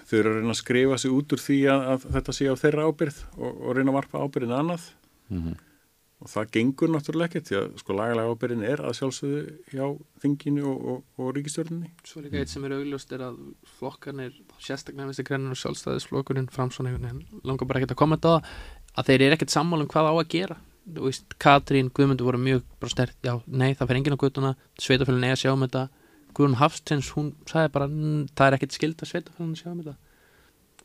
þau 0.08 0.18
eru 0.18 0.30
að 0.30 0.36
reyna 0.38 0.54
að 0.54 0.60
skrifa 0.62 0.98
sig 1.00 1.12
út 1.12 1.34
úr 1.34 1.42
því 1.42 1.58
að, 1.72 1.86
að 1.92 2.06
þetta 2.16 2.34
sé 2.36 2.48
á 2.48 2.54
þeirra 2.62 2.86
ábyrð 2.88 3.18
og, 3.36 3.48
og 3.50 3.74
reyna 3.76 3.92
að 3.92 3.98
varpa 3.98 4.22
ábyrðin 4.22 4.54
annað 4.56 4.86
mm 5.28 5.40
-hmm. 5.42 5.58
Og 6.18 6.30
það 6.32 6.48
gengur 6.56 6.90
náttúrulega 6.90 7.28
ekki 7.38 7.46
því 7.46 7.56
að 7.60 7.66
sko 7.78 7.94
lagalega 7.94 8.32
ábyrðin 8.34 8.64
er 8.66 8.80
að 8.82 8.96
sjálfsögðu 8.98 9.42
hjá 9.70 9.84
þinginu 10.24 10.64
og, 10.66 10.80
og, 10.92 11.04
og 11.22 11.28
ríkistjórninni 11.36 11.92
Svo 12.08 12.22
líka 12.24 12.40
eitt 12.40 12.50
sem 12.50 12.64
er 12.66 12.74
augljóst 12.74 13.12
er 13.14 13.22
að 13.28 13.36
flokkarnir, 13.78 14.32
sérstaklega 14.58 15.06
viðstu 15.12 15.26
grænir 15.28 15.54
og 15.54 15.60
sjálfstæðisflokkurinn 15.62 16.50
framsvon 16.50 16.90
langar 17.46 17.70
bara 17.70 17.82
ekkert 17.82 17.94
að 17.94 18.00
kommenta 18.02 18.34
á 18.34 18.36
það 18.38 18.50
að 18.98 19.10
þeir 19.12 19.24
eru 19.28 19.38
ekkert 19.38 19.54
sammála 19.54 19.86
um 19.86 19.92
hvað 19.92 20.10
á 20.10 20.14
að 20.16 20.28
gera. 20.34 20.58
Veist, 20.98 21.34
Katrín, 21.38 21.90
Guðmundur 21.94 22.26
voru 22.26 22.38
mjög 22.42 22.62
bara 22.80 22.90
stert, 22.90 23.16
já, 23.22 23.34
nei, 23.46 23.74
það 23.76 23.90
fer 23.90 23.98
enginn 24.00 24.16
á 24.18 24.22
guttuna 24.24 24.52
sveitafélagin 24.80 25.28
er 25.28 25.36
að 25.36 25.42
sjá 25.44 25.50
um 25.52 25.64
þetta. 25.66 25.82
Guðrún 26.34 26.58
Hafstins, 26.58 27.10
hún 27.14 27.28
sagði 27.46 27.72
bara 27.74 27.86
"Mm, 27.92 28.22
það 28.34 28.46
er 28.48 28.56
ekkert 28.56 28.74
skild 28.74 28.96
að 29.04 29.10
sveitafélagin 29.12 29.58
sjá 29.60 29.68
um 29.70 29.82
þetta. 29.82 29.96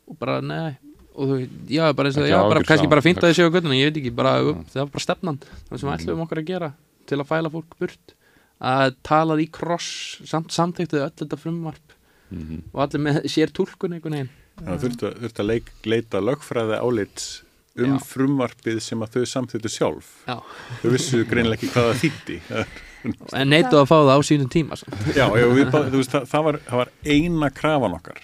Og 0.04 0.18
bara, 0.20 0.40
nei 0.44 0.76
og 1.14 1.28
þú, 1.30 1.36
já, 1.70 1.84
bara 1.94 2.08
eins 2.10 2.16
og, 2.18 2.24
Ekki 2.26 2.34
já, 2.34 2.40
bara, 2.50 2.62
kannski 2.66 2.88
bara 2.90 3.00
þið 3.04 3.34
séu 3.38 3.46
á 3.46 3.52
guttuna, 3.54 3.76
ég 3.78 3.90
veit 3.92 4.00
ekki, 4.02 4.10
bara, 4.14 4.32
Já. 4.42 4.52
það 4.72 4.80
var 4.82 4.92
bara 4.96 5.04
stefnan 5.06 5.38
það 5.38 5.78
sem 5.78 5.88
við 5.88 5.92
Mhm. 5.92 5.98
ætlum 6.00 6.22
okkur 6.26 6.40
að 6.42 6.46
gera 6.50 6.72
til 7.06 7.18
að 7.18 7.28
fæla 7.30 7.50
fólk 7.54 7.76
burt 7.78 8.14
að 8.60 8.94
talað 9.04 9.42
í 9.44 9.50
kross 9.50 9.90
samt 10.26 10.48
samþyktuðu 10.50 11.04
öll 11.06 11.14
þetta 11.22 11.38
frumvarp 11.38 11.94
Mhm. 12.30 12.62
og 12.72 12.80
allir 12.82 13.00
með 13.06 13.22
sér 13.34 13.52
túlkun 13.52 13.94
einhvern 13.94 14.16
veginn 14.18 14.30
það 14.64 14.80
þurfti, 14.84 15.06
að- 15.10 15.18
þurfti 15.22 15.42
að 15.44 15.50
leik, 15.52 15.70
leita 15.84 16.20
lögfræði 16.20 16.78
álits 16.80 17.42
um 17.76 17.98
Já. 17.98 18.04
frumvarpið 18.06 18.80
sem 18.80 19.00
að 19.02 19.10
þau 19.14 19.24
samþýttu 19.26 19.70
sjálf 19.70 20.10
Já. 20.26 20.36
þau 20.82 20.90
vissu 20.94 21.24
greinilega 21.26 21.58
ekki 21.58 21.72
hvað 21.74 21.88
það 21.90 22.02
þýtti 22.04 22.40
en 23.38 23.48
neittu 23.50 23.76
að 23.76 23.86
fá 23.90 23.96
það 24.00 24.14
á 24.16 24.20
sínum 24.24 24.48
tíma 24.48 24.76
sko. 24.78 24.90
Já, 25.18 25.26
já 25.28 25.46
við, 25.50 25.70
bá- 25.70 25.90
þú 25.90 25.98
veist, 26.00 26.10
það, 26.14 26.26
það, 26.30 26.44
var, 26.44 26.58
það 26.68 26.76
var 26.82 26.90
eina 27.04 27.50
krafan 27.50 27.96
okkar 27.98 28.20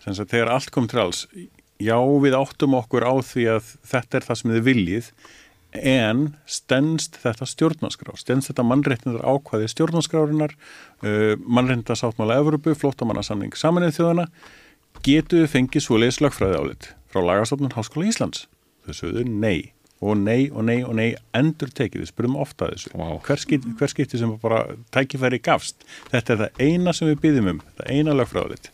sem 0.00 0.14
að 0.14 0.30
þegar 0.32 0.48
allt 0.54 0.70
kom 0.70 0.86
til 0.88 1.00
alls 1.02 1.26
já 1.80 1.96
við 2.22 2.36
áttum 2.38 2.76
okkur 2.78 3.06
á 3.08 3.14
því 3.24 3.46
að 3.56 3.70
þetta 3.90 4.18
er 4.18 4.26
það 4.28 4.40
sem 4.40 4.52
þið 4.54 4.66
viljið 4.68 5.12
en 5.80 6.22
stendst 6.50 7.18
þetta 7.22 7.46
stjórnarskrá? 7.46 8.14
Stendst 8.18 8.50
þetta 8.50 8.66
mannréttindar 8.66 9.26
ákvæði 9.26 9.70
stjórnarskrárinar 9.70 10.56
uh, 10.56 11.34
mannréttindarsáttmála 11.46 12.40
Evropu, 12.42 12.74
flóttamannasamning 12.78 13.54
saminnið 13.58 14.00
þjóðana 14.00 14.26
getur 15.06 15.44
við 15.44 15.52
fengið 15.54 15.86
svoleiðis 15.86 16.22
lögfræði 16.24 16.58
álit 16.62 16.88
frá 17.10 17.22
lagastofnun 17.24 17.76
Háskóla 17.76 18.10
Íslands? 18.10 18.48
Þau 18.86 18.96
sögðu 18.96 19.26
nei. 19.28 19.70
Og 20.00 20.16
nei 20.16 20.48
og 20.48 20.64
nei 20.64 20.78
og 20.80 20.94
nei 20.96 21.10
endur 21.36 21.68
tekið, 21.76 22.06
við 22.06 22.08
spurðum 22.08 22.38
ofta 22.40 22.70
þessu. 22.70 22.94
Vá. 22.96 23.10
hver, 23.20 23.40
skipti, 23.42 23.72
hver 23.76 23.90
skipti 23.92 24.20
sem 24.20 24.30
bara 24.40 24.62
tækifæri 24.96 25.42
gafst? 25.44 25.84
Þetta 26.08 26.32
er 26.32 26.40
það 26.44 26.62
eina 26.64 26.94
sem 26.96 27.10
við 27.10 27.18
byggjum 27.26 27.50
um 27.52 27.64
það 27.76 27.90
eina 27.92 28.14
lögfræðalit 28.16 28.70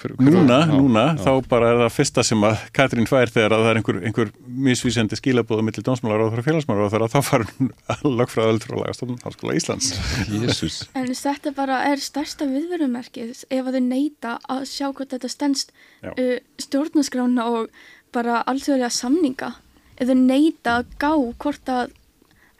Hver, 0.00 0.14
hver, 0.18 0.28
núna, 0.28 0.58
já, 0.64 0.72
núna, 0.74 1.04
já. 1.14 1.22
þá 1.24 1.48
bara 1.50 1.70
er 1.72 1.80
það 1.84 1.94
fyrsta 1.96 2.24
sem 2.26 2.46
að 2.48 2.64
Katrín 2.76 3.10
fær 3.10 3.32
þegar 3.32 3.56
að 3.56 3.64
það 3.64 3.70
er 3.70 3.80
einhver, 3.80 4.00
einhver 4.10 4.32
misvísandi 4.68 5.18
skilabóða 5.20 5.66
millir 5.66 5.86
dómsmálar 5.86 6.24
og 6.26 6.32
þeirra 6.34 6.46
félagsmálar 6.48 6.86
og 6.86 6.94
þegar 6.94 7.14
þá 7.14 7.20
fara 7.30 8.04
lögfræðalit 8.20 8.68
frá 8.68 8.78
lagastofnun 8.80 9.20
Háskóla 9.24 9.58
Íslands 9.58 9.92
Jésús 10.30 10.80
En 10.94 11.10
þetta 11.10 11.54
bara 11.56 11.82
er 11.90 12.02
stærsta 12.02 12.48
viðverumerkið 12.50 13.44
ef 13.48 13.68
að 13.68 13.78
þau 13.78 13.84
neyta 13.88 14.38
að 14.50 14.64
sjá 14.70 14.88
hvort 14.90 15.12
þetta 15.14 15.30
stendst 15.32 15.74
uh, 16.04 16.38
stjórnarskrána 16.60 17.46
og 17.50 17.70
bara 18.14 18.42
alþjóðlega 18.50 18.92
samninga. 18.94 19.52
Ef 19.98 20.10
þau 20.10 20.18
neyta 20.18 20.78
að 20.80 20.92
gá 21.02 21.10
hvort 21.42 21.70
að, 21.70 21.94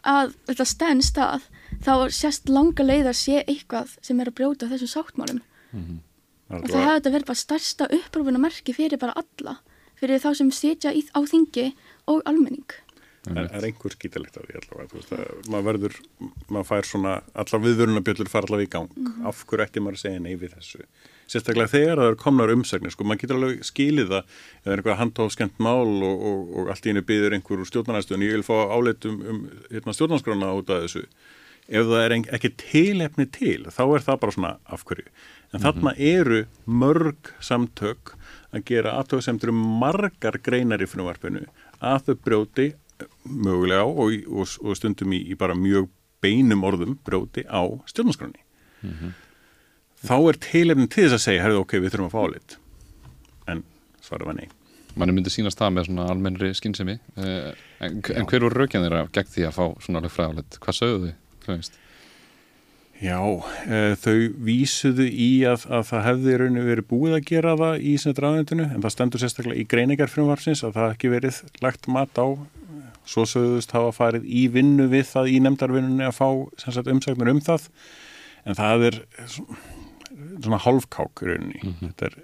að 0.06 0.34
þetta 0.50 0.68
stendst 0.70 1.20
að 1.22 1.48
þá 1.84 1.92
sést 2.14 2.50
langa 2.50 2.86
leið 2.86 3.10
að 3.10 3.20
sé 3.20 3.42
eitthvað 3.42 3.96
sem 4.04 4.20
er 4.20 4.30
að 4.30 4.38
brjóta 4.40 4.70
þessum 4.70 4.92
sáttmálum. 4.94 5.42
Og 6.50 6.66
það 6.68 6.82
hefði 6.84 6.96
þetta 7.00 7.12
verið 7.14 7.28
bara 7.30 7.40
stærsta 7.42 7.86
upprófunamerki 7.98 8.74
fyrir 8.76 9.00
bara 9.00 9.14
alla, 9.16 9.58
fyrir 10.00 10.20
þá 10.20 10.30
sem 10.36 10.50
sitja 10.52 10.92
í, 10.92 11.04
á 11.16 11.20
þingi 11.24 11.70
og 12.12 12.20
almenning. 12.28 12.80
Það 13.24 13.38
er- 13.40 13.54
er 13.56 13.64
einhver 13.70 13.92
skítalegt 13.94 14.36
af 14.36 14.44
því 14.44 14.56
allavega, 14.60 14.88
þú 14.90 14.98
veist, 14.98 15.12
að 15.16 15.46
maður 15.48 15.64
verður, 15.70 15.94
maður 16.52 16.66
fær 16.68 16.84
svona, 16.84 17.12
allar 17.34 17.62
viðvörunabjöllur 17.64 18.28
fara 18.28 18.44
allavega 18.44 18.68
í 18.68 18.72
gang, 18.74 18.90
af 19.24 19.44
hverju 19.48 19.64
ætti 19.64 19.80
maður 19.80 19.96
að 19.96 20.02
segja 20.02 20.20
nei 20.20 20.34
við 20.36 20.52
þessu. 20.58 20.82
Sérstaklega 21.26 21.72
þegar 21.72 21.96
það 22.02 22.10
er 22.10 22.18
komnar 22.20 22.52
umsagnir, 22.52 22.92
sko, 22.92 23.04
maður 23.08 23.20
getur 23.22 23.36
alveg 23.38 23.64
skilið 23.64 24.08
það, 24.12 24.24
er 24.66 24.76
eitthvað 24.76 24.98
handhófskent 25.00 25.56
mál 25.58 25.88
og, 26.04 26.20
og, 26.20 26.52
og 26.58 26.68
allt 26.68 26.84
í 26.84 26.92
henni 26.92 27.00
byður 27.08 27.32
einhver 27.38 27.64
úr 27.64 27.70
stjórnarnæstöðun, 27.72 28.26
ég 28.28 28.36
vil 28.36 28.44
fá 28.44 28.56
áleitt 28.76 29.08
um, 29.08 29.16
um 29.24 29.40
hérna, 29.72 29.96
stjórnarskrána 29.96 30.52
út 30.60 30.68
af 30.68 30.84
þessu. 30.84 31.06
Ef 31.64 31.86
það 31.88 32.02
er 32.04 32.12
ekki 32.36 32.50
tilefni 32.60 33.24
til, 33.32 33.64
þá 33.72 33.84
er 33.96 34.04
það 34.04 34.20
bara 34.20 34.32
svona 34.36 34.52
af 34.68 34.84
hverju. 34.84 35.08
En 35.54 35.62
þarna 35.62 35.92
eru 35.94 36.44
mörg 36.66 37.30
samtök 37.44 38.14
að 38.54 38.64
gera 38.70 38.96
aðtöðsemtur 39.00 39.52
um 39.52 39.60
margar 39.80 40.38
greinar 40.42 40.82
í 40.82 40.88
frumvarpinu 40.90 41.44
að 41.78 42.08
þau 42.08 42.16
brjóti 42.26 42.66
mögulega 43.24 43.84
á 43.84 43.88
og, 43.88 44.16
og, 44.30 44.56
og 44.62 44.78
stundum 44.78 45.14
í, 45.14 45.20
í 45.30 45.38
bara 45.38 45.56
mjög 45.58 45.88
beinum 46.24 46.64
orðum 46.66 46.98
brjóti 47.06 47.44
á 47.46 47.62
stjórnarskránni. 47.90 48.42
Þá 50.04 50.16
er 50.18 50.40
tilefni 50.42 50.88
til 50.90 51.06
þess 51.06 51.18
að 51.18 51.24
segja, 51.24 51.44
herðu 51.46 51.62
ok, 51.62 51.78
við 51.80 51.94
þurfum 51.94 52.10
að 52.10 52.14
fá 52.14 52.20
álit. 52.24 52.56
En 53.50 53.64
svarað 54.04 54.30
var 54.30 54.38
nei. 54.40 54.48
manni 54.94 55.14
myndi 55.16 55.32
sínast 55.32 55.58
það 55.58 55.72
með 55.74 55.88
svona 55.88 56.04
almennri 56.12 56.52
skynsemi 56.54 56.92
eh, 57.18 57.48
en, 57.82 57.96
en 58.14 58.28
hver 58.30 58.44
voru 58.46 58.60
raukjan 58.60 58.84
þeirra 58.84 59.06
gegn 59.16 59.32
því 59.32 59.46
að 59.48 59.56
fá 59.56 59.64
svona 59.82 60.02
lögfræðalegt, 60.04 60.58
hvað 60.62 60.78
sögðu 60.78 61.08
þið? 61.08 61.70
Já, 63.02 63.18
e, 63.66 63.78
þau 63.98 64.18
vísuðu 64.46 65.06
í 65.10 65.30
að, 65.50 65.64
að 65.66 65.86
það 65.88 66.04
hefði 66.08 66.30
í 66.30 66.36
rauninu 66.40 66.66
verið 66.68 66.86
búið 66.92 67.16
að 67.16 67.24
gera 67.30 67.54
það 67.58 67.86
í 67.90 67.94
sem 68.00 68.14
drafnendinu, 68.14 68.66
en 68.70 68.84
það 68.84 68.94
stendur 68.94 69.22
sérstaklega 69.22 69.60
í 69.60 69.66
greiningar 69.68 70.12
frumvarsins 70.12 70.62
að 70.64 70.76
það 70.78 70.92
ekki 70.94 71.10
verið 71.12 71.40
lagt 71.64 71.88
mat 71.90 72.20
á, 72.22 72.26
svo 73.04 73.26
sögðust 73.28 73.74
hafa 73.76 73.90
farið 73.96 74.28
í 74.30 74.46
vinnu 74.52 74.86
við 74.92 75.08
það 75.10 75.32
í 75.34 75.40
nefndarvinnunni 75.44 76.06
að 76.06 76.16
fá 76.16 76.28
sagt, 76.62 76.88
umsagnir 76.88 77.32
um 77.34 77.42
það, 77.44 77.66
en 78.46 78.60
það 78.60 78.86
er 78.88 79.00
svona, 80.38 80.62
í 80.62 81.28
rauninni. 81.28 81.74
Þetta 81.82 82.08
er, 82.08 82.16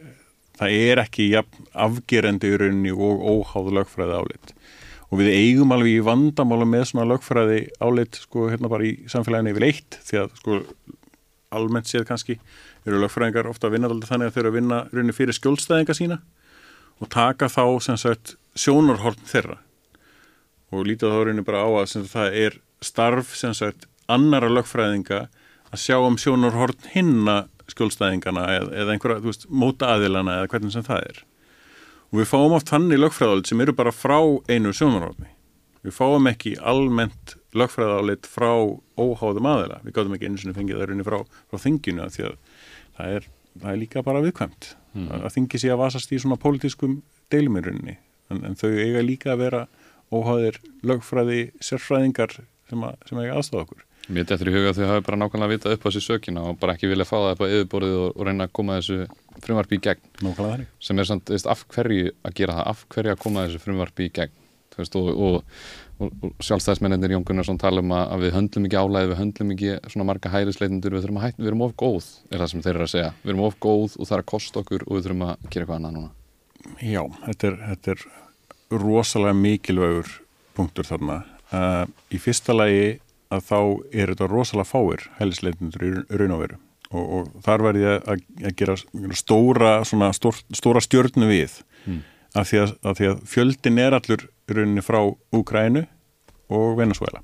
það 0.61 0.79
er 0.87 1.03
ekki 1.05 1.29
jafn 1.35 1.69
afgerandi 1.89 2.55
rauninni 2.63 2.95
og 2.95 3.27
óháð 3.27 3.75
lögfræði 3.81 4.23
álit 4.23 4.55
og 5.11 5.19
við 5.19 5.35
eigum 5.35 5.75
alveg 5.75 5.99
í 5.99 6.07
vandamála 6.07 6.67
með 6.69 6.91
svona 6.91 7.09
lögfræði 7.11 7.61
álit 7.83 8.21
sko 8.23 8.47
hérna 8.53 8.71
bara 8.71 8.87
í 8.87 8.93
samfélaginu 9.11 9.55
yfir 9.55 9.67
eitt 9.67 9.99
því 10.07 10.21
að 10.23 10.37
sko 10.39 10.59
almennt 11.51 11.91
séð 11.91 12.07
kannski 12.09 12.37
eru 12.87 13.01
lögfræðingar 13.03 13.49
ofta 13.51 13.69
að 13.69 13.77
vinna 13.77 13.91
alltaf 13.91 14.13
þannig 14.13 14.31
að 14.31 14.37
þeir 14.37 14.43
eru 14.45 14.53
að 14.53 14.59
vinna 14.59 14.79
rauninni 14.93 15.17
fyrir 15.17 15.37
skjólstæðinga 15.37 15.97
sína 15.99 16.21
og 17.01 17.11
taka 17.13 17.49
þá 17.51 17.65
sem 17.85 17.99
sagt 18.01 18.35
sjónarhorn 18.59 19.21
þeirra. 19.29 19.59
Og 20.71 20.87
lítið 20.87 21.11
þá 21.13 21.19
rauninni 21.19 21.47
bara 21.47 21.65
á 21.67 21.69
að 21.81 21.89
sagt, 21.95 22.13
það 22.13 22.37
er 22.45 22.59
starf 22.85 23.33
sem 23.37 23.57
sagt 23.57 23.89
annara 24.11 24.51
lögfræðinga 24.53 25.25
að 25.71 25.83
sjá 25.83 25.97
um 25.99 26.19
sjónarhorn 26.21 26.91
hinna 26.95 27.43
skjólstæðingana 27.71 28.47
eða, 28.57 28.71
eða 28.83 28.95
einhverja, 28.95 29.23
þú 29.23 29.33
veist, 29.33 29.51
móta 29.51 29.91
aðilana 29.95 30.41
eða 30.41 30.53
hvernig 30.55 30.75
sem 30.75 30.87
það 30.87 31.05
er 31.11 31.21
og 32.11 32.19
við 32.19 32.31
fáum 32.31 32.55
oft 32.57 32.71
þannig 32.71 33.01
lögfræðálit 33.01 33.51
sem 33.51 33.61
eru 33.63 33.75
bara 33.77 33.95
frá 33.95 34.19
einu 34.51 34.73
sjónarhorni. 34.75 35.31
Við 35.87 35.95
fáum 35.97 36.27
ekki 36.29 36.57
almennt 36.61 37.37
lögfræðálit 37.57 38.29
frá 38.29 38.51
óháðum 39.01 39.49
aðila. 39.49 39.79
Við 39.85 39.97
gáðum 39.97 40.17
ekki 40.17 40.29
einu 40.29 40.41
sinni 40.43 40.57
fengið 40.57 40.81
það 40.81 40.91
runni 40.91 41.07
frá, 41.07 41.19
frá 41.49 41.63
þinginu 41.63 42.05
af 42.05 42.17
því 42.17 42.27
að 42.29 42.35
það 42.99 43.15
er, 43.17 43.29
það 43.63 43.71
er 43.73 43.81
líka 43.81 44.05
bara 44.07 44.25
viðkvæmt. 44.27 44.71
Mm. 44.93 45.11
Að 45.21 45.35
þingi 45.37 45.63
sé 45.63 45.71
að 45.73 45.83
vasast 45.85 46.13
í 46.13 46.21
svona 46.21 46.41
pólitískum 46.43 46.99
deilum 47.33 47.61
í 47.61 47.65
runni. 47.65 47.97
En, 48.31 48.43
en 48.47 48.59
þau 48.59 48.71
eiga 48.75 49.05
líka 49.07 49.33
að 49.35 49.45
vera 49.47 49.63
óháðir 50.11 50.59
lögfræði 50.87 51.41
sérfræðingar 51.63 52.37
sem, 52.37 52.85
að, 52.85 52.99
sem 53.09 53.23
eiga 53.23 53.39
aðstofa 53.39 53.65
okkur. 53.65 53.87
Mér 54.11 54.27
dettur 54.27 54.51
í 54.51 54.55
huga 54.55 54.73
að 54.73 54.81
þau 54.81 54.89
hafi 54.91 55.03
bara 55.07 55.19
nákvæmlega 55.21 55.53
vitað 55.53 55.77
upp 55.77 55.85
á 55.87 55.89
þessu 55.89 56.01
sökina 56.03 56.43
og 56.51 56.57
bara 56.59 56.75
ekki 56.75 56.89
vilja 56.91 57.07
fá 57.07 57.15
það 57.15 57.33
upp 57.35 57.43
á 57.43 57.47
yfirborðið 57.47 57.99
og, 58.01 58.09
og 58.17 58.27
reyna 58.27 58.47
að 58.49 58.55
koma 58.59 58.79
þessu 58.81 58.97
frumvarpi 59.45 59.79
í 59.79 59.83
gegn. 59.85 60.03
Nókvæmlega 60.25 60.55
þannig. 60.57 60.71
sem 60.83 60.99
er 61.03 61.09
samt, 61.11 61.31
veist, 61.31 61.51
af 61.51 61.63
hverju 61.71 62.11
að 62.27 62.35
gera 62.41 62.57
það? 62.57 62.71
Af 62.73 62.83
hverju 62.91 63.13
að 63.15 63.21
koma 63.23 63.45
þessu 63.47 63.63
frumvarpi 63.63 64.09
í 64.09 64.13
gegn? 64.19 64.35
Þú 64.71 64.81
veist, 64.83 64.97
og, 64.99 65.11
og, 65.11 65.63
og, 66.01 66.17
og 66.27 66.47
sjálfstæðismennir 66.47 67.15
Jón 67.15 67.27
Gunnarsson 67.29 67.61
tala 67.61 67.85
um 67.85 67.95
að, 67.95 68.05
að 68.15 68.25
við 68.25 68.35
höndlum 68.39 68.67
ekki 68.69 68.81
álæði, 68.81 69.11
við 69.11 69.21
höndlum 69.21 69.53
ekki 69.55 69.77
svona 69.95 70.07
marga 70.11 70.33
hærisleitundur, 70.35 70.97
við 70.97 71.05
þurfum 71.05 71.21
að 71.21 71.27
hætta, 71.27 71.43
við 71.43 71.51
erum 71.53 71.65
of 71.67 71.77
góð 71.79 72.09
er 72.31 72.43
það 72.43 72.53
sem 72.53 72.65
þeir 72.67 72.75
eru 72.77 72.87
að 72.87 72.93
segja, 72.95 73.13
við 73.25 73.35
erum 73.35 73.45
of 73.47 73.59
góð 73.67 73.97
og 73.99 74.09
það 74.09 74.17
er 74.17 74.25
að 74.25 74.31
kosta 74.31 74.63
okkur 74.63 74.87
og 74.87 74.97
við 74.97 75.07
þurfum 75.07 75.27
að 75.27 75.35
gera 75.49 75.67
eitthvað 75.67 75.77
annað 75.81 75.97
núna. 75.99 76.13
Já, 76.87 77.03
þetta 77.27 77.51
er, 77.51 77.59
þetta 77.73 77.95
er 77.95 78.07
rosalega 78.71 79.37
mikilvægur 79.41 80.15
punktur 80.57 80.87
þarna. 80.87 81.23
Uh, 81.51 81.85
í 82.15 82.21
fyrsta 82.23 82.55
lagi 82.55 83.01
að 83.31 83.45
þá 83.47 83.59
er 83.95 84.13
þetta 84.13 84.29
rosalega 84.31 84.69
fáir 84.71 85.07
hælisleitundur 85.21 85.87
í 85.87 85.93
raun 86.19 86.35
og 86.37 86.43
veru 86.45 86.59
og, 86.91 87.05
og 87.21 87.29
þar 87.47 87.65
verði 87.69 87.85
ég 87.87 88.09
að, 88.11 88.23
að 88.51 88.55
gera 88.59 88.77
stóra, 89.15 89.73
svona, 89.87 90.11
stór, 90.17 90.41
stóra 90.57 90.83
stjörnu 90.85 91.31
við 91.31 91.61
Mm. 91.89 92.03
af, 92.37 92.51
því 92.51 92.59
að, 92.61 92.73
af 92.85 92.99
því 92.99 93.07
að 93.09 93.21
fjöldin 93.25 93.79
er 93.81 93.95
allur 93.97 94.27
rauninni 94.53 94.83
frá 94.85 94.99
Úgrænu 95.33 95.87
og 96.53 96.75
Venezuela 96.77 97.23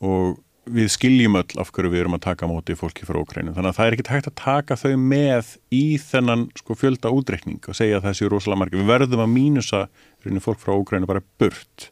og 0.00 0.38
við 0.68 0.88
skiljum 0.92 1.36
öll 1.40 1.60
af 1.60 1.70
hverju 1.72 1.90
við 1.92 2.02
erum 2.04 2.16
að 2.18 2.24
taka 2.26 2.48
móti 2.48 2.74
fólki 2.76 3.06
frá 3.08 3.16
Ukrænu. 3.22 3.54
Þannig 3.56 3.70
að 3.70 3.76
það 3.78 3.86
er 3.86 3.94
ekkit 3.96 4.10
hægt 4.12 4.26
að 4.28 4.34
taka 4.40 4.76
þau 4.76 4.90
með 5.00 5.52
í 5.72 5.82
þennan 6.02 6.42
sko 6.60 6.76
fjölda 6.76 7.12
útreikning 7.16 7.60
og 7.68 7.76
segja 7.78 7.98
að 8.00 8.04
það 8.08 8.16
séu 8.18 8.30
rosalega 8.32 8.60
margir. 8.62 8.82
Við 8.82 8.90
verðum 8.92 9.22
að 9.24 9.32
mínusa 9.32 9.80
rauninni 10.24 10.44
fólk 10.44 10.60
frá 10.60 10.74
Ukrænu 10.76 11.08
bara 11.08 11.24
burt. 11.40 11.88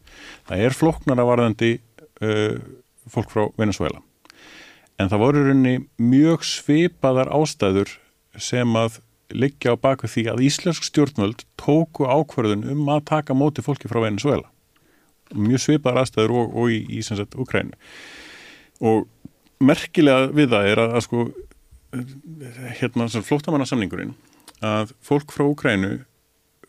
Það 0.48 0.64
er 0.66 0.76
floknara 0.76 1.24
varðandi 1.28 1.70
uh, 2.24 2.58
fólk 3.10 3.32
frá 3.32 3.46
Venezuela. 3.60 4.02
En 4.96 5.10
það 5.12 5.22
voru 5.22 5.44
rauninni 5.44 5.88
mjög 6.00 6.44
svipaðar 6.48 7.30
ástæður 7.36 7.98
sem 8.40 8.76
að 8.78 9.00
liggja 9.34 9.74
á 9.74 9.80
baku 9.80 10.08
því 10.08 10.28
að 10.32 10.44
Íslensk 10.46 10.86
stjórnvöld 10.86 11.44
tóku 11.60 12.06
ákvarðun 12.06 12.64
um 12.72 12.86
að 12.94 13.04
taka 13.10 13.34
móti 13.36 13.64
fólki 13.64 13.90
frá 13.90 14.00
Venezuela. 14.04 14.48
Mjög 15.34 15.64
svipaðar 15.64 16.04
ástæður 16.04 16.36
og, 16.40 16.54
og 16.54 16.72
í, 16.72 16.84
í 16.98 17.02
sagt 17.02 17.34
Ukrænu 17.34 17.74
og 18.84 19.06
merkilega 19.64 20.28
við 20.36 20.50
það 20.52 20.70
er 20.70 20.82
að, 20.82 20.94
að 20.98 21.04
sko 21.06 21.22
hérna 22.76 23.06
flóttamannasamningurinn 23.08 24.12
að 24.64 24.92
fólk 25.04 25.32
frá 25.32 25.46
Ukrænu 25.46 25.92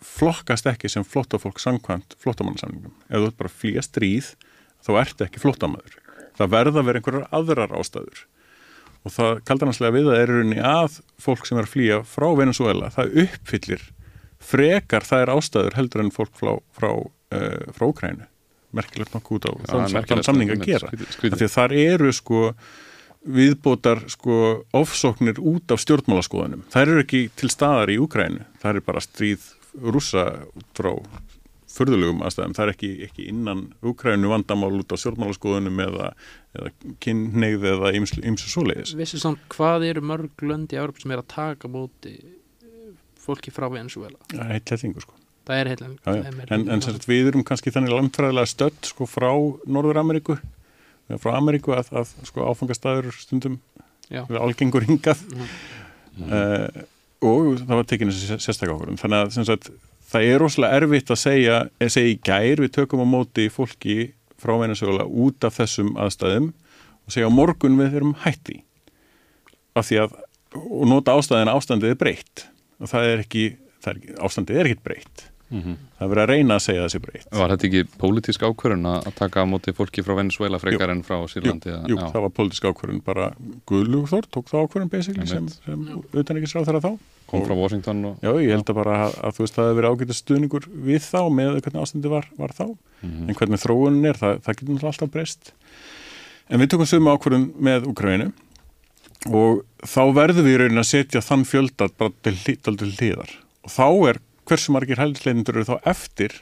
flokkast 0.03 0.67
ekki 0.69 0.89
sem 0.91 1.05
flóttafólk 1.05 1.59
sangkvæmt 1.59 2.15
flóttamannasamningum. 2.21 2.93
Ef 3.09 3.23
þú 3.23 3.31
bara 3.39 3.51
flýja 3.51 3.83
stríð 3.85 4.33
þá 4.87 4.91
ert 5.03 5.27
ekki 5.27 5.43
flóttamaður. 5.43 5.99
Það 6.37 6.53
verða 6.53 6.81
að 6.81 6.89
vera 6.89 7.01
einhverjar 7.01 7.29
aðrar 7.33 7.75
ástæður. 7.77 8.23
Og 9.05 9.13
það 9.13 9.43
kaldanarslega 9.47 9.95
við 9.95 10.09
það 10.09 10.21
er 10.21 10.33
rauninni 10.33 10.63
að 10.67 10.97
fólk 11.21 11.45
sem 11.47 11.59
er 11.59 11.67
að 11.67 11.73
flýja 11.75 11.99
frá 12.07 12.27
Venezuela 12.37 12.89
það 12.95 13.21
uppfyllir 13.23 13.85
frekar 14.47 15.05
er 15.17 15.31
ástæður 15.33 15.77
heldur 15.77 16.03
en 16.03 16.11
fólk 16.13 16.33
frá, 16.37 16.57
frá, 16.75 16.89
uh, 16.97 17.69
frá 17.75 17.85
Ukrænu 17.87 18.27
merkilegt 18.75 19.15
nokkuð 19.15 19.47
út 19.47 19.47
á 19.47 19.51
þann 19.87 20.25
samning 20.25 20.51
að 20.53 20.65
gera. 20.67 20.91
því 20.91 21.31
að 21.31 21.53
þar 21.53 21.75
eru 21.77 22.11
sko 22.15 22.41
viðbótar 23.37 24.03
sko 24.11 24.35
ofsóknir 24.77 25.39
út 25.41 25.73
af 25.73 25.81
stjórnmálaskoðunum. 25.83 26.63
Það 26.71 26.83
eru 26.85 27.03
ekki 27.03 27.21
til 27.35 27.49
staðar 27.51 27.91
í 27.91 27.97
Ukrænu 27.99 28.45
það 28.61 28.69
eru 28.73 28.83
bara 28.87 29.03
stríð 29.03 29.47
rúsa 29.77 30.27
frá 30.77 30.93
förðulegum 31.71 32.23
aðstæðum, 32.25 32.55
það 32.57 32.63
er 32.63 32.71
ekki, 32.73 32.89
ekki 33.07 33.27
innan 33.31 33.63
Ukrænu 33.85 34.31
vandamál 34.31 34.71
út 34.79 34.93
á 34.93 34.97
stjórnmálaskoðunum 35.01 35.83
eða, 35.83 36.09
eða 36.55 36.71
kynneið 37.03 37.69
eða 37.73 37.93
ymsu 37.99 38.49
svoleiðis. 38.49 38.95
Vissu 38.97 39.21
samt 39.21 39.43
hvað 39.53 39.87
eru 39.89 40.03
mörg 40.07 40.47
löndi 40.47 40.77
í 40.77 40.81
Európa 40.81 41.03
sem 41.03 41.13
er 41.15 41.23
að 41.23 41.31
taka 41.35 41.71
móti 41.71 42.17
fólki 43.21 43.51
frá 43.51 43.67
Venezuela? 43.71 44.19
Það 44.31 44.43
er 44.45 44.53
heitt 44.55 44.73
lettingu 44.73 45.03
sko. 45.03 45.17
Það 45.47 45.61
er 45.61 45.71
heitlega 45.71 46.13
ja, 46.17 46.35
en, 46.55 46.67
en 46.75 46.83
sagt, 46.83 47.07
við 47.07 47.29
erum 47.31 47.43
kannski 47.47 47.71
þannig 47.71 47.93
landfræðilega 47.95 48.51
stödd 48.51 48.89
sko 48.89 49.07
frá 49.07 49.29
Norður-Ameríku 49.67 50.35
frá 51.15 51.37
Ameríku 51.37 51.71
að, 51.75 51.91
að 51.95 52.11
sko, 52.27 52.43
áfangastæður 52.51 53.13
stundum 53.15 53.59
algengur 54.11 54.85
hingað. 54.87 55.21
Mm. 56.17 56.31
uh, 56.31 56.85
og 57.27 57.61
það 57.63 57.73
var 57.79 57.87
tekinu 57.89 58.13
sérstaklega 58.13 58.75
ákvörðum 58.75 58.99
þannig 59.01 59.23
að 59.23 59.47
sagt, 59.47 59.69
það 60.07 60.29
er 60.31 60.41
rosalega 60.43 60.81
erfitt 60.81 61.11
að 61.13 61.21
segja 61.23 61.59
að 61.67 61.93
segja 61.93 62.13
í 62.13 62.19
gær 62.29 62.63
við 62.63 62.73
tökum 62.77 63.03
á 63.03 63.07
móti 63.07 63.47
fólki 63.53 63.97
frá 64.37 64.55
Venezuela 64.61 65.07
út 65.07 65.47
af 65.47 65.57
þessum 65.59 65.95
aðstæðum 65.99 66.51
og 67.07 67.15
segja 67.15 67.31
morgun 67.33 67.79
við 67.79 67.99
erum 67.99 68.17
hætti 68.23 68.61
af 69.77 69.89
því 69.89 70.03
að 70.05 70.19
og 70.57 70.85
nota 70.89 71.15
ástæðin 71.17 71.51
ástandið 71.51 71.93
er 71.93 71.99
breytt 71.99 72.45
og 72.81 72.91
það 72.91 73.09
er 73.11 73.23
ekki, 73.25 73.47
það 73.83 73.97
er, 73.97 74.21
ástandið 74.27 74.61
er 74.61 74.69
ekki 74.71 74.85
breytt 74.85 75.27
Mm 75.47 75.61
-hmm. 75.63 75.75
Það 75.99 76.09
verður 76.11 76.21
að 76.21 76.29
reyna 76.29 76.55
að 76.55 76.63
segja 76.63 76.81
þessi 76.83 76.99
breytt. 76.99 77.27
Var 77.31 77.51
þetta 77.51 77.67
ekki 77.67 77.83
pólitísk 78.01 78.41
ákvörðun 78.43 78.87
að 78.91 79.13
taka 79.15 79.43
á 79.43 79.45
móti 79.47 79.73
fólki 79.73 80.03
frá 80.03 80.15
Venezuela 80.15 80.59
frekar 80.59 80.89
jú, 80.89 80.91
en 80.91 81.03
frá 81.03 81.17
Sýrlandi? 81.27 81.71
Jú, 81.71 81.87
jú 81.87 81.97
það 81.97 82.21
var 82.21 82.33
pólitísk 82.35 82.65
ákvörðun 82.67 83.03
bara 83.03 83.31
Guðlugþór 83.65 84.27
tók 84.27 84.49
það 84.51 84.61
ákvörðun 84.63 84.89
basically 84.89 85.27
sem, 85.27 85.47
sem 85.47 86.03
utanriksráð 86.13 86.67
þeirra 86.67 86.81
þá. 86.83 86.99
Kom 87.27 87.43
frá 87.43 87.55
Washington 87.59 88.03
og... 88.07 88.19
Já, 88.23 88.31
ég 88.39 88.53
held 88.55 88.69
að 88.71 88.77
bara 88.79 88.97
að, 89.05 89.15
að 89.27 89.35
þú 89.35 89.43
veist 89.43 89.57
að 89.57 89.59
það 89.59 89.69
hefur 89.69 89.79
verið 89.81 89.93
ágætið 89.93 90.19
stuðningur 90.21 90.67
við 90.87 91.01
þá 91.03 91.21
með 91.37 91.57
hvernig 91.65 91.81
ástandi 91.83 92.11
var, 92.11 92.27
var 92.39 92.53
þá. 92.55 92.65
Mm 92.67 93.09
-hmm. 93.09 93.27
En 93.27 93.39
hvernig 93.41 93.63
þróunin 93.63 94.09
er, 94.09 94.19
það, 94.21 94.41
það 94.45 94.59
getur 94.61 94.87
alltaf 94.91 95.11
breyst. 95.11 95.51
En 96.47 96.61
við 96.61 96.69
tökum 96.71 96.87
sögum 96.87 97.11
ákvörðun 97.11 97.49
með 97.59 97.89
Ukraínu 97.91 98.31
og 99.25 99.63
þá 99.83 100.03
verðum 100.15 100.45
við 100.45 100.55
í 100.55 100.59
raunin 100.61 100.81
að 100.81 100.89
setja 100.91 101.23
þann 101.25 101.45
fjöldat 101.47 101.97
bara 101.97 102.13
til, 102.23 102.35
til 102.55 102.91
hliðar 102.93 103.31
og 103.65 103.73
þá 103.73 103.87
er 104.11 104.19
hversu 104.47 104.73
margir 104.75 105.01
hælisleitindur 105.01 105.59
eru 105.59 105.67
þá 105.67 105.89
eftir 105.91 106.35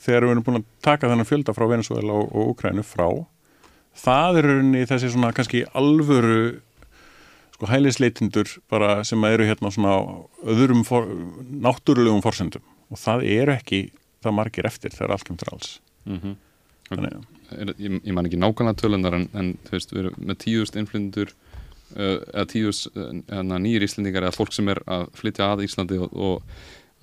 þegar 0.00 0.26
við 0.26 0.34
erum 0.34 0.46
búin 0.46 0.60
að 0.60 0.68
taka 0.84 1.10
þennan 1.10 1.28
fjölda 1.28 1.54
frá 1.56 1.66
Venezuela 1.70 2.16
og, 2.16 2.30
og 2.32 2.54
Ukrænu 2.54 2.84
frá 2.86 3.08
það 3.96 4.40
eru 4.42 4.56
unni 4.62 4.86
þessi 4.88 5.12
svona 5.12 5.32
kannski 5.36 5.64
alvöru 5.76 6.40
sko 7.56 7.70
hælisleitindur 7.70 8.50
bara 8.70 9.00
sem 9.08 9.24
eru 9.24 9.46
hérna 9.48 9.72
svona 9.72 9.96
öðrum 10.44 10.84
for, 10.84 11.08
náttúrulegum 11.48 12.20
forsendum. 12.24 12.64
Og 12.92 13.00
það 13.00 13.24
eru 13.32 13.56
ekki 13.56 13.80
það 14.24 14.36
margir 14.36 14.68
eftir 14.68 14.92
þegar 14.94 15.16
allt 15.16 15.26
kemur 15.26 15.42
til 15.42 15.52
alls. 15.54 15.70
Mm 16.04 16.20
-hmm. 16.20 16.36
Þannig, 16.90 17.24
er, 17.50 17.72
ég, 17.78 18.00
ég 18.04 18.14
man 18.14 18.26
ekki 18.28 18.38
nákvæmlega 18.38 18.80
tölunar 18.80 19.14
en, 19.14 19.28
en 19.34 19.54
þú 19.66 19.72
veist, 19.74 19.92
við 19.92 20.02
erum 20.04 20.20
með 20.28 20.38
tíðust 20.44 20.76
innflyndur 20.76 21.32
uh, 21.96 22.20
eða 22.34 22.46
tíðust 22.52 22.86
uh, 22.94 23.42
nýjir 23.42 23.86
íslendingar 23.86 24.22
eða 24.22 24.36
fólk 24.36 24.52
sem 24.52 24.68
er 24.68 24.82
að 24.86 25.08
flytja 25.18 25.50
að 25.52 25.64
Íslandi 25.66 25.98
og, 25.98 26.12
og 26.12 26.42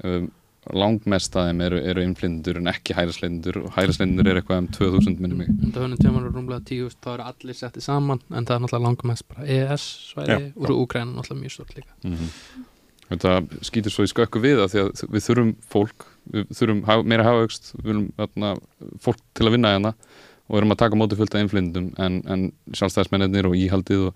um, 0.04 0.32
langmest 0.72 1.36
að 1.36 1.50
þeim 1.50 1.62
eru, 1.66 1.80
eru 1.92 2.04
innflindur 2.08 2.60
en 2.60 2.70
ekki 2.72 2.96
hærisleitindur 2.96 3.60
og 3.64 3.74
hærisleitindur 3.76 4.30
er 4.32 4.40
eitthvað 4.40 4.62
um 4.64 4.70
2000 4.78 5.18
minnum 5.20 5.42
mig. 5.44 5.50
Það 5.74 5.82
höfum 5.84 5.96
tjóman 6.00 6.28
og 6.30 6.38
rúmlega 6.38 6.64
10.000 6.70 7.00
þá 7.04 7.10
eru 7.14 7.26
allir 7.32 7.58
settið 7.60 7.86
saman 7.88 8.22
en 8.30 8.48
það 8.48 8.56
er 8.56 8.64
náttúrulega 8.64 8.88
langmest 8.88 9.28
bara 9.32 9.48
EES 9.58 9.88
svæði 10.14 10.52
úr 10.56 10.76
Úgræn 10.78 11.12
náttúrulega 11.18 11.42
mjög 11.42 11.56
stort 11.58 11.76
líka. 11.76 11.92
Mm 12.04 12.16
-hmm. 12.16 12.68
Þetta 13.10 13.32
skýtur 13.62 13.92
svo 13.92 14.04
í 14.04 14.12
skökku 14.12 14.40
við 14.40 14.64
að 14.64 14.72
því 14.72 14.80
að 14.84 15.04
við 15.12 15.26
þurfum 15.28 15.56
fólk 15.70 16.06
við 16.32 16.54
þurfum 16.58 17.08
meira 17.08 17.24
hafaugst 17.28 17.74
við 17.76 17.90
þurfum 17.90 18.10
atna, 18.18 18.56
fólk 19.04 19.20
til 19.34 19.48
að 19.48 19.52
vinna 19.52 19.74
hérna 19.76 19.94
og 20.48 20.58
erum 20.58 20.72
að 20.72 20.82
taka 20.84 20.96
móti 20.96 21.18
fullt 21.20 21.36
af 21.36 21.44
innflindum 21.44 21.94
en, 21.98 22.22
en 22.28 22.52
sjálfstæðismennir 22.72 23.48
og 23.50 23.56
íhaldið 23.56 24.08
og 24.08 24.16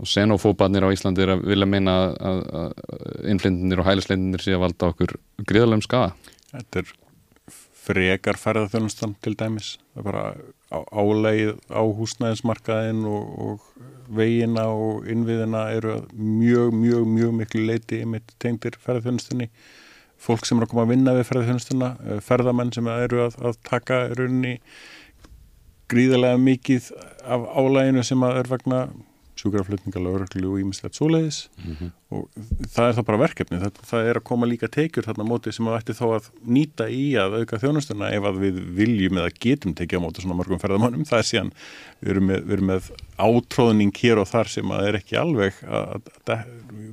og 0.00 0.08
xenofóbarnir 0.08 0.86
á 0.86 0.94
Íslandi 0.94 1.24
er 1.24 1.34
að 1.36 1.44
vilja 1.50 1.68
meina 1.68 1.96
að, 2.16 2.40
að 2.62 3.26
innflindinir 3.32 3.82
og 3.82 3.88
hælisleindinir 3.90 4.42
sé 4.42 4.56
að 4.56 4.64
valda 4.64 4.90
okkur 4.92 5.16
gríðarlegum 5.44 5.84
skaða. 5.84 6.12
Þetta 6.52 6.82
er 6.82 6.94
frekar 7.82 8.38
ferðarþjónustan 8.38 9.16
til 9.22 9.34
dæmis. 9.38 9.76
Það 9.92 10.00
er 10.00 10.06
bara 10.08 10.24
áleið 11.02 11.52
á 11.68 11.82
húsnæðismarkaðin 11.98 13.04
og, 13.10 13.30
og 13.44 14.12
veginna 14.16 14.68
og 14.70 15.06
innviðina 15.10 15.66
eru 15.76 15.98
mjög, 16.14 16.72
mjög, 16.78 17.06
mjög 17.16 17.36
miklu 17.40 17.64
leiti 17.68 18.02
með 18.08 18.34
tengdir 18.42 18.78
ferðarþjónustunni. 18.82 19.50
Fólk 20.22 20.46
sem 20.46 20.60
er 20.60 20.68
að 20.68 20.72
koma 20.72 20.86
að 20.86 20.92
vinna 20.94 21.16
við 21.16 21.28
ferðarþjónustuna, 21.28 21.92
eh, 22.06 22.20
ferðamenn 22.22 22.74
sem 22.74 22.90
eru 22.94 23.24
að, 23.26 23.38
að 23.42 23.62
taka 23.66 24.02
rauninni 24.14 24.58
gríðarlega 25.92 26.38
mikið 26.40 26.92
af 27.26 27.48
álæginu 27.58 28.04
sem 28.06 28.22
að 28.24 28.38
er 28.42 28.52
vegna 28.52 28.84
sjúkraflutninga, 29.42 30.00
lauröklu 30.02 30.52
og 30.52 30.60
ímislegt 30.62 30.96
svoleiðis. 30.96 31.48
Mm 31.58 31.76
-hmm. 31.76 31.90
og 32.14 32.28
það 32.74 32.88
er 32.88 32.96
þá 32.96 33.02
bara 33.08 33.22
verkefni. 33.22 33.58
Það, 33.62 33.80
það 33.90 34.08
er 34.08 34.20
að 34.20 34.26
koma 34.30 34.46
líka 34.46 34.68
teikjur 34.68 35.06
þarna 35.08 35.26
móti 35.28 35.52
sem 35.52 35.66
að 35.66 35.78
ætti 35.78 35.98
þá 35.98 36.06
að 36.16 36.28
nýta 36.46 36.88
í 36.88 37.04
að 37.18 37.38
auka 37.40 37.58
þjónustuna 37.58 38.12
ef 38.14 38.28
að 38.30 38.40
við 38.44 38.60
viljum 38.78 39.18
eða 39.18 39.34
getum 39.44 39.74
tekið 39.74 39.98
á 39.98 40.04
móti 40.04 40.22
svona 40.22 40.38
mörgum 40.38 40.62
ferðamannum 40.62 41.04
það 41.04 41.18
er 41.18 41.28
síðan, 41.30 41.52
við 42.00 42.10
erum 42.10 42.26
með, 42.26 42.42
við 42.46 42.52
erum 42.52 42.70
með 42.72 42.90
átróðning 43.18 43.96
hér 44.02 44.18
og 44.22 44.28
þar 44.28 44.48
sem 44.48 44.70
að 44.70 44.88
er 44.88 45.00
ekki 45.00 45.18
alveg 45.18 45.62
að, 45.66 46.10
að 46.26 46.44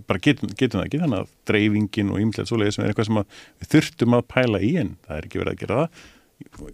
bara 0.08 0.20
getum, 0.20 0.50
getum 0.56 0.80
það 0.80 0.88
ekki. 0.88 1.02
Þannig 1.04 1.20
að 1.20 1.36
dreifingin 1.50 2.14
og 2.14 2.24
ímislegt 2.24 2.50
svoleiðis 2.50 2.80
sem 2.80 2.86
er 2.86 2.94
eitthvað 2.94 3.10
sem 3.10 3.22
við 3.60 3.74
þurftum 3.76 4.18
að 4.18 4.26
pæla 4.34 4.64
í 4.64 4.72
en 4.82 4.96
það 5.06 5.18
er 5.18 5.28
ekki 5.28 5.44
verið 5.44 5.54
að 5.54 5.62
gera 5.64 5.84
það. 5.84 6.08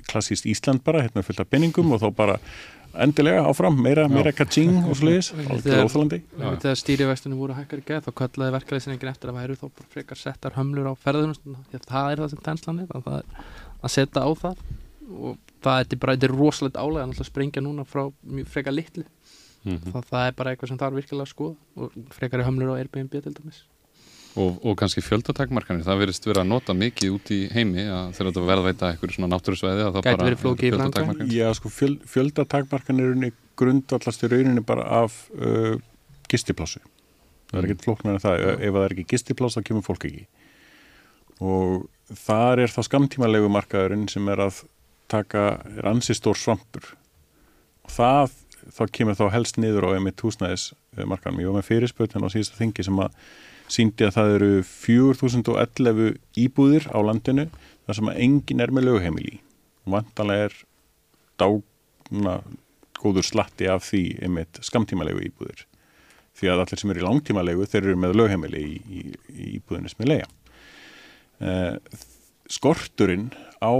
Klassíst 0.06 0.46
Ísland 0.46 0.84
bara, 0.86 1.02
hérna 1.02 1.26
fullt 1.26 1.42
af 1.42 1.50
benningum 1.50 1.94
og 1.96 2.04
þá 2.04 2.10
bara 2.14 2.36
endilega 3.04 3.44
áfram, 3.50 3.78
meira, 3.82 4.08
meira 4.12 4.32
kaching 4.36 4.88
og 4.90 4.98
sluðis, 5.00 5.32
alltaf 5.36 5.86
óþálandi 5.86 6.22
Þegar 6.38 6.80
stýrivextunum 6.82 7.42
voru 7.42 7.58
hækkar 7.58 7.82
í 7.82 7.86
geð 7.88 8.08
þá 8.08 8.12
kallaði 8.22 8.56
verkefliðsyningin 8.58 9.12
eftir 9.12 9.32
að 9.32 9.40
væru 9.42 9.58
þá 9.60 9.86
frekar 9.94 10.22
settar 10.22 10.56
hömlur 10.58 10.92
á 10.92 10.94
ferðunum 11.04 11.60
það 11.86 12.12
er 12.12 12.24
það 12.24 12.32
sem 12.34 12.44
tenslan 12.50 12.84
er 12.86 12.92
það 12.96 13.20
er 13.20 13.46
að 13.82 13.96
setja 13.96 14.26
á 14.26 14.32
það. 14.42 14.64
Og 15.06 15.38
það 15.62 15.82
er 15.82 16.00
bara, 16.02 16.16
þetta 16.16 16.28
er 16.28 16.36
rosalega 16.36 16.82
álega 16.82 17.08
að 17.12 17.28
sprengja 17.28 17.64
núna 17.64 17.86
frá 17.86 18.08
frekar 18.50 18.74
litli 18.74 19.06
mm 19.66 19.78
-hmm. 19.78 19.92
það, 19.92 20.04
það 20.10 20.28
er 20.28 20.36
bara 20.40 20.52
eitthvað 20.52 20.70
sem 20.70 20.82
þarf 20.82 21.00
virkilega 21.00 21.26
að 21.26 21.34
skoða 21.34 21.56
og 21.76 21.92
frekar 22.18 22.42
í 22.42 22.48
hömlur 22.48 22.74
á 22.74 22.80
Airbnb 22.80 23.12
til 23.12 23.34
dæmis 23.34 23.64
Og, 24.36 24.58
og 24.68 24.74
kannski 24.76 25.00
fjöldatakmarkanir, 25.00 25.86
það 25.88 26.02
verist 26.02 26.26
verið 26.28 26.42
að 26.42 26.50
nota 26.50 26.74
mikið 26.76 27.14
út 27.16 27.30
í 27.32 27.38
heimi 27.54 27.86
að 27.88 28.18
þegar 28.18 28.34
þetta 28.36 28.64
veita 28.66 28.90
eitthvað 28.90 29.14
svona 29.16 29.30
náttúrusvæði 29.32 29.86
að 29.86 29.94
það 29.96 30.08
Gæti 30.10 30.20
bara 30.20 30.40
fjöldatakmarkanir. 30.42 31.36
Já, 31.38 31.46
sko 31.56 31.72
fjöld, 31.72 32.02
fjöldatakmarkanir 32.12 33.14
er 33.14 33.38
grundvallast 33.56 34.26
í 34.28 34.32
rauninni 34.34 34.64
bara 34.68 34.90
af 35.04 35.16
uh, 35.40 35.78
gistiplásu. 36.28 36.84
Það 37.48 37.58
er 37.58 37.62
mm. 37.62 37.70
ekkert 37.70 37.88
flóknar 37.88 38.18
en 38.18 38.26
það, 38.26 38.42
ja. 38.42 38.58
ef 38.60 38.76
það 38.76 38.84
er 38.84 38.96
ekki 38.98 39.08
gistiplás 39.14 39.56
þá 39.56 39.64
kemur 39.70 39.88
fólk 39.88 40.08
ekki. 40.10 40.26
Og 41.40 41.88
þar 42.26 42.66
er 42.66 42.76
þá 42.76 42.82
skamtímalegu 42.90 43.52
markaðurinn 43.56 44.08
sem 44.12 44.28
er 44.36 44.44
að 44.50 44.66
taka, 45.12 45.48
er 45.78 45.92
ansistór 45.94 46.36
svampur. 46.40 46.92
Og 47.88 47.96
það 47.96 48.36
þá 48.74 48.86
kemur 48.98 49.18
þá 49.18 49.26
helst 49.34 49.60
niður 49.62 49.92
á 49.92 49.96
einmitt 49.96 50.22
húsnæðismarkanum. 50.26 51.42
Ég 51.44 51.52
var 51.52 51.60
með 51.60 51.70
fyrirspötun 51.70 52.26
á 52.26 52.34
síðasta 52.34 52.60
þingi 52.60 52.86
sem 52.88 53.04
að 53.04 53.20
síndi 53.72 54.06
að 54.06 54.16
það 54.18 54.34
eru 54.36 54.52
4011 54.70 56.18
íbúðir 56.46 56.88
á 56.94 57.00
landinu 57.06 57.48
þar 57.86 58.00
sem 58.00 58.12
að 58.12 58.22
engin 58.26 58.64
er 58.64 58.74
með 58.74 58.90
lögheimili. 58.90 59.40
Vantanlega 59.90 60.50
er 60.50 60.58
dána 61.42 62.36
góður 63.00 63.28
slatti 63.28 63.70
af 63.70 63.86
því 63.90 64.04
einmitt 64.26 64.62
skamtímalegu 64.66 65.24
íbúðir. 65.28 65.66
Því 66.36 66.52
að 66.52 66.66
allir 66.66 66.82
sem 66.82 66.92
eru 66.92 67.04
í 67.04 67.06
langtímalegu 67.06 67.68
þeir 67.70 67.82
eru 67.84 68.00
með 68.02 68.18
lögheimili 68.22 68.64
í, 68.66 68.76
í, 68.86 69.04
í 69.32 69.50
íbúðinu 69.60 69.92
sem 69.92 70.06
er 70.06 70.12
leiða. 70.12 70.30
Eh, 71.46 72.00
skorturinn 72.52 73.30
á 73.62 73.74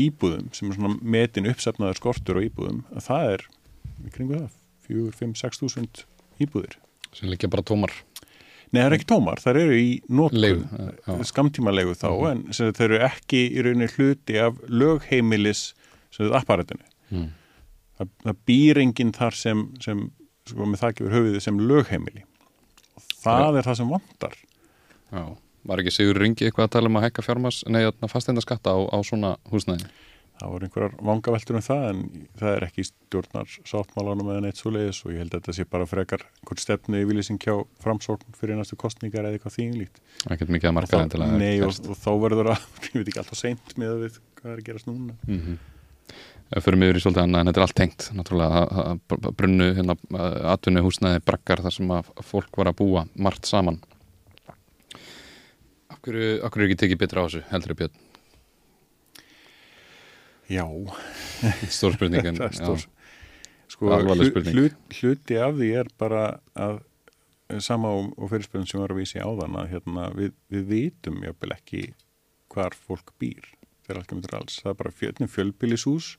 íbúðum 0.00 0.50
sem 0.54 0.70
er 0.70 0.78
svona 0.78 0.96
metin 1.00 1.48
uppsefnaður 1.50 2.00
skortur 2.00 2.40
á 2.40 2.46
íbúðum 2.46 2.82
að 2.94 3.06
það 3.08 3.32
er 3.34 3.44
í 4.04 4.14
kringu 4.14 4.38
það 4.38 4.56
4, 4.88 5.12
5, 5.20 5.34
6 5.42 5.62
þúsund 5.62 6.02
íbúðir 6.42 6.78
sem 7.14 7.30
líka 7.30 7.50
bara 7.50 7.66
tómar 7.66 7.94
Nei, 8.74 8.80
það 8.82 8.88
er 8.90 8.96
ekki 8.98 9.06
tómar, 9.12 9.40
það 9.44 9.58
eru 9.62 9.76
í 9.78 9.86
já. 11.06 11.14
skamtímalegu 11.30 11.94
þá 12.00 12.08
Mhm. 12.10 12.30
en 12.30 12.72
þeir 12.74 12.84
eru 12.88 12.98
ekki 13.08 13.40
í 13.54 13.62
rauninni 13.64 13.88
hluti 13.94 14.38
af 14.42 14.58
lögheimilis 14.68 15.62
apparatinu. 16.40 16.84
Mm. 17.14 17.28
það, 17.98 18.08
það 18.24 18.36
býr 18.48 18.80
enginn 18.82 19.12
þar 19.14 19.34
sem, 19.38 19.64
sem 19.80 20.10
sko, 20.48 20.66
með 20.66 20.80
það 20.82 20.94
gefur 20.98 21.14
höfuðið 21.14 21.40
sem 21.44 21.58
lögheimili. 21.70 22.24
Og 22.96 23.02
það 23.22 23.58
er 23.60 23.62
það 23.68 23.76
sem 23.80 23.88
vantar. 23.94 24.34
Já, 25.14 25.22
var 25.70 25.78
ekki 25.82 25.92
Sigur 25.94 26.18
Ringi 26.20 26.48
eitthvað 26.48 26.66
að 26.68 26.72
tala 26.74 26.90
um 26.90 26.96
að 26.98 27.06
hekka 27.06 27.22
fjármas, 27.24 27.62
nei, 27.70 27.84
fasteinda 28.10 28.42
skatta 28.42 28.74
á, 28.74 28.78
á 28.90 28.98
svona 29.06 29.36
húsnæði 29.52 29.86
það 30.40 30.50
voru 30.50 30.66
einhverjar 30.66 30.94
vangaveltur 31.08 31.56
um 31.58 31.62
það 31.64 31.84
en 31.90 32.00
það 32.40 32.54
er 32.56 32.64
ekki 32.66 32.84
stjórnar 32.88 33.52
sáttmálanum 33.70 34.30
eða 34.34 34.40
neitt 34.44 34.58
svoleiðis 34.58 34.98
og 35.06 35.12
ég 35.14 35.20
held 35.22 35.34
að 35.36 35.40
þetta 35.44 35.54
sé 35.58 35.66
bara 35.70 35.86
frekar 35.86 36.24
einhvern 36.40 36.62
stefnu 36.64 37.00
í 37.00 37.06
viljusing 37.08 37.38
hjá 37.44 37.54
framsókn 37.84 38.34
fyrir 38.38 38.58
næstu 38.58 38.76
kostningar 38.80 39.28
eða 39.28 39.38
eitthvað 39.38 39.56
þínlíkt 39.60 40.00
ekkert 40.34 40.50
mikið 40.56 40.70
að 40.72 40.76
marka 40.80 41.02
þá, 41.04 41.28
Nei, 41.38 41.60
og, 41.62 41.78
og 41.86 41.96
þá 42.02 42.10
verður 42.24 42.50
það, 42.50 42.66
ég 42.90 42.96
veit 42.98 43.08
ekki 43.12 43.22
alltaf 43.22 43.38
seint 43.40 43.76
með 43.80 43.94
við 44.02 44.18
hvað 44.40 44.50
er 44.52 44.58
að 44.58 44.66
gerast 44.68 44.86
núna. 44.90 45.14
Mm 45.28 45.40
-hmm. 45.44 46.60
fyrir 46.64 46.78
mig 46.78 46.90
í 46.96 47.00
svolítið 47.04 47.22
annað 47.22 47.40
en 47.40 47.46
þetta 47.52 47.60
er 47.60 47.66
allt 47.66 47.78
tengt 47.80 48.08
náttúrulega 48.18 48.62
að- 48.64 48.72
að 48.84 49.28
að 49.30 49.36
brunnu 49.38 49.68
hérna 49.78 49.96
atvinnu 50.52 50.82
húsnæði 50.84 51.22
brakkar 51.24 51.62
þar 51.62 51.72
sem 51.78 51.88
að 51.94 52.10
fólk 52.22 52.56
var 52.58 52.66
að 52.72 52.76
búa 52.82 53.06
margt 53.16 53.46
saman. 53.46 53.78
Akkur, 55.94 56.16
akkur 56.44 56.60
er 56.62 56.66
ekki 56.68 56.80
tekið 56.82 56.98
betra 57.00 57.22
á 57.22 57.26
þessu 57.28 57.42
heldur 57.50 57.76
Já, 60.56 60.66
stór 61.72 61.96
spurningin 61.96 62.40
það 62.40 62.48
er 62.48 62.58
stór. 62.58 62.88
Sko, 63.74 63.90
Alvarleg 63.96 64.30
spurning. 64.30 64.58
hlut, 64.58 64.98
hluti 65.00 65.38
af 65.40 65.56
því 65.58 65.70
er 65.80 65.90
bara 65.98 66.24
að 66.54 66.82
sama 67.64 67.90
og, 67.92 68.12
og 68.18 68.30
fyrirspilin 68.32 68.68
sem 68.68 68.80
var 68.80 68.92
að 68.94 69.02
vísi 69.02 69.20
áðan 69.20 69.58
að 69.60 69.70
hérna, 69.74 70.08
við, 70.16 70.32
við 70.52 70.66
vitum 70.70 71.20
jáfnvel 71.24 71.54
ekki 71.56 71.82
hvar 72.54 72.76
fólk 72.76 73.12
býr 73.20 73.48
þegar 73.84 74.00
allt 74.00 74.10
kemur 74.10 74.26
til 74.28 74.38
alls. 74.38 74.60
Það 74.62 74.70
er 74.70 74.78
bara 74.80 74.94
fjöldin 75.00 75.32
fjölbýlishús 75.32 76.10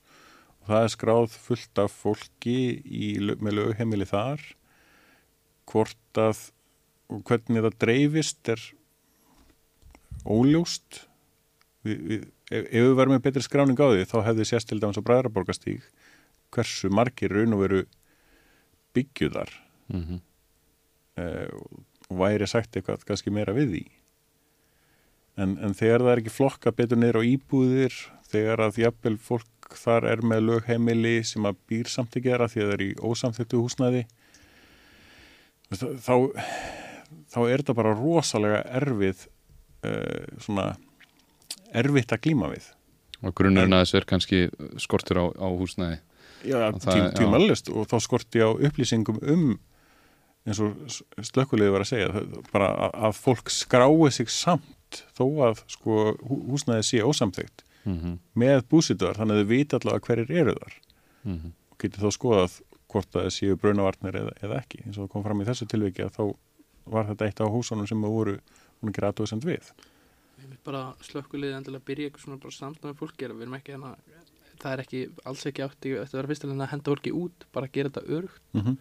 og 0.61 0.69
það 0.69 0.83
er 0.83 0.93
skráð 0.93 1.39
fullt 1.47 1.81
af 1.81 1.95
fólki 2.03 2.57
í, 2.83 3.09
með 3.39 3.59
lögheimili 3.59 4.07
þar. 4.09 4.43
Hvort 5.69 6.21
að 6.21 6.47
hvernig 7.25 7.65
það 7.65 7.79
dreifist 7.81 8.53
er 8.53 8.61
óljóst 10.25 11.05
við, 11.85 11.99
við, 12.09 12.27
ef, 12.51 12.63
ef 12.65 12.87
við 12.87 12.95
varum 12.99 13.15
með 13.15 13.25
betri 13.27 13.45
skráning 13.45 13.79
á 13.79 13.87
því 13.87 14.07
þá 14.11 14.17
hefði 14.29 14.49
sést 14.51 14.69
til 14.69 14.81
dæmis 14.81 14.99
á 14.99 15.07
Bræðraborgastíg 15.07 15.85
hversu 16.55 16.91
margir 16.93 17.33
raun 17.33 17.55
og 17.57 17.65
veru 17.65 17.83
byggjuðar 18.95 19.61
Mm 19.85 20.19
eh, 21.15 21.47
og 22.09 22.19
væri 22.19 22.47
sagt 22.49 22.75
eitthvað 22.77 23.05
kannski 23.07 23.33
meira 23.33 23.53
við 23.55 23.71
því. 23.71 23.83
En, 25.41 25.57
en 25.59 25.75
þegar 25.75 26.03
það 26.03 26.11
er 26.11 26.21
ekki 26.21 26.33
flokka 26.33 26.73
betur 26.75 26.99
niður 27.01 27.19
á 27.19 27.23
íbúðir 27.27 27.95
þegar 28.29 28.63
að 28.65 28.79
jafnvel 28.83 29.15
fólk 29.21 29.77
þar 29.79 30.07
er 30.11 30.21
með 30.25 30.45
lögheimili 30.49 31.15
sem 31.27 31.47
að 31.47 31.59
býr 31.69 31.89
samt 31.91 32.15
ekki 32.15 32.31
þeirra 32.31 32.49
því 32.51 32.61
að 32.61 32.69
það 32.69 32.75
er 32.75 32.83
í 32.85 32.89
ósamþyktu 33.01 33.61
húsnæði 33.63 34.03
þá, 35.73 35.87
þá, 36.05 36.15
þá 37.33 37.39
er 37.41 37.63
þetta 37.63 37.77
bara 37.81 37.95
rosalega 37.97 38.61
erfið 38.79 39.25
uh, 39.25 40.39
svona 40.45 40.67
erfitt 41.81 42.15
að 42.15 42.23
glíma 42.27 42.49
við. 42.53 42.67
Og 43.25 43.35
grunnurinn 43.37 43.75
að 43.75 43.85
þessu 43.85 43.99
er 43.99 44.07
kannski 44.09 44.41
skortur 44.81 45.21
á, 45.21 45.25
á 45.35 45.47
húsnæði. 45.49 45.99
Já, 46.45 46.59
tím, 46.77 47.03
já. 47.07 47.11
tímalist 47.17 47.71
og 47.73 47.87
þá 47.89 47.95
skorti 48.05 48.43
á 48.43 48.49
upplýsingum 48.53 49.21
um 49.23 49.45
eins 50.45 50.59
og 50.61 50.75
slökkulegði 51.25 51.73
var 51.73 51.81
að 51.81 51.89
segja 51.89 52.25
bara 52.51 52.67
að, 52.93 53.15
fólk 53.17 53.49
skrái 53.49 54.11
sig 54.13 54.29
samt 54.29 54.99
þó 55.17 55.25
að 55.47 55.63
sko 55.73 56.13
hú- 56.21 56.43
húsnæði 56.51 56.85
sé 56.85 57.01
ósamþygt 57.01 57.63
mm 57.83 57.95
-hmm. 57.97 58.17
með 58.35 58.61
búsituðar 58.69 59.17
þannig 59.17 59.39
að 59.39 59.41
þau 59.41 59.49
vita 59.49 59.79
allavega 59.79 60.05
hverjir 60.05 60.35
eru 60.43 60.53
þar. 60.59 60.75
Mm 61.25 61.53
og 61.75 61.83
getur 61.83 62.05
þá 62.05 62.15
skoðað 62.15 62.59
hvort 62.91 63.17
að 63.17 63.25
það 63.25 63.33
séu 63.35 63.57
brunavarnir 63.59 64.15
eða, 64.21 64.35
eða 64.45 64.59
ekki. 64.61 64.85
Eins 64.85 64.95
og 64.97 65.05
það 65.05 65.11
kom 65.11 65.25
fram 65.25 65.41
í 65.41 65.47
þessu 65.49 65.67
tilviki 65.67 66.05
að 66.05 66.13
þá 66.15 66.23
var 66.95 67.09
þetta 67.09 67.27
eitt 67.27 67.41
af 67.43 67.51
húsunum 67.51 67.89
sem 67.89 68.05
voru 68.05 68.37
hún 68.79 68.91
ekki 68.91 69.03
rætuðsend 69.03 69.47
við. 69.47 69.67
Ég 69.67 69.73
vil 69.73 69.94
bara 70.65 70.81
slökkulegði 71.05 71.59
endilega 71.59 71.87
byrja 71.87 72.09
eitthvað 72.09 72.25
svona 72.25 72.41
bara 72.41 72.55
samstæð 72.55 72.89
með 72.91 72.99
fólk 73.01 73.17
gera, 73.19 73.37
við 73.37 73.45
erum 73.45 73.57
ekki 73.59 73.75
hérna 73.75 73.95
það 74.61 74.73
er 74.73 74.83
ekki, 74.83 75.01
alls 75.29 75.45
ekki 75.49 75.63
átti 75.65 75.93
að 75.99 76.17
vera 76.17 76.31
fyrstilega 76.31 76.65
að 76.65 76.73
henda 76.73 76.91
fólki 76.91 77.13
út, 77.15 77.47
bara 77.55 77.71
gera 77.71 77.91
þetta 77.91 78.17
örugt 78.17 78.41
mm 78.53 78.61
-hmm. 78.61 78.77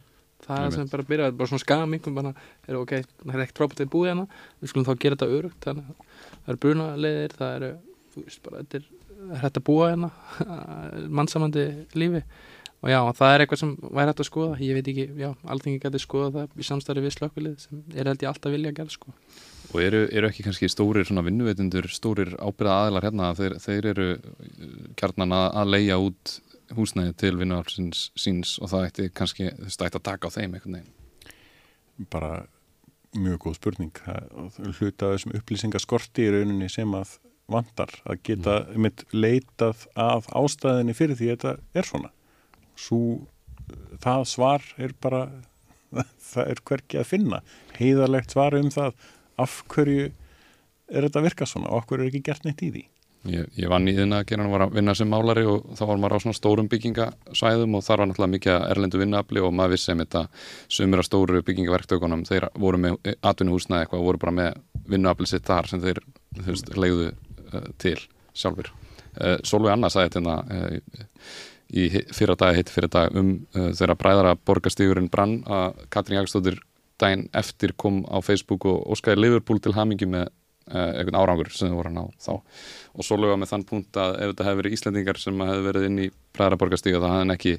það 0.46 0.66
er 0.66 0.74
sem 0.76 0.90
bara 0.92 1.06
byrja, 1.10 1.30
bara 1.32 1.50
svona 1.50 1.64
skam 1.64 1.94
einhvern 1.94 2.14
bara, 2.14 2.34
er 2.68 2.80
ok, 2.80 2.92
það 3.24 3.34
er 3.34 3.44
ekkert 3.44 3.60
frábært 3.60 3.84
að 3.84 3.92
búið 3.94 4.10
hérna 4.10 4.26
við 4.60 4.68
skulum 4.72 4.88
þá 4.88 4.94
gera 4.98 5.16
þetta 5.16 5.36
örugt 5.38 5.60
þannig 5.64 5.84
að 5.84 5.96
það 6.44 6.52
eru 6.52 6.62
brunaleiðir, 6.64 7.38
það 7.38 7.56
eru 7.56 7.70
þú 8.14 8.24
veist 8.24 8.42
bara, 8.42 8.58
þetta 8.62 8.76
er, 8.76 8.84
hægt 9.42 9.56
að 9.58 9.64
búa 9.64 9.88
hérna 9.90 10.10
mannsamandi 11.18 11.64
lífi. 11.94 12.22
Og 12.84 12.90
já, 12.90 13.00
það 13.16 13.32
er 13.32 13.40
eitthvað 13.40 13.58
sem 13.58 13.76
væri 13.80 14.10
hægt 14.10 14.20
að 14.20 14.28
skoða 14.28 14.60
ég 14.60 14.74
veit 14.76 14.88
ekki, 14.92 15.06
já, 15.16 15.30
alltingi 15.48 15.80
gæti 15.80 15.98
skoða 16.02 16.30
það 16.34 16.58
í 16.60 16.66
samstarfi 16.68 17.00
við 17.00 17.14
slökkulið 17.16 17.54
sem 17.58 17.84
er 17.96 18.10
held 18.10 18.22
ég 18.22 18.28
alltaf 18.28 18.52
vilja 18.52 18.70
að 18.70 18.76
gera 18.76 18.92
sko 18.92 19.14
Og 19.72 19.80
eru, 19.82 20.04
eru 20.12 20.28
ekki 20.28 20.44
kannski 20.46 20.68
stórir 20.70 21.06
svona 21.08 21.24
vinnuveitundur, 21.26 21.88
stórir 21.90 22.34
ábyrða 22.38 22.74
aðilar 22.82 23.06
hérna, 23.08 23.30
þeir, 23.38 23.56
þeir 23.64 23.88
eru 23.94 24.08
kjarnan 25.00 25.34
að, 25.34 25.46
að 25.62 25.72
leia 25.74 26.00
út 26.02 26.34
húsnæði 26.74 27.14
til 27.20 27.34
vinnuaflsins 27.40 28.08
síns 28.18 28.56
og 28.62 28.70
það 28.72 28.88
ætti 28.88 29.08
kannski, 29.14 29.50
ætti 29.52 29.88
að 29.90 30.04
taka 30.06 30.30
á 30.30 30.34
þeim 30.34 30.56
einhvern 30.56 30.78
veginn. 30.78 30.92
bara 32.10 32.44
mjög 33.14 33.38
góð 33.44 33.56
spurning 33.60 34.00
hluta 34.78 35.06
af 35.06 35.14
þessum 35.14 35.36
upplýsingaskorti 35.38 36.24
í 36.24 36.32
rauninni 36.34 36.68
sem 36.72 36.90
að 36.98 37.18
vantar 37.50 37.92
að 38.08 38.22
geta 38.26 38.56
mm. 38.64 38.80
mitt 38.86 39.04
leitað 39.12 39.84
að 40.00 40.28
ástæðinni 40.40 40.96
fyrir 40.96 41.18
því 41.18 41.30
að 41.30 41.34
þetta 41.34 41.80
er 41.80 41.88
svona 41.88 42.10
svo 42.74 43.00
það 44.02 44.24
svar 44.32 44.64
er 44.80 44.94
bara 45.04 45.26
það 46.32 46.50
er 46.54 46.62
hverki 46.70 47.00
að 47.00 47.10
finna 47.12 47.42
heiðarlegt 47.78 48.34
svar 48.34 48.56
um 48.58 48.72
það 48.74 48.96
af 49.40 49.62
hverju 49.72 50.10
er 50.10 51.06
þetta 51.06 51.20
að 51.20 51.28
virka 51.30 51.48
svona 51.48 51.70
og 51.70 51.82
af 51.82 51.88
hverju 51.88 52.04
er 52.04 52.12
ekki 52.12 52.26
gert 52.28 52.44
neitt 52.46 52.62
í 52.62 52.72
því 52.74 52.84
Ég, 53.24 53.46
ég 53.56 53.70
vann 53.72 53.88
í 53.88 53.94
þinn 53.96 54.12
að 54.12 54.26
gera 54.28 54.44
hann 54.44 54.52
var 54.52 54.66
að 54.66 54.74
vinna 54.76 54.92
sem 54.96 55.08
málari 55.08 55.46
og 55.48 55.70
þá 55.78 55.84
var 55.88 56.00
maður 56.00 56.20
á 56.20 56.22
svona 56.26 56.36
stórum 56.36 56.66
byggingasvæðum 56.68 57.76
og 57.78 57.84
þar 57.86 58.02
var 58.02 58.10
náttúrulega 58.10 58.32
mikið 58.34 58.64
erlendu 58.68 59.00
vinnuafli 59.00 59.40
og 59.40 59.54
maður 59.56 59.72
vissi 59.72 59.88
sem 59.88 60.02
þetta 60.02 60.22
sumir 60.76 61.00
af 61.00 61.06
stóru 61.08 61.40
byggingaverktökunum 61.46 62.26
þeir 62.28 62.46
voru 62.60 62.82
með 62.82 63.14
atvinnuhúsnaði 63.24 63.86
eitthvað 63.86 64.02
og 64.02 64.10
voru 64.10 64.20
bara 64.26 64.36
með 64.40 64.60
vinnuafli 64.92 65.30
sitt 65.30 65.48
þar 65.48 65.70
sem 65.72 65.80
þeir 65.86 66.02
veist, 66.50 66.68
leiðu 66.76 67.08
uh, 67.14 67.64
til 67.80 67.96
sjálfur. 68.36 68.68
Uh, 69.16 69.38
Solveig 69.40 69.72
Anna 69.72 69.88
sagði 69.94 70.18
þetta 70.18 70.36
uh, 70.44 71.34
í 71.72 71.88
fyrra 72.12 72.36
dag, 72.44 72.58
hitt 72.60 72.74
fyrra 72.74 72.92
dag 72.92 73.16
um 73.16 73.38
þeirra 73.56 73.96
bræðara 73.96 74.36
borgastígurinn 74.36 75.08
brann 75.10 75.38
að 75.48 75.80
Katrín 75.88 76.20
Jagstóttir 76.20 76.60
daginn 77.02 77.28
eftir 77.34 77.74
kom 77.76 78.02
á 78.06 78.18
Facebook 78.24 78.66
og 78.70 78.86
óskaði 78.94 79.20
Liverpool 79.20 79.60
til 79.62 79.74
hamingi 79.76 80.06
með 80.10 80.28
uh, 80.28 80.92
einhvern 80.94 81.18
árangur 81.18 81.50
sem 81.52 81.72
þau 81.72 81.78
voru 81.80 81.92
hann 81.92 82.02
á 82.02 82.06
þá. 82.22 82.32
Og 82.94 83.06
svo 83.06 83.18
lögða 83.20 83.40
með 83.42 83.52
þann 83.52 83.68
punkt 83.70 84.00
að 84.00 84.16
ef 84.20 84.32
þetta 84.32 84.48
hefði 84.48 84.62
verið 84.62 84.78
Íslendingar 84.78 85.20
sem 85.20 85.44
hefði 85.44 85.68
verið 85.68 85.86
inn 85.90 86.02
í 86.06 86.08
Bræðaraborgastíga 86.36 87.02
þá 87.02 87.08
hefði 87.12 87.36
ekki 87.38 87.54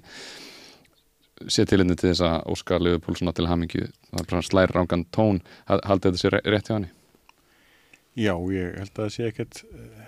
séð 1.51 1.71
tilinni 1.71 1.97
til 1.99 2.11
þess 2.11 2.23
að 2.23 2.51
Óskar 2.53 2.83
Liverpool 2.83 3.17
svona 3.19 3.35
til 3.35 3.49
hamingju. 3.49 3.89
Það 4.13 4.37
er 4.39 4.47
slæri 4.49 4.75
rángan 4.75 5.07
tón. 5.15 5.41
Ha- 5.67 5.83
haldið 5.83 6.15
þetta 6.15 6.23
sér 6.23 6.39
rétt 6.45 6.71
hjá 6.71 6.77
hann 6.77 6.91
Já, 8.15 8.31
ég 8.55 8.77
held 8.79 8.93
að 8.93 9.01
það 9.01 9.09
sé 9.11 9.25
ekkert 9.27 9.57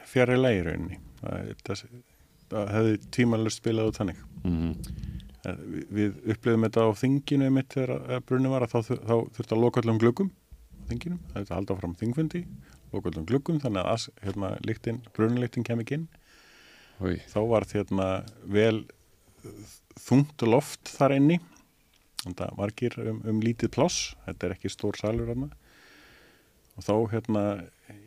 fjari 0.08 0.38
lægi 0.40 0.62
rauninni. 0.64 1.00
Það, 1.20 1.50
það, 1.68 1.82
það 2.54 2.70
hefði 2.72 3.00
tímalust 3.18 3.60
spilað 3.60 3.90
út 3.92 4.00
þannig. 4.00 4.22
Mm 4.46 4.54
-hmm. 4.62 5.27
Eh, 5.48 5.60
Við, 5.98 6.18
upplifum 6.34 6.66
þetta 6.68 6.86
á 6.86 6.92
þinginu 7.00 7.50
mitt 7.56 7.74
þegar 7.76 7.94
að 8.18 8.26
brunni 8.28 8.52
var 8.52 8.66
að 8.68 8.74
þá, 8.76 8.80
þá 9.08 9.16
þurfti 9.38 9.56
að 9.56 9.64
loka 9.64 9.84
allum 9.84 10.02
gluggum 10.02 10.32
á 10.32 10.82
þinginu, 10.92 11.20
það 11.34 11.42
er 11.42 11.46
að 11.48 11.56
halda 11.58 11.78
fram 11.82 11.96
þingfundi 12.00 12.42
loka 12.94 13.12
allum 13.12 13.28
gluggum 13.28 13.60
þannig 13.64 13.88
að 13.92 14.08
hérna, 14.24 14.50
lyktin, 14.68 15.02
brunniliktin 15.16 15.66
kem 15.68 15.82
ekki 15.84 15.98
inn. 16.00 16.08
Új, 17.04 17.18
þá 17.30 17.40
var 17.52 17.66
hérna 17.70 18.08
vel 18.48 18.86
þungt 20.02 20.44
loft 20.48 20.90
þar 20.96 21.16
inni. 21.18 21.38
Standa 22.18 22.48
margir 22.58 22.96
um, 23.04 23.20
um 23.30 23.40
lítið 23.44 23.70
pláss, 23.76 24.16
þetta 24.26 24.48
er 24.48 24.56
ekki 24.56 24.72
stór 24.74 24.98
salur 25.00 25.30
hana 25.32 25.52
og 26.78 26.84
þá 26.86 26.94
hérna, 27.14 27.44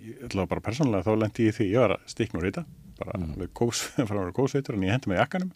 ég 0.05 0.21
ætla 0.29 0.45
bara 0.51 0.63
persónulega 0.63 1.07
þá 1.07 1.15
lendi 1.19 1.47
ég 1.49 1.55
því, 1.57 1.65
ég 1.73 1.83
var 1.85 1.95
að 1.97 2.05
stiknur 2.13 2.45
í 2.47 2.51
þetta 2.53 2.65
bara 3.01 3.17
Mm. 3.17 3.31
alveg 3.35 3.53
kós, 3.57 3.81
frá 3.97 4.13
að 4.13 4.21
vera 4.27 4.35
kósveitur 4.37 4.77
en 4.77 4.85
ég 4.85 4.93
hendi 4.93 5.09
mig 5.11 5.19
jakkanum, 5.19 5.53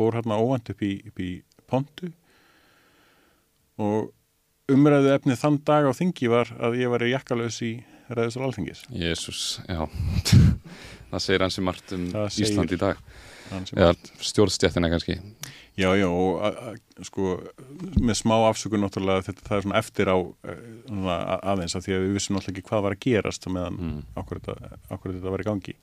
fór 0.00 0.16
hérna 0.16 0.40
óvand 0.40 0.72
upp 0.72 0.82
í, 0.86 0.94
upp 1.10 1.20
í 1.22 1.30
pontu. 1.70 2.10
Og 3.80 4.10
umræðu 4.70 5.14
efnið 5.14 5.40
þann 5.40 5.60
dag 5.66 5.88
á 5.88 5.92
þingi 5.96 6.30
var 6.32 6.52
að 6.60 6.80
ég 6.80 6.92
var 6.92 7.06
jakkalös 7.08 7.60
í 7.66 7.72
ræðisal 8.10 8.46
alþingis. 8.46 8.84
Jésús, 8.90 9.60
já. 9.68 9.84
Það 11.10 11.24
segir 11.24 11.44
hansi 11.46 11.64
margt 11.66 11.94
um 11.96 12.06
Ísland 12.30 12.74
í 12.74 12.78
dag. 12.78 13.00
eða 13.74 13.94
stjórnstjættina 14.22 14.90
kannski. 14.92 15.18
Já, 15.78 15.88
já, 15.96 16.06
og 16.06 16.42
a, 16.44 16.50
a, 16.70 17.04
sko 17.06 17.36
með 18.02 18.18
smá 18.18 18.34
afsökun 18.50 18.82
náttúrulega 18.84 19.24
þetta 19.30 19.46
það 19.46 19.56
er 19.56 19.64
svona 19.64 19.78
eftir 19.80 20.10
á 20.10 20.16
eh, 20.18 21.38
aðeins 21.52 21.76
af 21.78 21.86
því 21.86 21.94
að 21.96 22.04
við 22.04 22.16
vissum 22.18 22.36
náttúrulega 22.36 22.58
ekki 22.58 22.68
hvað 22.68 22.84
var 22.84 22.96
að 22.96 23.04
gerast 23.06 23.48
meðan 23.48 23.78
mm. 23.78 24.00
okkur 24.20 24.42
þetta, 24.42 24.78
þetta 24.90 25.34
var 25.34 25.44
í 25.44 25.48
gangi 25.48 25.76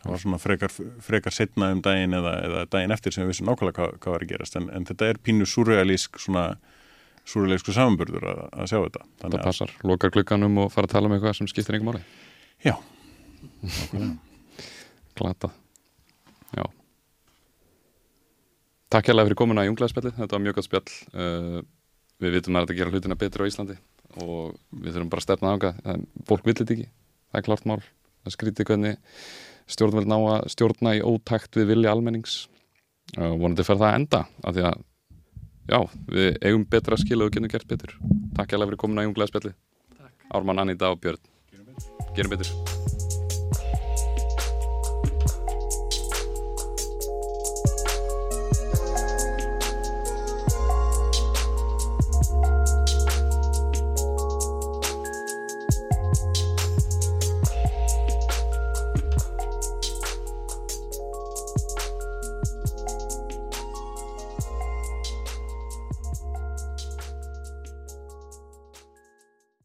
það 0.00 0.10
var 0.12 0.22
svona 0.24 0.40
frekar, 0.40 0.74
frekar 1.04 1.34
setna 1.36 1.70
um 1.74 1.80
daginn 1.84 2.16
eða, 2.16 2.34
eða 2.46 2.66
daginn 2.72 2.94
eftir 2.94 3.14
sem 3.14 3.24
við 3.24 3.34
vissum 3.34 3.50
nákvæmlega 3.50 3.76
hvað, 3.76 3.96
hvað 4.00 4.16
var 4.16 4.24
að 4.24 4.32
gerast. 4.32 4.58
En, 4.60 4.68
en 4.74 4.86
þetta 4.88 5.10
er 5.12 5.20
pínu 5.24 5.48
surrealísk 5.48 6.20
svona 6.22 6.44
surrealísku 7.28 7.74
samanburður 7.76 8.26
að, 8.32 8.42
að 8.50 8.70
sjá 8.70 8.78
þetta. 8.78 9.04
Það 9.04 9.24
Þannig 9.24 9.38
að, 9.38 9.46
passar, 9.46 9.74
lokar 9.86 10.14
glugganum 10.14 10.60
og 10.64 10.72
fara 10.74 10.88
að 10.88 10.94
tala 10.94 11.10
um 11.10 11.16
eitthvað 11.16 11.36
sem 11.38 11.50
skiptir 11.50 11.76
einhver 11.76 12.00
máli. 12.00 12.02
Já, 12.64 12.74
glata. 15.20 15.52
Já. 16.56 16.64
Takk 18.90 19.10
hérlega 19.10 19.30
fyrir 19.30 19.38
komuna 19.38 19.66
í 19.66 19.70
Junglæðspjalli, 19.70 20.16
þetta 20.16 20.36
var 20.36 20.44
mjög 20.46 20.58
gott 20.58 20.66
spjall. 20.66 20.96
Uh, 21.14 21.60
við 22.20 22.36
vitum 22.36 22.58
að 22.58 22.66
þetta 22.66 22.78
gera 22.80 22.94
hlutina 22.94 23.20
betur 23.20 23.46
á 23.46 23.48
Íslandi 23.48 23.78
og 24.20 24.56
við 24.74 24.96
þurfum 24.96 25.12
bara 25.12 25.22
að 25.22 25.26
stefna 25.28 25.52
ánga 25.54 25.70
en 25.88 26.02
fólk 26.26 26.42
vill 26.44 26.56
þetta 26.58 26.74
ekki, 26.74 26.88
það 27.30 27.40
er 27.40 27.46
klart 27.46 27.68
mál. 27.70 27.78
Það 28.20 28.34
skrítið 28.34 28.68
hvernig 28.68 28.98
stjórnveld 29.74 30.10
ná 30.10 30.18
að 30.18 30.46
stjórna 30.54 30.94
í 30.98 31.02
ótakt 31.06 31.58
við 31.58 31.74
vilja 31.74 31.94
almennings. 31.94 32.44
Og 33.18 33.40
vonandi 33.40 33.66
fer 33.66 33.80
það 33.80 33.88
að 33.88 33.98
enda 34.00 34.22
af 34.44 34.54
því 34.54 34.66
að 34.68 34.84
já, 35.70 35.80
við 36.14 36.30
eigum 36.46 36.68
betra 36.70 37.00
skil 37.00 37.18
og 37.20 37.28
við 37.28 37.36
getum 37.38 37.52
gert 37.56 37.68
betur. 37.74 37.98
Takk 38.38 38.54
hérlega 38.54 38.72
fyrir 38.72 38.82
komuna 38.84 39.04
í 39.04 39.10
Junglæðspjalli 39.10 39.54
Ármann, 40.30 40.62
Anita 40.62 40.92
og 40.94 41.02
Björn. 41.02 41.22
Gerum 42.14 42.36
betur 42.36 42.99